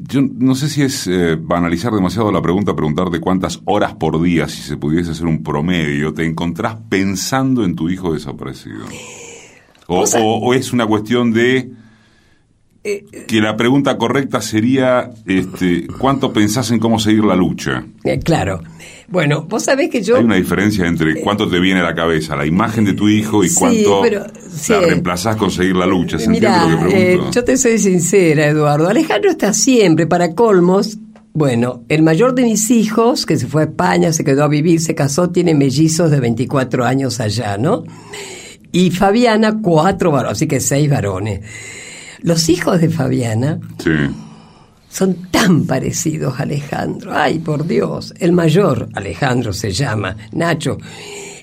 Yo 0.06 0.22
no 0.22 0.54
sé 0.56 0.68
si 0.70 0.82
es 0.82 1.08
eh, 1.08 1.38
banalizar 1.40 1.94
demasiado 1.94 2.32
la 2.32 2.42
pregunta, 2.42 2.76
preguntarte 2.76 3.20
cuántas 3.20 3.62
horas 3.66 3.96
por 3.96 4.22
día, 4.22 4.48
si 4.50 4.62
se 4.62 4.76
pudiese 4.76 5.12
hacer 5.12 5.28
un 5.28 5.44
promedio, 5.44 6.14
te 6.14 6.26
encontrás 6.26 6.76
pensando 6.90 7.64
en 7.64 7.76
tu 7.76 7.90
hijo 7.90 8.14
desaparecido. 8.14 8.86
O, 9.88 10.04
o- 10.04 10.40
o 10.48 10.54
es 10.54 10.74
una 10.74 10.86
cuestión 10.86 11.32
de 11.32 11.72
que 12.84 13.40
la 13.40 13.56
pregunta 13.56 13.98
correcta 13.98 14.42
sería 14.42 15.10
este, 15.26 15.88
¿cuánto 15.98 16.34
pensás 16.34 16.70
en 16.72 16.80
cómo 16.80 17.00
seguir 17.00 17.24
la 17.24 17.36
lucha? 17.36 17.86
Eh, 18.04 18.20
claro. 18.20 18.62
Bueno, 19.08 19.44
vos 19.44 19.64
sabés 19.64 19.90
que 19.90 20.02
yo... 20.02 20.18
Hay 20.18 20.24
una 20.24 20.36
diferencia 20.36 20.86
entre 20.86 21.22
cuánto 21.22 21.48
te 21.50 21.60
viene 21.60 21.80
a 21.80 21.84
la 21.84 21.96
cabeza 21.96 22.36
la 22.36 22.46
imagen 22.46 22.84
de 22.84 22.94
tu 22.94 23.08
hijo 23.08 23.44
y 23.44 23.50
Sí, 23.50 23.56
cuánto 23.60 24.02
pero, 24.02 24.26
sí. 24.50 24.74
la 24.74 24.82
reemplazás 24.82 25.36
con 25.36 25.52
seguir 25.52 25.76
la 25.76 25.86
lucha. 25.86 26.18
¿Se 26.20 26.26
entiende 26.26 26.50
lo 26.70 26.80
que 26.80 26.84
eh, 26.86 27.06
pregunto? 27.12 27.32
yo 27.32 27.44
te 27.44 27.58
soy 27.58 27.78
sincera, 27.80 28.48
Eduardo. 28.48 28.90
Alejandro 28.90 29.30
está 29.30 29.54
siempre 29.54 30.06
para 30.08 30.34
colmos. 30.34 30.98
Bueno, 31.34 31.84
el 31.90 32.04
mayor 32.04 32.36
de 32.36 32.44
mis 32.44 32.70
hijos, 32.70 33.26
que 33.26 33.38
se 33.38 33.48
fue 33.48 33.62
a 33.64 33.66
España, 33.66 34.14
se 34.14 34.24
quedó 34.24 34.44
a 34.44 34.48
vivir, 34.48 34.82
se 34.82 34.94
casó, 34.94 35.30
tiene 35.30 35.56
mellizos 35.56 36.12
de 36.12 36.20
24 36.20 36.86
años 36.86 37.20
allá, 37.20 37.58
¿no? 37.58 37.84
Y 38.72 38.92
Fabiana, 38.92 39.60
cuatro 39.62 40.12
varones, 40.12 40.38
así 40.38 40.48
que 40.48 40.60
seis 40.60 40.90
varones. 40.90 41.42
Los 42.24 42.50
hijos 42.50 42.82
de 42.82 42.90
Fabiana 42.90 43.60
Sí. 43.78 43.92
son 44.90 45.16
tan 45.30 45.66
parecidos 45.66 46.40
a 46.40 46.44
Alejandro. 46.44 47.12
Ay, 47.14 47.40
por 47.40 47.68
Dios. 47.68 48.14
El 48.20 48.32
mayor, 48.32 48.90
Alejandro 48.94 49.54
se 49.54 49.72
llama, 49.72 50.16
Nacho. 50.32 50.78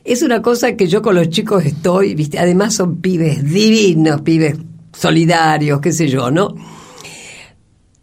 Es 0.05 0.23
una 0.23 0.41
cosa 0.41 0.77
que 0.77 0.87
yo 0.87 1.03
con 1.03 1.15
los 1.15 1.29
chicos 1.29 1.65
estoy, 1.65 2.15
¿viste? 2.15 2.39
Además 2.39 2.75
son 2.75 2.97
pibes 3.01 3.45
divinos, 3.45 4.23
pibes 4.23 4.57
solidarios, 4.93 5.81
qué 5.81 5.93
sé 5.93 6.09
yo, 6.09 6.31
¿no? 6.31 6.55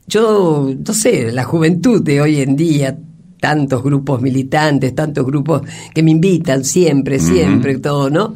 Yo, 0.08 0.70
no 0.88 0.94
sé, 0.94 1.32
la 1.34 1.44
juventud 1.44 2.02
de 2.02 2.22
hoy 2.22 2.42
en 2.42 2.56
día, 2.56 2.98
tantos 3.42 3.84
grupos 3.84 4.22
militantes, 4.22 4.96
tantos 4.96 5.26
grupos 5.26 5.64
que 5.94 6.02
me 6.02 6.12
invitan 6.12 6.64
siempre, 6.64 7.20
siempre, 7.20 7.80
todo, 7.80 8.10
¿no? 8.10 8.36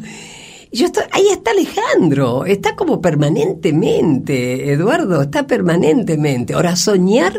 Y 0.72 0.78
yo 0.78 0.86
estoy, 0.86 1.03
ahí 1.11 1.28
está 1.30 1.51
Alejandro, 1.51 2.45
está 2.45 2.76
como 2.76 3.01
permanentemente, 3.01 4.72
Eduardo, 4.72 5.22
está 5.22 5.45
permanentemente. 5.45 6.53
Ahora, 6.53 6.78
soñar, 6.78 7.34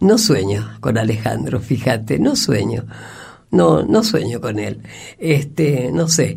no 0.00 0.16
sueño 0.16 0.78
con 0.80 0.96
Alejandro, 0.96 1.60
fíjate, 1.60 2.18
no 2.18 2.34
sueño. 2.34 2.86
No, 3.50 3.82
no 3.82 4.02
sueño 4.02 4.40
con 4.40 4.58
él. 4.58 4.80
Este, 5.18 5.90
no 5.92 6.08
sé. 6.08 6.36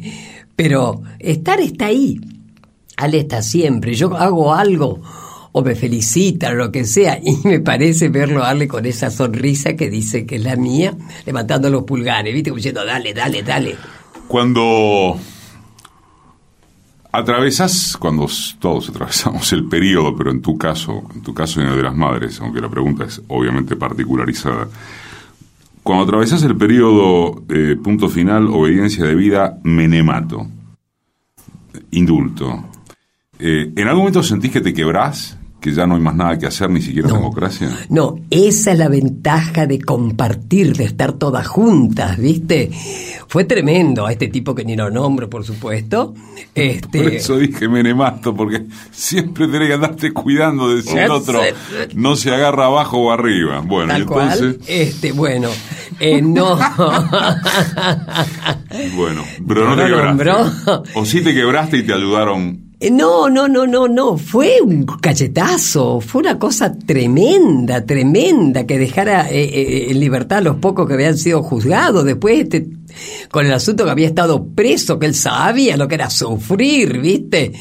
Pero 0.55 1.01
estar 1.17 1.59
está 1.59 1.87
ahí. 1.87 2.19
Ale 2.97 3.19
está 3.19 3.41
siempre. 3.41 3.95
Yo 3.95 4.15
hago 4.15 4.53
algo 4.53 5.01
o 5.51 5.63
me 5.63 5.75
felicita 5.75 6.51
lo 6.51 6.71
que 6.71 6.85
sea 6.85 7.19
y 7.23 7.37
me 7.47 7.59
parece 7.59 8.09
verlo 8.09 8.43
a 8.43 8.49
Ale 8.49 8.67
con 8.67 8.85
esa 8.85 9.09
sonrisa 9.09 9.75
que 9.75 9.89
dice 9.89 10.25
que 10.25 10.35
es 10.35 10.43
la 10.43 10.55
mía, 10.55 10.95
levantando 11.25 11.69
los 11.69 11.83
pulgares, 11.83 12.33
¿viste? 12.33 12.51
Como 12.51 12.57
diciendo, 12.57 12.85
dale, 12.85 13.13
dale, 13.13 13.41
dale. 13.41 13.75
Cuando 14.27 15.17
atravesás, 17.11 17.97
cuando 17.97 18.27
todos 18.59 18.89
atravesamos 18.89 19.51
el 19.53 19.65
periodo, 19.65 20.15
pero 20.15 20.31
en 20.31 20.41
tu 20.41 20.57
caso, 20.57 21.03
en 21.13 21.21
tu 21.21 21.33
caso 21.33 21.61
en 21.61 21.67
el 21.67 21.75
de 21.75 21.83
las 21.83 21.95
madres, 21.95 22.39
aunque 22.39 22.61
la 22.61 22.69
pregunta 22.69 23.05
es 23.05 23.21
obviamente 23.27 23.75
particularizada, 23.75 24.67
cuando 25.81 26.03
atravesás 26.03 26.43
el 26.43 26.55
periodo 26.55 27.43
eh, 27.49 27.75
punto 27.81 28.09
final, 28.09 28.47
obediencia 28.47 29.05
de 29.05 29.15
vida, 29.15 29.57
menemato, 29.63 30.45
indulto, 31.91 32.65
eh, 33.39 33.71
¿en 33.75 33.87
algún 33.87 34.01
momento 34.01 34.21
sentís 34.21 34.51
que 34.51 34.61
te 34.61 34.73
quebrás? 34.73 35.38
¿Que 35.59 35.73
ya 35.73 35.85
no 35.85 35.95
hay 35.95 36.01
más 36.01 36.15
nada 36.15 36.37
que 36.39 36.45
hacer, 36.45 36.69
ni 36.69 36.81
siquiera 36.81 37.09
democracia? 37.11 37.69
No, 37.89 38.17
esa 38.29 38.71
es 38.71 38.77
la 38.77 38.87
ventaja 38.87 39.65
de 39.67 39.81
compartir, 39.81 40.73
de 40.77 40.85
estar 40.85 41.11
todas 41.13 41.45
juntas, 41.47 42.17
¿viste? 42.17 42.71
Fue 43.27 43.43
tremendo 43.43 44.05
a 44.05 44.13
este 44.13 44.29
tipo 44.29 44.55
que 44.55 44.63
ni 44.63 44.77
lo 44.77 44.89
nombro, 44.89 45.29
por 45.29 45.43
supuesto. 45.43 46.13
Este, 46.55 47.03
Por 47.03 47.13
eso 47.13 47.37
dije 47.37 47.67
menemato, 47.67 48.33
porque 48.33 48.63
siempre 48.91 49.47
tenés 49.49 49.67
que 49.67 49.73
andarte 49.73 50.13
cuidando 50.13 50.73
de 50.73 50.81
si 50.81 50.97
el 50.97 51.11
otro 51.11 51.41
no 51.93 52.15
se 52.15 52.33
agarra 52.33 52.67
abajo 52.67 52.97
o 52.97 53.11
arriba. 53.11 53.59
Bueno, 53.59 53.87
y 53.87 53.89
tal 53.89 54.01
entonces, 54.03 54.39
cual. 54.39 54.59
Este, 54.67 55.11
bueno, 55.11 55.49
eh, 55.99 56.21
no. 56.21 56.55
bueno, 58.95 59.23
pero 59.47 59.65
no 59.65 59.75
No 59.75 59.83
te 59.83 59.89
quebraste. 59.89 60.07
nombró. 60.07 60.51
O 60.95 61.05
sí 61.05 61.21
te 61.21 61.33
quebraste 61.33 61.77
y 61.77 61.83
te 61.83 61.93
ayudaron 61.93 62.68
No, 62.91 63.29
no, 63.29 63.49
no, 63.49 63.67
no, 63.67 63.89
no. 63.89 64.17
Fue 64.17 64.61
un 64.61 64.85
cachetazo. 64.85 65.99
Fue 65.99 66.21
una 66.21 66.39
cosa 66.39 66.73
tremenda, 66.73 67.85
tremenda 67.85 68.65
que 68.65 68.77
dejara 68.79 69.29
eh, 69.29 69.43
eh, 69.43 69.87
en 69.91 69.99
libertad 69.99 70.37
a 70.37 70.41
los 70.41 70.55
pocos 70.57 70.87
que 70.87 70.93
habían 70.93 71.17
sido 71.17 71.43
juzgados. 71.43 72.05
Después, 72.05 72.39
este, 72.39 72.67
con 73.31 73.45
el 73.45 73.51
asunto 73.51 73.83
que 73.83 73.91
había 73.91 74.07
estado 74.07 74.45
preso, 74.55 74.97
que 74.97 75.07
él 75.07 75.15
sabía 75.15 75.75
lo 75.75 75.89
que 75.89 75.95
era 75.95 76.09
sufrir, 76.09 76.99
¿viste? 76.99 77.51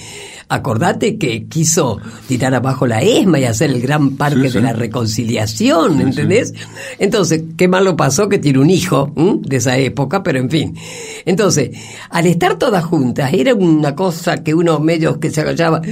Acordate 0.50 1.18
que 1.18 1.46
quiso 1.46 1.98
tirar 2.26 2.54
abajo 2.54 2.86
la 2.86 3.02
ESMA 3.02 3.40
y 3.40 3.44
hacer 3.44 3.70
el 3.70 3.82
gran 3.82 4.16
parque 4.16 4.44
Sí, 4.44 4.48
sí. 4.48 4.54
de 4.54 4.60
la 4.62 4.72
reconciliación, 4.72 5.96
sí. 5.96 6.02
¿entendés? 6.02 6.54
Entonces, 6.98 7.42
qué 7.56 7.68
malo 7.68 7.96
pasó 7.96 8.28
que 8.28 8.38
tiene 8.38 8.58
un 8.58 8.70
hijo 8.70 9.12
¿m? 9.16 9.40
de 9.42 9.56
esa 9.56 9.76
época, 9.76 10.22
pero 10.22 10.38
en 10.38 10.48
fin. 10.48 10.74
Entonces, 11.26 11.70
al 12.10 12.26
estar 12.26 12.56
todas 12.56 12.84
juntas, 12.84 13.32
era 13.34 13.54
una 13.54 13.94
cosa 13.94 14.42
que 14.42 14.54
uno 14.54 14.80
medio 14.80 15.20
que 15.20 15.30
se 15.30 15.40
agachaba. 15.42 15.82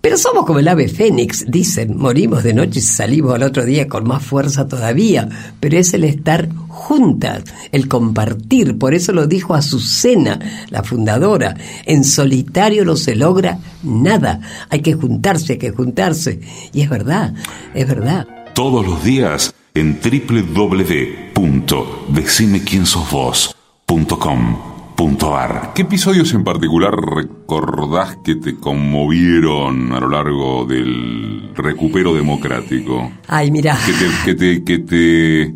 Pero 0.00 0.16
somos 0.16 0.46
como 0.46 0.60
el 0.60 0.68
ave 0.68 0.88
fénix, 0.88 1.44
dicen, 1.46 1.98
morimos 1.98 2.42
de 2.42 2.54
noche 2.54 2.78
y 2.78 2.82
salimos 2.82 3.34
al 3.34 3.42
otro 3.42 3.66
día 3.66 3.86
con 3.86 4.08
más 4.08 4.22
fuerza 4.22 4.66
todavía, 4.66 5.28
pero 5.60 5.76
es 5.76 5.92
el 5.92 6.04
estar 6.04 6.48
juntas, 6.68 7.44
el 7.70 7.86
compartir, 7.86 8.78
por 8.78 8.94
eso 8.94 9.12
lo 9.12 9.26
dijo 9.26 9.54
Azucena, 9.54 10.38
la 10.70 10.82
fundadora, 10.82 11.54
en 11.84 12.04
solitario 12.04 12.86
no 12.86 12.96
se 12.96 13.14
logra 13.14 13.58
nada, 13.82 14.40
hay 14.70 14.80
que 14.80 14.94
juntarse, 14.94 15.52
hay 15.54 15.58
que 15.58 15.72
juntarse, 15.72 16.40
y 16.72 16.80
es 16.80 16.88
verdad, 16.88 17.34
es 17.74 17.86
verdad. 17.86 18.26
Todos 18.54 18.86
los 18.86 19.04
días 19.04 19.54
en 19.74 20.00
www.decimequiensosvos.com.ar 25.00 25.72
¿Qué 25.74 25.82
episodios 25.82 26.32
en 26.34 26.44
particular 26.44 26.92
recordás 26.94 28.16
que 28.24 28.36
te 28.36 28.56
conmovieron 28.56 29.92
a 29.92 30.00
lo 30.00 30.08
largo 30.10 30.66
del 30.66 31.50
recupero 31.54 32.14
democrático? 32.14 33.10
Ay, 33.26 33.50
mira. 33.50 33.78
Que 33.86 33.92
te, 33.92 34.06
que 34.24 34.34
te, 34.34 34.64
que 34.64 34.78
te, 34.78 35.54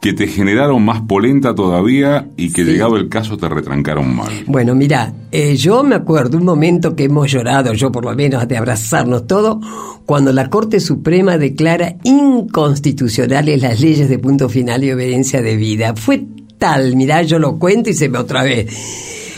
que 0.00 0.12
te 0.12 0.26
generaron 0.28 0.84
más 0.84 1.00
polenta 1.02 1.54
todavía 1.54 2.28
y 2.36 2.52
que 2.52 2.64
Sí. 2.64 2.70
llegado 2.72 2.96
el 2.96 3.08
caso 3.08 3.36
te 3.38 3.48
retrancaron 3.48 4.14
mal. 4.14 4.30
Bueno, 4.46 4.74
mira, 4.74 5.12
eh, 5.32 5.56
yo 5.56 5.82
me 5.82 5.94
acuerdo 5.94 6.36
un 6.38 6.44
momento 6.44 6.94
que 6.94 7.04
hemos 7.04 7.30
llorado, 7.30 7.72
yo 7.72 7.90
por 7.90 8.04
lo 8.04 8.14
menos, 8.14 8.46
de 8.46 8.56
abrazarnos 8.58 9.26
todo, 9.26 9.60
cuando 10.06 10.32
la 10.32 10.50
Corte 10.50 10.80
Suprema 10.80 11.38
declara 11.38 11.96
inconstitucionales 12.04 13.62
las 13.62 13.80
leyes 13.80 14.08
de 14.08 14.18
punto 14.18 14.48
final 14.48 14.84
y 14.84 14.92
obediencia 14.92 15.40
de 15.42 15.56
vida. 15.56 15.94
Fue 15.96 16.26
tal, 16.60 16.94
mirá, 16.94 17.22
yo 17.22 17.40
lo 17.40 17.58
cuento 17.58 17.90
y 17.90 17.94
se 17.94 18.08
me 18.08 18.18
otra 18.18 18.44
vez. 18.44 18.68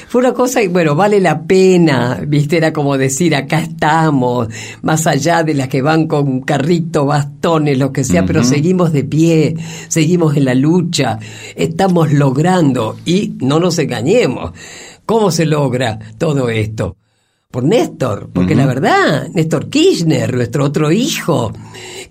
Fue 0.09 0.21
una 0.21 0.35
cosa 0.35 0.61
que, 0.61 0.69
bueno, 0.69 0.95
vale 0.95 1.21
la 1.21 1.45
pena, 1.45 2.21
viste, 2.27 2.59
era 2.59 2.71
como 2.71 2.99
decir, 2.99 3.35
acá 3.35 3.61
estamos, 3.61 4.49
más 4.83 5.07
allá 5.07 5.43
de 5.43 5.55
las 5.55 5.69
que 5.69 5.81
van 5.81 6.07
con 6.07 6.43
carrito, 6.43 7.07
bastones, 7.07 7.79
lo 7.79 7.93
que 7.93 8.05
sea, 8.05 8.27
pero 8.27 8.45
seguimos 8.45 8.93
de 8.93 9.05
pie, 9.05 9.57
seguimos 9.89 10.37
en 10.37 10.45
la 10.45 10.55
lucha, 10.55 11.19
estamos 11.57 12.13
logrando, 12.13 12.99
y 13.07 13.37
no 13.41 13.59
nos 13.59 13.79
engañemos, 13.79 14.53
¿cómo 15.07 15.31
se 15.31 15.47
logra 15.47 15.99
todo 16.19 16.51
esto? 16.51 16.97
Por 17.51 17.65
Néstor, 17.65 18.29
porque 18.35 18.55
la 18.55 18.67
verdad, 18.67 19.29
Néstor 19.33 19.71
Kirchner, 19.71 20.35
nuestro 20.35 20.65
otro 20.65 20.93
hijo, 20.93 21.55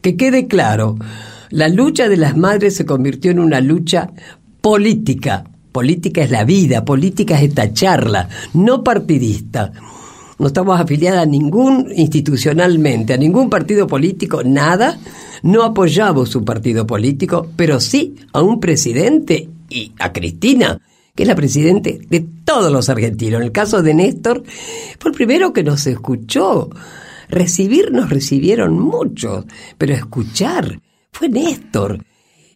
que 0.02 0.16
quede 0.16 0.48
claro, 0.48 0.98
la 1.52 1.68
lucha 1.68 2.08
de 2.08 2.18
las 2.18 2.36
madres 2.36 2.76
se 2.76 2.86
convirtió 2.86 3.30
en 3.30 3.40
una 3.40 3.60
lucha 3.60 4.10
política. 4.62 5.44
Política 5.72 6.24
es 6.24 6.32
la 6.32 6.44
vida, 6.44 6.84
política 6.84 7.38
es 7.40 7.50
esta 7.50 7.74
charla, 7.74 8.28
no 8.54 8.84
partidista. 8.84 9.72
No 10.38 10.48
estamos 10.48 10.80
afiliadas 10.80 11.24
a 11.24 11.26
ningún 11.26 11.88
institucionalmente, 11.96 13.14
a 13.14 13.18
ningún 13.18 13.50
partido 13.50 13.88
político, 13.88 14.44
nada. 14.44 15.00
No 15.44 15.64
apoyamos 15.64 16.30
su 16.30 16.44
partido 16.44 16.86
político, 16.86 17.48
pero 17.56 17.80
sí 17.80 18.16
a 18.34 18.42
un 18.42 18.60
presidente 18.60 19.48
y 19.70 19.92
a 20.00 20.12
Cristina, 20.12 20.80
que 21.16 21.24
es 21.24 21.30
la 21.30 21.36
presidente 21.36 22.02
de 22.10 22.26
todos 22.44 22.72
los 22.72 22.90
argentinos. 22.90 23.40
En 23.40 23.46
el 23.46 23.52
caso 23.52 23.82
de 23.82 23.94
Néstor, 23.94 24.44
fue 25.00 25.12
el 25.12 25.16
primero 25.16 25.54
que 25.54 25.64
nos 25.64 25.86
escuchó. 25.88 26.70
Recibir 27.30 27.92
nos 27.92 28.10
recibieron 28.10 28.78
muchos, 28.78 29.46
pero 29.78 29.94
escuchar 29.94 30.82
fue 31.12 31.30
Néstor. 31.30 32.04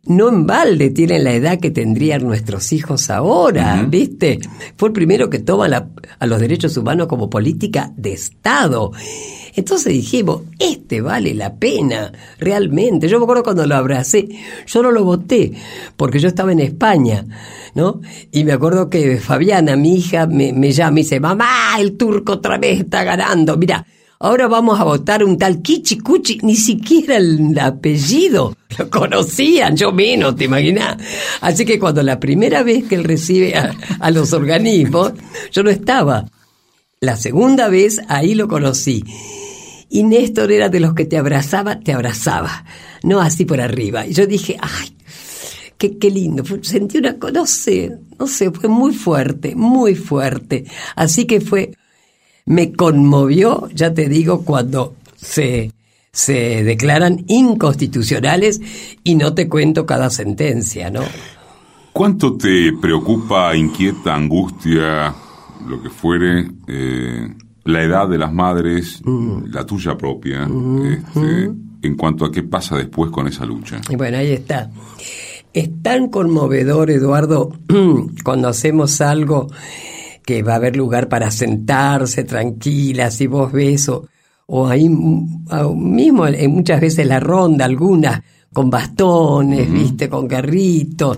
No 0.07 0.29
en 0.29 0.45
balde 0.45 0.91
tienen 0.91 1.23
la 1.23 1.33
edad 1.33 1.59
que 1.59 1.71
tendrían 1.71 2.23
nuestros 2.23 2.71
hijos 2.73 3.09
ahora, 3.09 3.83
¿viste? 3.89 4.39
Fue 4.77 4.89
el 4.89 4.93
primero 4.93 5.29
que 5.29 5.39
toma 5.39 5.67
la- 5.67 5.89
a 6.19 6.25
los 6.27 6.39
derechos 6.39 6.77
humanos 6.77 7.07
como 7.07 7.29
política 7.29 7.91
de 7.97 8.13
Estado. 8.13 8.91
Entonces 9.55 9.93
dijimos, 9.93 10.41
este 10.59 11.01
vale 11.01 11.33
la 11.33 11.55
pena, 11.55 12.11
realmente. 12.39 13.07
Yo 13.07 13.17
me 13.19 13.23
acuerdo 13.23 13.43
cuando 13.43 13.65
lo 13.65 13.75
abracé, 13.75 14.27
yo 14.67 14.83
no 14.83 14.91
lo 14.91 15.03
voté, 15.03 15.53
porque 15.97 16.19
yo 16.19 16.27
estaba 16.27 16.51
en 16.51 16.59
España, 16.59 17.25
¿no? 17.73 18.01
Y 18.31 18.43
me 18.43 18.51
acuerdo 18.51 18.89
que 18.89 19.17
Fabiana, 19.17 19.75
mi 19.75 19.95
hija, 19.95 20.27
me, 20.27 20.51
me 20.53 20.71
llama 20.71 20.99
y 20.99 21.03
dice, 21.03 21.19
mamá, 21.19 21.47
el 21.79 21.95
turco 21.97 22.33
otra 22.33 22.57
vez 22.57 22.81
está 22.81 23.03
ganando. 23.03 23.57
Mira, 23.57 23.85
Ahora 24.19 24.47
vamos 24.47 24.79
a 24.79 24.83
votar 24.83 25.23
un 25.23 25.37
tal 25.37 25.61
Kichi 25.61 25.97
Cuchi, 25.97 26.39
ni 26.41 26.55
siquiera 26.55 27.17
el 27.17 27.57
apellido 27.59 28.55
lo 28.77 28.89
conocían, 28.89 29.75
yo 29.75 29.91
menos, 29.91 30.35
¿te 30.35 30.45
imaginas? 30.45 30.97
Así 31.41 31.65
que 31.65 31.79
cuando 31.79 32.03
la 32.03 32.19
primera 32.19 32.63
vez 32.63 32.85
que 32.85 32.95
él 32.95 33.03
recibe 33.03 33.55
a, 33.55 34.11
los 34.11 34.33
organismos, 34.33 35.13
yo 35.51 35.63
no 35.63 35.69
estaba. 35.69 36.25
La 36.99 37.15
segunda 37.15 37.69
vez 37.69 38.01
ahí 38.07 38.35
lo 38.35 38.47
conocí. 38.47 39.03
Y 39.89 40.03
Néstor 40.03 40.51
era 40.51 40.69
de 40.69 40.79
los 40.79 40.93
que 40.93 41.05
te 41.05 41.17
abrazaba, 41.17 41.79
te 41.79 41.93
abrazaba, 41.93 42.65
no 43.03 43.21
así 43.21 43.45
por 43.45 43.61
arriba. 43.61 44.05
Y 44.05 44.13
yo 44.13 44.25
dije, 44.27 44.57
ay, 44.59 44.95
qué, 45.77 45.97
qué 45.97 46.09
lindo. 46.09 46.43
Sentí 46.61 46.97
una 46.97 47.17
cosa, 47.17 47.33
no 47.33 47.45
sé, 47.45 47.91
no 48.19 48.27
sé, 48.27 48.51
fue 48.51 48.67
muy 48.67 48.93
fuerte, 48.93 49.55
muy 49.55 49.95
fuerte. 49.95 50.65
Así 50.95 51.25
que 51.25 51.39
fue, 51.39 51.71
me 52.45 52.73
conmovió, 52.73 53.67
ya 53.73 53.93
te 53.93 54.07
digo, 54.07 54.43
cuando 54.45 54.95
se, 55.15 55.71
se 56.11 56.63
declaran 56.63 57.23
inconstitucionales 57.27 58.61
y 59.03 59.15
no 59.15 59.33
te 59.33 59.49
cuento 59.49 59.85
cada 59.85 60.09
sentencia, 60.09 60.89
¿no? 60.91 61.01
¿Cuánto 61.91 62.35
te 62.35 62.73
preocupa, 62.73 63.55
inquieta, 63.55 64.13
angustia, 64.13 65.15
lo 65.67 65.81
que 65.81 65.89
fuere, 65.89 66.45
eh, 66.67 67.33
la 67.63 67.83
edad 67.83 68.07
de 68.07 68.17
las 68.17 68.33
madres, 68.33 69.01
la 69.49 69.65
tuya 69.65 69.97
propia, 69.97 70.43
este, 70.43 71.51
en 71.81 71.95
cuanto 71.95 72.25
a 72.25 72.31
qué 72.31 72.43
pasa 72.43 72.75
después 72.77 73.11
con 73.11 73.27
esa 73.27 73.45
lucha? 73.45 73.79
Y 73.89 73.95
bueno, 73.95 74.17
ahí 74.17 74.33
está. 74.33 74.69
Es 75.53 75.69
tan 75.81 76.09
conmovedor, 76.09 76.91
Eduardo, 76.91 77.53
cuando 78.23 78.49
hacemos 78.49 78.99
algo 78.99 79.47
que 80.25 80.41
va 80.43 80.53
a 80.53 80.55
haber 80.55 80.75
lugar 80.75 81.07
para 81.07 81.29
sentarse 81.31 82.23
tranquila, 82.23 83.11
si 83.11 83.27
vos 83.27 83.51
ves, 83.51 83.89
o, 83.89 84.07
o 84.47 84.67
ahí 84.67 84.89
mismo 84.89 86.27
en 86.27 86.51
muchas 86.51 86.81
veces 86.81 87.05
la 87.05 87.19
ronda, 87.19 87.65
algunas 87.65 88.21
con 88.51 88.69
bastones, 88.69 89.71
viste, 89.71 90.07
con 90.09 90.27
carritos, 90.27 91.17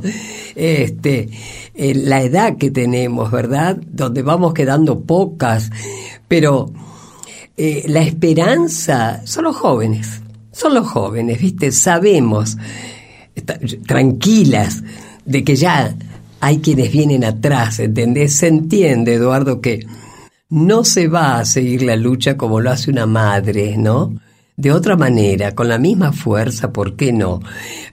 este, 0.56 1.30
eh, 1.76 1.94
la 1.94 2.22
edad 2.24 2.58
que 2.58 2.72
tenemos, 2.72 3.30
¿verdad? 3.32 3.78
Donde 3.92 4.24
vamos 4.24 4.54
quedando 4.56 5.02
pocas, 5.02 5.70
pero 6.28 6.72
eh, 7.56 7.84
la 7.88 8.02
esperanza 8.02 9.22
son 9.26 9.44
los 9.46 9.56
jóvenes, 9.56 10.22
son 10.52 10.74
los 10.74 10.88
jóvenes, 10.88 11.40
¿viste? 11.40 11.72
Sabemos, 11.72 12.58
está- 13.36 13.60
tranquilas, 13.86 14.84
de 15.24 15.44
que 15.44 15.56
ya 15.56 15.96
hay 16.40 16.60
quienes 16.60 16.92
vienen 16.92 17.24
atrás, 17.24 17.80
¿entendés? 17.80 18.36
Se 18.36 18.48
entiende, 18.48 19.16
Eduardo, 19.16 19.62
que 19.62 19.86
no 20.50 20.84
se 20.84 21.08
va 21.08 21.40
a 21.40 21.46
seguir 21.46 21.82
la 21.84 21.96
lucha 21.96 22.38
como 22.38 22.62
lo 22.62 22.72
hace 22.72 22.92
una 22.92 23.06
madre, 23.06 23.78
¿no? 23.78 24.14
De 24.56 24.72
otra 24.72 24.96
manera, 24.96 25.54
con 25.54 25.68
la 25.68 25.78
misma 25.78 26.12
fuerza, 26.12 26.72
¿por 26.72 26.96
qué 26.96 27.14
no? 27.14 27.42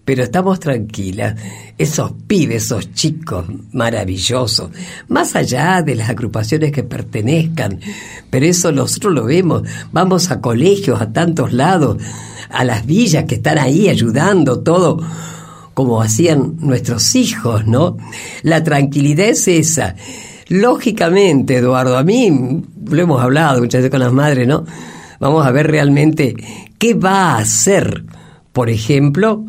Pero 0.05 0.23
estamos 0.23 0.61
tranquilas. 0.61 1.39
Esos 1.77 2.13
pibes, 2.27 2.65
esos 2.65 2.95
chicos 2.95 3.45
maravillosos, 3.73 4.71
más 5.09 5.37
allá 5.37 5.83
de 5.83 5.95
las 5.95 6.09
agrupaciones 6.09 6.73
que 6.73 6.83
pertenezcan, 6.83 7.81
pero 8.31 8.47
eso 8.47 8.73
nosotros 8.73 9.13
lo 9.13 9.25
vemos. 9.25 9.65
Vamos 9.93 10.31
a 10.31 10.41
colegios, 10.41 11.03
a 11.03 11.13
tantos 11.13 11.53
lados, 11.53 11.99
a 12.49 12.65
las 12.65 12.87
villas 12.87 13.25
que 13.25 13.35
están 13.35 13.59
ahí 13.59 13.89
ayudando, 13.91 14.61
todo 14.61 15.03
como 15.75 16.01
hacían 16.01 16.57
nuestros 16.61 17.15
hijos, 17.15 17.67
¿no? 17.67 17.97
La 18.43 18.63
tranquilidad 18.63 19.27
es 19.27 19.49
esa. 19.49 19.97
Lógicamente, 20.49 21.57
Eduardo, 21.57 21.99
a 21.99 22.05
mí, 22.05 22.63
lo 22.89 23.03
hemos 23.03 23.23
hablado 23.23 23.61
muchas 23.61 23.81
veces 23.81 23.91
con 23.91 24.01
las 24.01 24.13
madres, 24.13 24.47
¿no? 24.47 24.65
Vamos 25.21 25.47
a 25.47 25.51
ver 25.51 25.67
realmente 25.67 26.37
qué 26.79 26.95
va 26.95 27.33
a 27.33 27.39
hacer, 27.39 28.05
por 28.53 28.71
ejemplo, 28.71 29.45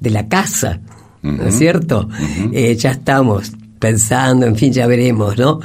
de 0.00 0.10
la 0.10 0.28
casa, 0.28 0.80
¿no 1.22 1.44
es 1.44 1.58
cierto? 1.58 2.08
Eh, 2.52 2.76
ya 2.76 2.92
estamos 2.92 3.52
pensando, 3.78 4.46
en 4.46 4.56
fin, 4.56 4.72
ya 4.72 4.86
veremos, 4.86 5.36
¿no? 5.36 5.60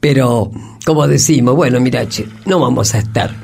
Pero 0.00 0.50
como 0.84 1.06
decimos, 1.06 1.54
bueno, 1.56 1.80
mira, 1.80 2.08
che, 2.08 2.26
no 2.46 2.60
vamos 2.60 2.94
a 2.94 2.98
estar. 2.98 3.34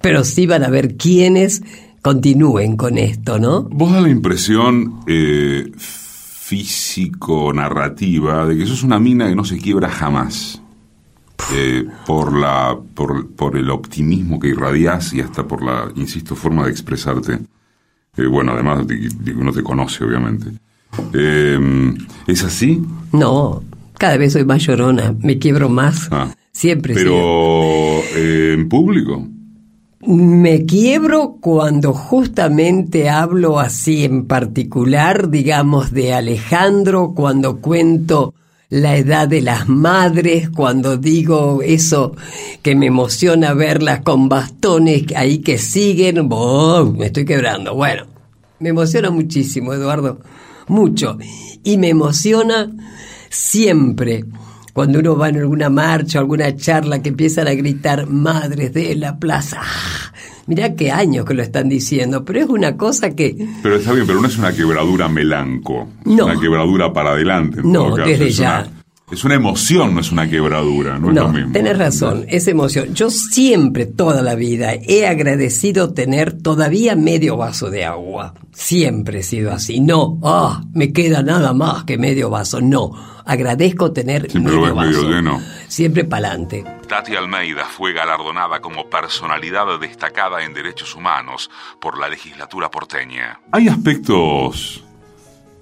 Pero 0.00 0.24
sí 0.24 0.46
van 0.46 0.64
a 0.64 0.70
ver 0.70 0.96
quiénes 0.96 1.62
continúen 2.02 2.76
con 2.76 2.98
esto, 2.98 3.38
¿no? 3.38 3.62
Vos 3.62 3.92
da 3.92 4.00
la 4.00 4.08
impresión 4.08 5.00
eh, 5.06 5.70
físico-narrativa 5.76 8.44
de 8.46 8.56
que 8.56 8.66
sos 8.66 8.82
una 8.82 8.98
mina 8.98 9.28
que 9.28 9.36
no 9.36 9.44
se 9.44 9.58
quiebra 9.58 9.88
jamás. 9.88 10.60
Eh, 11.54 11.86
por, 12.06 12.36
la, 12.36 12.78
por, 12.94 13.30
por, 13.30 13.56
el 13.56 13.70
optimismo 13.70 14.38
que 14.38 14.48
irradias 14.48 15.14
y 15.14 15.20
hasta 15.20 15.48
por 15.48 15.64
la, 15.64 15.90
insisto, 15.96 16.36
forma 16.36 16.66
de 16.66 16.70
expresarte. 16.70 17.38
Eh, 18.16 18.26
bueno, 18.26 18.52
además 18.52 18.86
de, 18.86 19.08
que 19.24 19.32
uno 19.32 19.50
te 19.50 19.62
conoce, 19.62 20.04
obviamente. 20.04 20.50
Eh, 21.14 21.58
¿Es 22.26 22.44
así? 22.44 22.82
No, 23.12 23.62
cada 23.98 24.16
vez 24.16 24.34
soy 24.34 24.44
más 24.44 24.62
llorona, 24.62 25.14
me 25.20 25.38
quiebro 25.38 25.68
más. 25.68 26.08
Ah, 26.10 26.32
Siempre. 26.52 26.94
Pero 26.94 28.00
en 28.14 28.68
público. 28.68 29.26
Me 30.02 30.64
quiebro 30.64 31.36
cuando 31.42 31.92
justamente 31.92 33.10
hablo 33.10 33.60
así 33.60 34.04
en 34.04 34.24
particular, 34.26 35.28
digamos, 35.28 35.92
de 35.92 36.14
Alejandro, 36.14 37.12
cuando 37.14 37.60
cuento 37.60 38.32
la 38.70 38.96
edad 38.96 39.28
de 39.28 39.42
las 39.42 39.68
madres, 39.68 40.48
cuando 40.48 40.96
digo 40.96 41.60
eso 41.62 42.16
que 42.62 42.74
me 42.74 42.86
emociona 42.86 43.52
verlas 43.52 44.00
con 44.00 44.30
bastones 44.30 45.04
ahí 45.14 45.40
que 45.40 45.58
siguen, 45.58 46.30
me 46.96 47.06
estoy 47.06 47.26
quebrando. 47.26 47.74
Bueno, 47.74 48.06
me 48.58 48.70
emociona 48.70 49.10
muchísimo, 49.10 49.74
Eduardo, 49.74 50.20
mucho. 50.66 51.18
Y 51.62 51.76
me 51.76 51.90
emociona 51.90 52.70
siempre 53.28 54.24
cuando 54.80 54.98
uno 54.98 55.14
va 55.14 55.28
en 55.28 55.36
alguna 55.36 55.68
marcha 55.68 56.16
o 56.18 56.22
alguna 56.22 56.56
charla 56.56 57.02
que 57.02 57.10
empiezan 57.10 57.46
a 57.46 57.52
gritar 57.52 58.06
madres 58.06 58.72
de 58.72 58.94
la 58.96 59.18
plaza. 59.18 59.60
Mirá 60.46 60.74
qué 60.74 60.90
años 60.90 61.26
que 61.26 61.34
lo 61.34 61.42
están 61.42 61.68
diciendo, 61.68 62.24
pero 62.24 62.40
es 62.40 62.46
una 62.46 62.78
cosa 62.78 63.10
que... 63.14 63.36
Pero 63.62 63.76
está 63.76 63.92
bien, 63.92 64.06
pero 64.06 64.22
no 64.22 64.26
es 64.26 64.38
una 64.38 64.54
quebradura 64.54 65.06
melanco, 65.06 65.86
es 66.00 66.06
No. 66.16 66.24
una 66.24 66.40
quebradura 66.40 66.94
para 66.94 67.10
adelante. 67.10 67.60
en 67.60 67.70
No, 67.70 67.84
todo 67.88 67.96
caso. 67.96 68.08
desde 68.08 68.28
es 68.28 68.36
ya. 68.38 68.60
Una, 68.66 68.79
es 69.10 69.24
una 69.24 69.34
emoción, 69.34 69.94
no 69.94 70.00
es 70.00 70.12
una 70.12 70.28
quebradura, 70.28 70.98
no, 70.98 71.08
es 71.10 71.14
lo 71.14 71.22
No, 71.26 71.32
mismo. 71.32 71.52
tenés 71.52 71.76
razón, 71.78 72.24
es 72.28 72.46
emoción. 72.48 72.94
Yo 72.94 73.10
siempre, 73.10 73.86
toda 73.86 74.22
la 74.22 74.34
vida, 74.34 74.72
he 74.74 75.06
agradecido 75.06 75.92
tener 75.92 76.32
todavía 76.40 76.94
medio 76.96 77.36
vaso 77.36 77.70
de 77.70 77.84
agua. 77.84 78.34
Siempre 78.52 79.20
he 79.20 79.22
sido 79.22 79.52
así. 79.52 79.80
No, 79.80 80.18
ah, 80.22 80.62
me 80.72 80.92
queda 80.92 81.22
nada 81.22 81.52
más 81.54 81.84
que 81.84 81.98
medio 81.98 82.30
vaso. 82.30 82.60
No, 82.60 82.92
agradezco 83.24 83.92
tener 83.92 84.30
Siempre 84.30 84.52
lo 84.54 84.60
medio 84.60 84.74
ves 84.74 84.84
medio 84.86 84.98
vaso. 84.98 85.10
lleno. 85.10 85.40
Siempre 85.68 86.04
pa'lante. 86.04 86.64
Tati 86.88 87.14
Almeida 87.14 87.64
fue 87.66 87.92
galardonada 87.92 88.60
como 88.60 88.88
personalidad 88.90 89.66
destacada 89.80 90.44
en 90.44 90.52
derechos 90.54 90.94
humanos 90.96 91.50
por 91.80 91.98
la 91.98 92.08
legislatura 92.08 92.70
porteña. 92.70 93.40
¿Hay 93.52 93.68
aspectos 93.68 94.82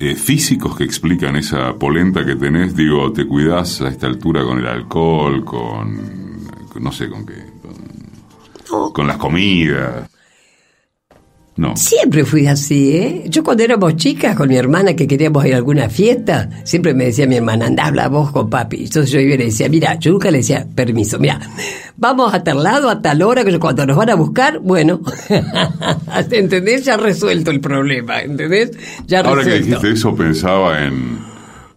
eh, 0.01 0.15
físicos 0.15 0.77
que 0.77 0.85
explican 0.85 1.37
esa 1.37 1.75
polenta 1.75 2.25
que 2.25 2.37
tenés? 2.37 2.75
Digo, 2.77 3.13
¿te 3.13 3.27
cuidás 3.27 3.81
a 3.81 3.89
esta 3.89 4.07
altura 4.07 4.43
con 4.45 4.59
el 4.59 4.67
alcohol, 4.67 5.45
con... 5.45 6.47
con- 6.73 6.83
no 6.83 6.93
sé 6.93 7.09
con 7.09 7.27
qué? 7.27 7.45
Con, 8.69 8.93
con 8.93 9.07
las 9.07 9.17
comidas. 9.17 10.09
No. 11.59 11.77
Siempre 11.77 12.25
fui 12.25 12.47
así, 12.47 12.97
¿eh? 12.97 13.25
Yo 13.27 13.43
cuando 13.43 13.65
éramos 13.65 13.97
chicas 13.97 14.37
con 14.37 14.49
mi 14.49 14.55
hermana 14.55 14.95
que 14.95 15.09
queríamos 15.09 15.45
ir 15.45 15.55
a 15.55 15.57
alguna 15.57 15.91
fiesta, 15.91 16.49
siempre 16.63 16.95
me 16.95 17.07
decía 17.07 17.27
mi 17.27 17.35
hermana, 17.35 17.67
anda, 17.67 17.85
habla 17.85 18.07
vos 18.07 18.31
con 18.31 18.49
papi. 18.49 18.85
Entonces 18.85 19.11
yo 19.11 19.19
iba 19.19 19.35
y 19.35 19.39
le 19.39 19.45
decía, 19.47 19.69
mira, 19.69 19.97
yo 19.97 20.13
nunca 20.13 20.31
le 20.31 20.39
decía, 20.39 20.65
permiso, 20.73 21.19
mira, 21.19 21.41
vamos 21.97 22.33
a 22.33 22.45
tal 22.45 22.63
lado, 22.63 22.89
a 22.89 23.03
tal 23.03 23.23
hora, 23.23 23.45
que 23.45 23.59
cuando 23.59 23.85
nos 23.87 23.97
van 23.97 24.09
a 24.11 24.15
buscar, 24.15 24.61
bueno, 24.61 25.01
¿entendés? 26.31 26.85
Ya 26.85 26.97
resuelto 26.97 27.51
el 27.51 27.61
problema, 27.61 28.21
¿entendés? 28.21 28.71
Ya 29.09 29.19
Ahora 29.19 29.43
que 29.43 29.51
resuelto. 29.51 29.67
dijiste 29.67 29.91
eso 29.91 30.15
pensaba 30.15 30.85
en... 30.85 31.19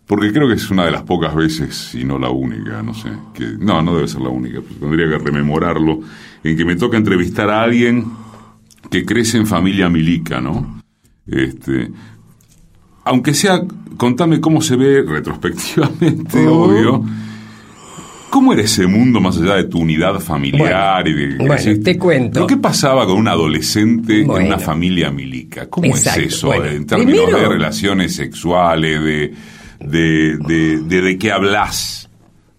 Porque 0.06 0.32
creo 0.32 0.48
que 0.48 0.56
es 0.56 0.70
una 0.70 0.86
de 0.86 0.92
las 0.92 1.02
pocas 1.04 1.34
veces, 1.34 1.96
y 1.96 2.04
no 2.04 2.20
la 2.20 2.30
única, 2.30 2.84
no 2.84 2.94
sé, 2.94 3.10
que 3.34 3.46
no, 3.58 3.82
no 3.82 3.96
debe 3.96 4.08
ser 4.08 4.22
la 4.22 4.30
única, 4.30 4.60
pues 4.62 4.80
tendría 4.80 5.10
que 5.10 5.18
rememorarlo, 5.18 6.02
en 6.44 6.56
que 6.56 6.66
me 6.66 6.76
toca 6.76 6.98
entrevistar 6.98 7.50
a 7.50 7.64
alguien 7.64 8.21
que 8.92 9.04
crece 9.06 9.38
en 9.38 9.48
familia 9.48 9.90
milica, 9.90 10.40
¿no? 10.42 10.84
Este, 11.26 11.90
aunque 13.06 13.34
sea, 13.34 13.62
contame 13.98 14.40
cómo 14.40 14.62
se 14.62 14.76
ve 14.76 15.02
retrospectivamente, 15.02 16.46
Oh. 16.48 16.66
obvio. 16.66 17.04
¿Cómo 18.30 18.54
era 18.54 18.62
ese 18.62 18.88
mundo 18.88 19.20
más 19.20 19.38
allá 19.38 19.56
de 19.56 19.66
tu 19.66 19.80
unidad 19.80 20.18
familiar 20.22 21.06
y 21.06 21.14
de 21.14 21.38
bueno, 21.46 21.56
te 21.84 21.98
cuento. 21.98 22.34
¿Pero 22.36 22.48
qué 22.48 22.56
pasaba 22.58 23.06
con 23.06 23.18
un 23.18 23.28
adolescente 23.28 24.22
en 24.22 24.28
Bueno. 24.28 24.46
una 24.48 24.58
familia 24.60 25.12
milica? 25.12 25.70
¿Cómo 25.70 25.88
Exacto, 25.88 26.22
es 26.22 26.28
eso 26.36 26.48
bueno, 26.48 26.66
en 26.68 26.86
términos 26.86 27.26
primero- 27.26 27.40
de 27.40 27.50
relaciones 27.50 28.16
sexuales, 28.16 29.02
de, 29.04 29.34
de, 29.82 30.38
de, 30.38 30.78
de, 30.80 31.02
de 31.02 31.18
qué 31.18 31.32
hablas, 31.34 32.10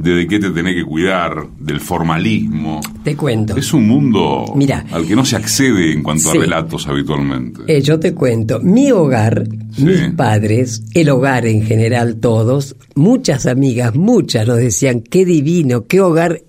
de 0.02 0.14
de 0.16 0.26
qué 0.26 0.38
te 0.40 0.50
tenés 0.50 0.74
que 0.74 0.84
cuidar, 0.84 1.46
del 1.58 1.78
formalismo? 1.80 2.80
Te 3.04 3.16
cuento. 3.16 3.56
Es 3.56 3.72
un 3.72 3.86
mundo 3.86 4.44
Mira. 4.56 4.84
al 4.90 5.06
que 5.06 5.14
no 5.14 5.24
se 5.24 5.36
accede 5.36 5.92
en 5.92 6.02
cuanto 6.02 6.30
Sí. 6.32 6.38
a 6.38 6.40
relatos 6.40 6.86
habitualmente. 6.88 7.60
Eh, 7.68 7.80
yo 7.82 8.00
te 8.00 8.12
cuento, 8.14 8.58
mi 8.60 8.90
hogar, 8.90 9.44
Sí. 9.74 9.84
mis 9.84 10.10
padres, 10.16 10.82
el 10.94 11.08
hogar 11.10 11.46
en 11.46 11.62
general, 11.64 12.16
todos, 12.16 12.74
muchas 12.96 13.46
amigas, 13.46 13.94
muchas 13.94 14.46
nos 14.46 14.56
decían, 14.58 15.00
qué 15.02 15.24
divino, 15.24 15.86
qué 15.86 16.00
hogar, 16.00 16.42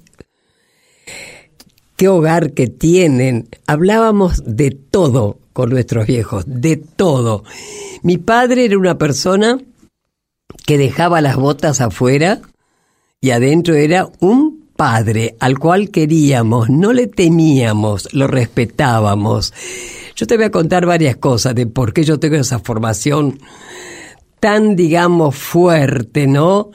qué 1.96 2.08
hogar 2.08 2.54
que 2.54 2.68
tienen. 2.68 3.48
Hablábamos 3.68 4.44
de 4.46 4.72
todo 4.72 5.38
con 5.54 5.70
nuestros 5.70 6.08
viejos, 6.08 6.44
de 6.48 6.78
todo. 6.78 7.44
Mi 8.02 8.18
padre 8.18 8.66
era 8.66 8.78
una 8.78 8.98
persona 8.98 9.60
que 10.66 10.78
dejaba 10.78 11.22
las 11.22 11.36
botas 11.36 11.82
afuera 11.82 12.42
y 13.24 13.32
adentro 13.32 13.74
era 13.76 14.10
un 14.20 14.66
padre 14.76 15.38
al 15.40 15.58
cual 15.58 15.92
queríamos, 15.92 16.70
no 16.70 16.92
le 16.92 17.08
temíamos, 17.08 18.14
lo 18.14 18.28
respetábamos. 18.28 19.54
Yo 20.14 20.28
te 20.28 20.36
voy 20.36 20.44
a 20.44 20.52
contar 20.52 20.86
varias 20.86 21.16
cosas 21.16 21.56
de 21.56 21.66
por 21.66 21.94
qué 21.94 22.04
yo 22.04 22.20
tengo 22.20 22.36
esa 22.36 22.60
formación 22.60 23.40
tan, 24.42 24.76
digamos, 24.76 25.38
fuerte, 25.38 26.28
¿no? 26.28 26.72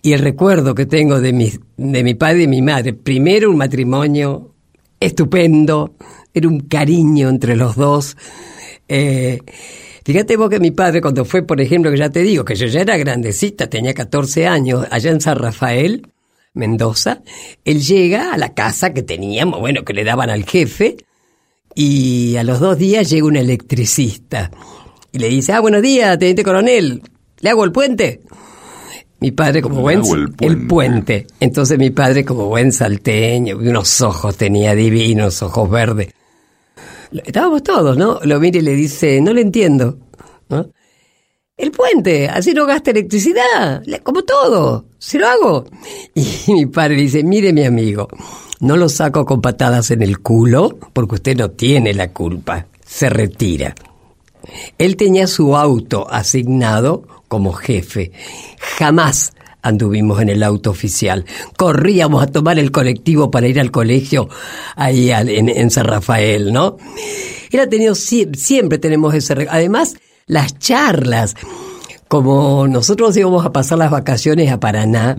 Y 0.00 0.12
el 0.12 0.20
recuerdo 0.20 0.76
que 0.76 0.86
tengo 0.86 1.20
de 1.20 1.32
mi, 1.32 1.50
de 1.76 2.04
mi 2.04 2.14
padre 2.14 2.44
y 2.44 2.46
mi 2.46 2.62
madre. 2.62 2.92
Primero 2.92 3.50
un 3.50 3.56
matrimonio 3.56 4.54
estupendo, 5.00 5.96
era 6.32 6.46
un 6.46 6.60
cariño 6.60 7.28
entre 7.28 7.56
los 7.56 7.74
dos. 7.74 8.16
Eh, 8.86 9.40
fíjate 10.12 10.36
vos 10.36 10.50
que 10.50 10.58
mi 10.58 10.72
padre 10.72 11.00
cuando 11.00 11.24
fue, 11.24 11.44
por 11.44 11.60
ejemplo, 11.60 11.88
que 11.88 11.96
ya 11.96 12.10
te 12.10 12.22
digo, 12.22 12.44
que 12.44 12.56
yo 12.56 12.66
ya 12.66 12.80
era 12.80 12.96
grandecita, 12.96 13.68
tenía 13.68 13.94
14 13.94 14.48
años, 14.48 14.84
allá 14.90 15.12
en 15.12 15.20
San 15.20 15.36
Rafael, 15.36 16.08
Mendoza, 16.52 17.22
él 17.64 17.80
llega 17.80 18.32
a 18.32 18.36
la 18.36 18.52
casa 18.52 18.92
que 18.92 19.02
teníamos, 19.02 19.60
bueno, 19.60 19.84
que 19.84 19.92
le 19.92 20.02
daban 20.02 20.28
al 20.28 20.44
jefe, 20.44 20.96
y 21.76 22.34
a 22.34 22.42
los 22.42 22.58
dos 22.58 22.76
días 22.76 23.08
llega 23.08 23.24
un 23.24 23.36
electricista 23.36 24.50
y 25.12 25.18
le 25.20 25.28
dice, 25.28 25.52
ah, 25.52 25.60
buenos 25.60 25.80
días, 25.80 26.18
teniente 26.18 26.42
coronel, 26.42 27.02
¿le 27.38 27.50
hago 27.50 27.62
el 27.62 27.70
puente? 27.70 28.20
Mi 29.20 29.30
padre 29.30 29.62
como 29.62 29.80
buen... 29.80 30.00
el 30.00 30.22
el 30.22 30.32
puente. 30.32 30.66
puente. 30.66 31.26
Entonces 31.38 31.78
mi 31.78 31.90
padre 31.90 32.24
como 32.24 32.46
buen 32.46 32.72
salteño, 32.72 33.62
y 33.62 33.68
unos 33.68 34.00
ojos 34.00 34.36
tenía 34.36 34.74
divinos, 34.74 35.40
ojos 35.40 35.70
verdes. 35.70 36.08
Estábamos 37.12 37.62
todos, 37.62 37.96
¿no? 37.96 38.20
Lo 38.22 38.38
mira 38.40 38.58
y 38.58 38.62
le 38.62 38.72
dice, 38.74 39.20
no 39.20 39.32
le 39.32 39.40
entiendo, 39.42 39.98
¿no? 40.48 40.68
El 41.56 41.72
puente, 41.72 42.28
así 42.28 42.52
no 42.54 42.64
gasta 42.66 42.90
electricidad, 42.90 43.82
le- 43.84 44.00
como 44.00 44.22
todo, 44.22 44.86
se 44.98 45.18
lo 45.18 45.26
hago. 45.28 45.64
Y 46.14 46.52
mi 46.52 46.66
padre 46.66 46.96
dice, 46.96 47.22
mire 47.24 47.52
mi 47.52 47.64
amigo, 47.64 48.08
no 48.60 48.76
lo 48.76 48.88
saco 48.88 49.24
con 49.26 49.40
patadas 49.42 49.90
en 49.90 50.02
el 50.02 50.20
culo 50.20 50.78
porque 50.92 51.16
usted 51.16 51.36
no 51.36 51.50
tiene 51.50 51.92
la 51.94 52.12
culpa, 52.12 52.66
se 52.84 53.10
retira. 53.10 53.74
Él 54.78 54.96
tenía 54.96 55.26
su 55.26 55.54
auto 55.56 56.06
asignado 56.10 57.06
como 57.28 57.52
jefe. 57.52 58.12
Jamás 58.78 59.32
anduvimos 59.62 60.20
en 60.20 60.28
el 60.28 60.42
auto 60.42 60.70
oficial. 60.70 61.24
Corríamos 61.56 62.22
a 62.22 62.26
tomar 62.26 62.58
el 62.58 62.70
colectivo 62.72 63.30
para 63.30 63.48
ir 63.48 63.60
al 63.60 63.70
colegio 63.70 64.28
ahí 64.76 65.10
en, 65.10 65.48
en 65.48 65.70
San 65.70 65.84
Rafael, 65.86 66.52
¿no? 66.52 66.76
Él 67.50 67.60
ha 67.60 67.68
tenido, 67.68 67.94
sie- 67.94 68.34
siempre 68.36 68.78
tenemos 68.78 69.12
ese... 69.14 69.46
Además, 69.50 69.96
las 70.26 70.58
charlas. 70.58 71.34
Como 72.08 72.66
nosotros 72.66 73.16
íbamos 73.16 73.46
a 73.46 73.52
pasar 73.52 73.78
las 73.78 73.90
vacaciones 73.90 74.50
a 74.50 74.58
Paraná, 74.58 75.16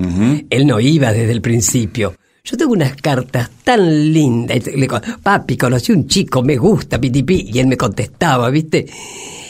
él 0.49 0.67
no 0.67 0.79
iba 0.81 1.13
desde 1.13 1.31
el 1.31 1.41
principio. 1.41 2.15
Yo 2.43 2.57
tengo 2.57 2.73
unas 2.73 2.95
cartas 2.95 3.49
tan 3.63 4.11
lindas. 4.11 4.65
Le 4.65 4.89
Papi, 5.21 5.55
conocí 5.57 5.91
un 5.93 6.07
chico, 6.07 6.41
me 6.41 6.57
gusta, 6.57 6.99
pitipi. 6.99 7.49
Y 7.53 7.59
él 7.59 7.67
me 7.67 7.77
contestaba, 7.77 8.49
¿viste? 8.49 8.87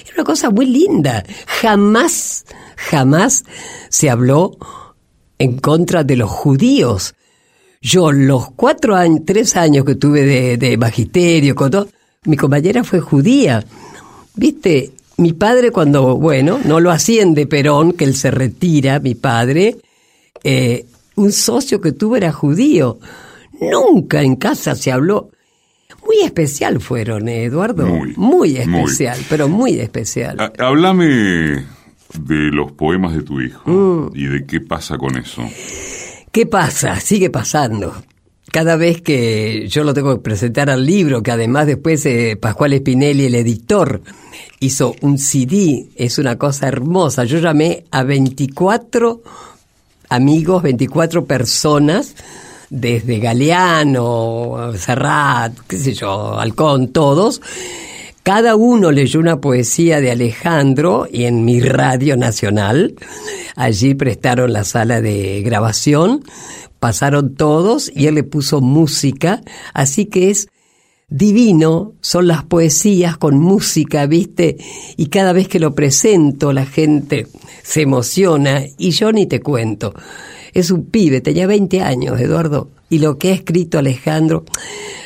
Era 0.06 0.14
una 0.18 0.24
cosa 0.24 0.50
muy 0.52 0.66
linda. 0.68 1.24
Jamás, 1.62 2.46
jamás 2.76 3.44
se 3.90 4.10
habló 4.10 4.58
en 5.42 5.58
contra 5.58 6.04
de 6.04 6.16
los 6.16 6.30
judíos. 6.30 7.16
Yo 7.82 8.12
los 8.12 8.52
cuatro 8.52 8.96
años, 8.96 9.22
tres 9.26 9.56
años 9.56 9.86
que 9.86 9.96
tuve 9.96 10.24
de, 10.24 10.58
de 10.58 10.78
magisterio, 10.78 11.56
con 11.56 11.72
todo, 11.72 11.88
mi 12.26 12.38
compañera 12.38 12.84
fue 12.84 13.00
judía. 13.00 13.66
Viste, 14.36 14.92
mi 15.18 15.34
padre 15.34 15.72
cuando, 15.72 16.16
bueno, 16.16 16.60
no 16.64 16.80
lo 16.80 16.92
asciende 16.92 17.48
Perón, 17.48 17.94
que 17.94 18.06
él 18.06 18.16
se 18.16 18.30
retira, 18.30 19.00
mi 19.00 19.16
padre, 19.16 19.78
eh, 20.44 20.86
un 21.16 21.32
socio 21.32 21.82
que 21.82 21.92
tuve 21.92 22.20
era 22.20 22.32
judío. 22.32 23.00
Nunca 23.60 24.22
en 24.22 24.36
casa 24.36 24.76
se 24.76 24.92
habló. 24.92 25.32
Muy 26.06 26.22
especial 26.24 26.82
fueron, 26.82 27.28
eh, 27.30 27.46
Eduardo. 27.46 27.88
Muy, 28.16 28.58
especial, 28.58 29.18
pero 29.28 29.48
muy 29.48 29.80
especial. 29.80 30.52
háblame 30.60 31.66
de 32.20 32.52
los 32.52 32.72
poemas 32.72 33.16
de 33.16 33.24
tu 33.24 33.42
hijo 33.42 33.62
mm. 33.66 34.12
y 34.16 34.26
de 34.26 34.46
qué 34.46 34.62
pasa 34.62 34.98
con 34.98 35.18
eso. 35.18 35.44
¿Qué 36.32 36.46
pasa? 36.46 37.00
Sigue 37.00 37.30
pasando. 37.30 37.94
Cada 38.52 38.76
vez 38.76 39.02
que 39.02 39.68
yo 39.70 39.84
lo 39.84 39.94
tengo 39.94 40.16
que 40.16 40.22
presentar 40.22 40.70
al 40.70 40.86
libro, 40.86 41.24
que 41.24 41.32
además 41.32 41.68
después 41.68 42.06
eh, 42.06 42.38
Pascual 42.40 42.78
Spinelli, 42.78 43.26
el 43.26 43.36
editor, 43.36 44.02
hizo 44.60 44.96
un 45.02 45.18
CD, 45.18 45.88
es 45.96 46.18
una 46.18 46.38
cosa 46.38 46.68
hermosa. 46.68 47.24
Yo 47.24 47.40
llamé 47.40 47.86
a 47.92 48.04
24 48.04 49.22
amigos, 50.10 50.64
24 50.64 51.26
personas, 51.26 52.16
desde 52.70 53.20
Galeano, 53.20 54.72
Serrat, 54.78 55.54
qué 55.68 55.78
sé 55.78 55.94
yo, 55.94 56.40
Halcón, 56.40 56.90
todos. 56.90 57.42
Cada 58.24 58.56
uno 58.56 58.92
leyó 58.92 59.20
una 59.20 59.42
poesía 59.42 60.00
de 60.00 60.12
Alejandro 60.12 61.08
y 61.12 61.26
en 61.26 61.44
mi 61.44 61.60
radio 61.60 62.18
nacional. 62.18 62.96
Allí 63.56 63.96
prestaron 63.96 64.54
la 64.54 64.64
sala 64.64 65.02
de 65.02 65.42
grabación, 65.42 66.24
pasaron 66.80 67.36
todos 67.36 67.92
y 67.96 68.06
él 68.08 68.16
le 68.16 68.24
puso 68.24 68.62
música, 68.62 69.42
así 69.74 70.06
que 70.06 70.30
es 70.30 70.50
divino, 71.10 71.94
son 72.02 72.28
las 72.28 72.44
poesías 72.44 73.18
con 73.18 73.40
música, 73.40 74.06
¿viste? 74.06 74.58
Y 74.98 75.08
cada 75.08 75.34
vez 75.34 75.48
que 75.48 75.60
lo 75.60 75.74
presento 75.74 76.54
la 76.54 76.66
gente 76.66 77.28
se 77.64 77.82
emociona 77.82 78.62
y 78.78 78.92
yo 78.92 79.12
ni 79.12 79.26
te 79.26 79.42
cuento. 79.42 79.94
Es 80.54 80.72
un 80.72 80.86
pibe, 80.86 81.22
tenía 81.22 81.48
20 81.48 81.82
años, 81.82 82.20
Eduardo, 82.20 82.70
y 82.90 83.00
lo 83.00 83.18
que 83.18 83.30
ha 83.30 83.34
escrito 83.34 83.80
Alejandro, 83.80 84.46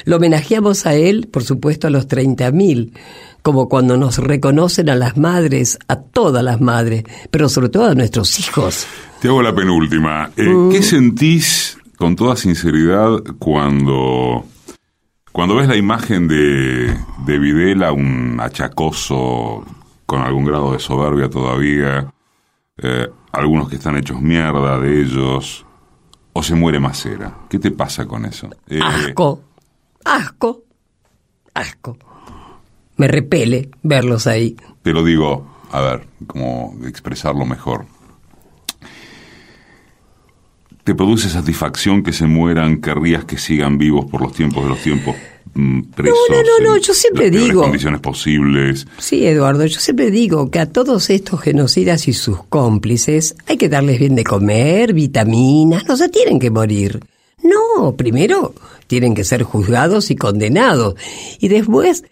lo 0.05 0.17
homenajeamos 0.17 0.85
a 0.85 0.95
él, 0.95 1.27
por 1.31 1.43
supuesto, 1.43 1.87
a 1.87 1.89
los 1.89 2.07
30.000, 2.07 2.91
como 3.41 3.69
cuando 3.69 3.97
nos 3.97 4.17
reconocen 4.17 4.89
a 4.89 4.95
las 4.95 5.17
madres, 5.17 5.77
a 5.87 5.97
todas 5.97 6.43
las 6.43 6.61
madres, 6.61 7.03
pero 7.31 7.47
sobre 7.49 7.69
todo 7.69 7.85
a 7.85 7.95
nuestros 7.95 8.39
hijos. 8.39 8.87
Te 9.21 9.27
hago 9.27 9.41
la 9.41 9.53
penúltima. 9.53 10.31
Eh, 10.35 10.43
mm. 10.43 10.71
¿Qué 10.71 10.81
sentís, 10.81 11.77
con 11.97 12.15
toda 12.15 12.35
sinceridad, 12.35 13.19
cuando 13.39 14.45
cuando 15.35 15.55
ves 15.55 15.67
la 15.67 15.75
imagen 15.75 16.29
de, 16.29 16.97
de 17.25 17.39
Videla, 17.39 17.91
un 17.91 18.39
achacoso 18.39 19.65
con 20.05 20.21
algún 20.21 20.45
grado 20.45 20.71
de 20.71 20.79
soberbia 20.79 21.29
todavía, 21.29 22.09
eh, 22.77 23.09
algunos 23.35 23.69
que 23.69 23.75
están 23.75 23.97
hechos 23.97 24.21
mierda 24.21 24.79
de 24.79 25.01
ellos, 25.01 25.65
o 26.33 26.43
se 26.43 26.55
muere 26.55 26.79
Macera. 26.79 27.33
¿Qué 27.49 27.59
te 27.59 27.71
pasa 27.71 28.05
con 28.05 28.25
eso? 28.25 28.49
Eh, 28.67 28.79
asco, 28.81 29.41
asco, 30.03 30.63
asco. 31.53 31.97
Me 32.97 33.07
repele 33.07 33.69
verlos 33.83 34.27
ahí. 34.27 34.55
Te 34.81 34.93
lo 34.93 35.03
digo, 35.03 35.47
a 35.71 35.81
ver, 35.81 36.07
cómo 36.27 36.75
expresarlo 36.85 37.45
mejor. 37.45 37.85
¿Te 40.83 40.93
produce 40.93 41.29
satisfacción 41.29 42.03
que 42.03 42.13
se 42.13 42.27
mueran? 42.27 42.79
¿Querrías 42.79 43.25
que 43.25 43.37
sigan 43.37 43.77
vivos 43.77 44.05
por 44.05 44.21
los 44.21 44.33
tiempos 44.33 44.63
de 44.63 44.69
los 44.69 44.79
tiempos? 44.81 45.15
Mm, 45.55 45.83
presos 45.95 46.19
no, 46.29 46.35
no, 46.35 46.43
no, 46.43 46.65
no, 46.65 46.77
yo 46.77 46.93
siempre 46.93 47.31
las 47.31 47.43
digo. 47.43 47.61
condiciones 47.61 48.01
posibles. 48.01 48.85
Sí, 48.97 49.25
Eduardo, 49.25 49.65
yo 49.65 49.79
siempre 49.79 50.11
digo 50.11 50.51
que 50.51 50.59
a 50.59 50.65
todos 50.65 51.09
estos 51.09 51.39
genocidas 51.41 52.07
y 52.09 52.13
sus 52.13 52.43
cómplices 52.43 53.35
hay 53.47 53.57
que 53.57 53.69
darles 53.69 53.97
bien 53.97 54.15
de 54.15 54.25
comer, 54.25 54.93
vitaminas, 54.93 55.85
no 55.87 55.95
se 55.95 56.09
tienen 56.09 56.39
que 56.39 56.51
morir. 56.51 56.99
No, 57.41 57.95
primero 57.95 58.53
tienen 58.87 59.15
que 59.15 59.23
ser 59.23 59.43
juzgados 59.43 60.11
y 60.11 60.15
condenados. 60.15 60.95
Y 61.39 61.47
después, 61.47 62.03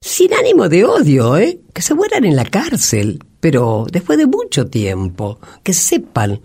sin 0.00 0.34
ánimo 0.34 0.68
de 0.68 0.84
odio, 0.84 1.38
¿eh? 1.38 1.60
Que 1.72 1.80
se 1.80 1.94
mueran 1.94 2.24
en 2.24 2.36
la 2.36 2.44
cárcel, 2.44 3.18
pero 3.40 3.86
después 3.90 4.18
de 4.18 4.26
mucho 4.26 4.66
tiempo, 4.66 5.38
que 5.62 5.72
sepan 5.72 6.40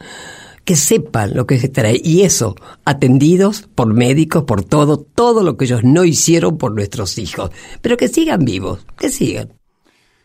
que 0.70 0.76
sepan 0.76 1.34
lo 1.34 1.48
que 1.48 1.58
se 1.58 1.68
trae. 1.68 2.00
Y 2.04 2.22
eso, 2.22 2.56
atendidos 2.86 3.68
por 3.74 3.92
médicos, 3.92 4.44
por 4.44 4.64
todo, 4.64 5.00
todo 5.00 5.42
lo 5.42 5.58
que 5.58 5.66
ellos 5.66 5.84
no 5.84 6.06
hicieron 6.06 6.60
por 6.60 6.76
nuestros 6.76 7.18
hijos. 7.18 7.50
Pero 7.82 7.98
que 7.98 8.08
sigan 8.08 8.46
vivos, 8.46 8.86
que 8.96 9.10
sigan. 9.10 9.52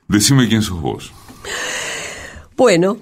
Decime 0.07 0.47
quién 0.47 0.61
sos 0.61 0.83
vos. 0.83 1.15
Bueno, 2.59 2.99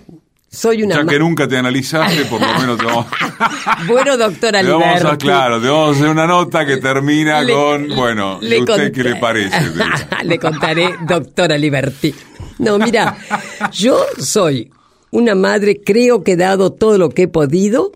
soy 0.49 0.85
una... 0.85 1.03
Ya 1.03 1.05
que 1.05 1.19
nunca 1.19 1.49
te 1.49 1.59
analizaste, 1.59 2.27
por 2.27 2.41
lo 2.41 2.47
menos 2.61 2.79
te 2.79 2.85
vamos... 2.85 3.07
bueno, 3.89 4.17
doctora 4.17 4.61
te 4.61 4.71
vamos 4.71 5.05
a, 5.05 5.19
Claro, 5.19 5.61
te 5.61 5.67
vamos 5.67 5.97
a 5.97 5.99
hacer 5.99 6.11
una 6.11 6.29
nota 6.29 6.65
que 6.65 6.77
termina 6.77 7.45
con... 7.45 7.89
Bueno, 7.89 8.39
le 8.41 8.61
usted 8.61 8.93
qué 8.93 9.03
le 9.03 9.17
parece? 9.17 9.57
le 10.23 10.39
contaré, 10.39 10.95
doctora 11.09 11.59
Liberty. 11.59 12.15
No, 12.61 12.79
mira, 12.79 13.17
yo 13.73 13.99
soy 14.17 14.71
una 15.13 15.37
madre, 15.37 15.81
creo 15.81 16.25
que 16.25 16.33
he 16.33 16.37
dado 16.37 16.73
todo 16.73 16.99
lo 16.99 17.11
que 17.11 17.23
he 17.23 17.29
podido, 17.29 17.93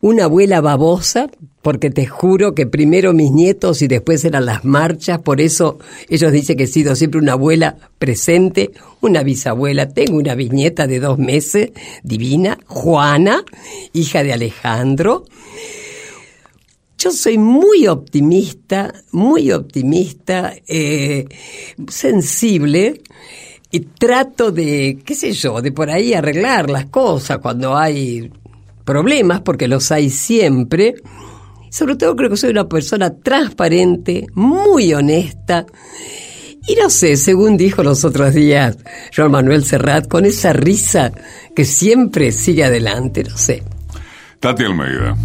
una 0.00 0.24
abuela 0.24 0.60
babosa, 0.60 1.28
porque 1.60 1.90
te 1.90 2.06
juro 2.06 2.54
que 2.54 2.66
primero 2.66 3.12
mis 3.12 3.32
nietos 3.32 3.82
y 3.82 3.88
después 3.88 4.24
eran 4.24 4.46
las 4.46 4.64
marchas, 4.64 5.20
por 5.20 5.40
eso 5.40 5.78
ellos 6.08 6.30
dicen 6.30 6.56
que 6.56 6.62
he 6.64 6.68
sido 6.68 6.94
siempre 6.94 7.20
una 7.20 7.32
abuela 7.32 7.76
presente, 7.98 8.70
una 9.00 9.24
bisabuela, 9.24 9.88
tengo 9.88 10.18
una 10.18 10.36
bisnieta 10.36 10.86
de 10.86 11.00
dos 11.00 11.18
meses, 11.18 11.72
divina, 12.04 12.58
Juana, 12.66 13.44
hija 13.92 14.22
de 14.22 14.32
Alejandro. 14.32 15.24
Yo 16.98 17.10
soy 17.10 17.36
muy 17.36 17.88
optimista, 17.88 18.94
muy 19.10 19.50
optimista, 19.50 20.54
eh, 20.68 21.26
sensible, 21.88 23.02
y 23.70 23.80
trato 23.80 24.52
de, 24.52 24.98
qué 25.04 25.14
sé 25.14 25.32
yo, 25.32 25.60
de 25.60 25.72
por 25.72 25.90
ahí 25.90 26.14
arreglar 26.14 26.70
las 26.70 26.86
cosas 26.86 27.38
cuando 27.38 27.76
hay 27.76 28.30
problemas, 28.84 29.40
porque 29.40 29.68
los 29.68 29.90
hay 29.92 30.10
siempre. 30.10 30.94
Sobre 31.70 31.96
todo 31.96 32.14
creo 32.16 32.30
que 32.30 32.36
soy 32.36 32.50
una 32.50 32.68
persona 32.68 33.14
transparente, 33.14 34.26
muy 34.34 34.94
honesta. 34.94 35.66
Y 36.68 36.74
no 36.76 36.90
sé, 36.90 37.16
según 37.16 37.56
dijo 37.56 37.82
los 37.82 38.04
otros 38.04 38.34
días 38.34 38.78
Joan 39.14 39.30
Manuel 39.30 39.64
Serrat, 39.64 40.08
con 40.08 40.24
esa 40.24 40.52
risa 40.52 41.12
que 41.54 41.64
siempre 41.64 42.32
sigue 42.32 42.64
adelante, 42.64 43.24
no 43.24 43.36
sé. 43.36 43.62
Tati 44.40 44.64
Almeida. 44.64 45.16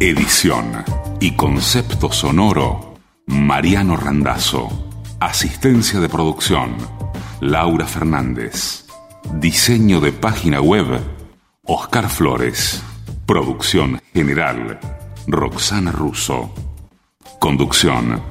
Edición 0.00 0.84
y 1.20 1.32
concepto 1.32 2.10
sonoro 2.12 2.93
Mariano 3.26 3.96
Randazzo. 3.96 4.68
Asistencia 5.18 5.98
de 6.00 6.10
producción. 6.10 6.76
Laura 7.40 7.86
Fernández. 7.86 8.84
Diseño 9.34 10.00
de 10.00 10.12
página 10.12 10.60
web. 10.60 11.00
Oscar 11.64 12.10
Flores. 12.10 12.82
Producción 13.26 14.02
general. 14.12 14.78
Roxana 15.26 15.90
Russo. 15.90 16.52
Conducción. 17.38 18.22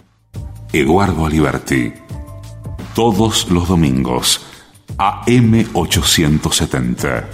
Eduardo 0.72 1.26
Aliberti. 1.26 1.92
Todos 2.94 3.50
los 3.50 3.68
domingos. 3.68 4.46
AM870. 4.98 7.26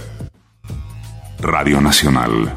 Radio 1.40 1.82
Nacional. 1.82 2.54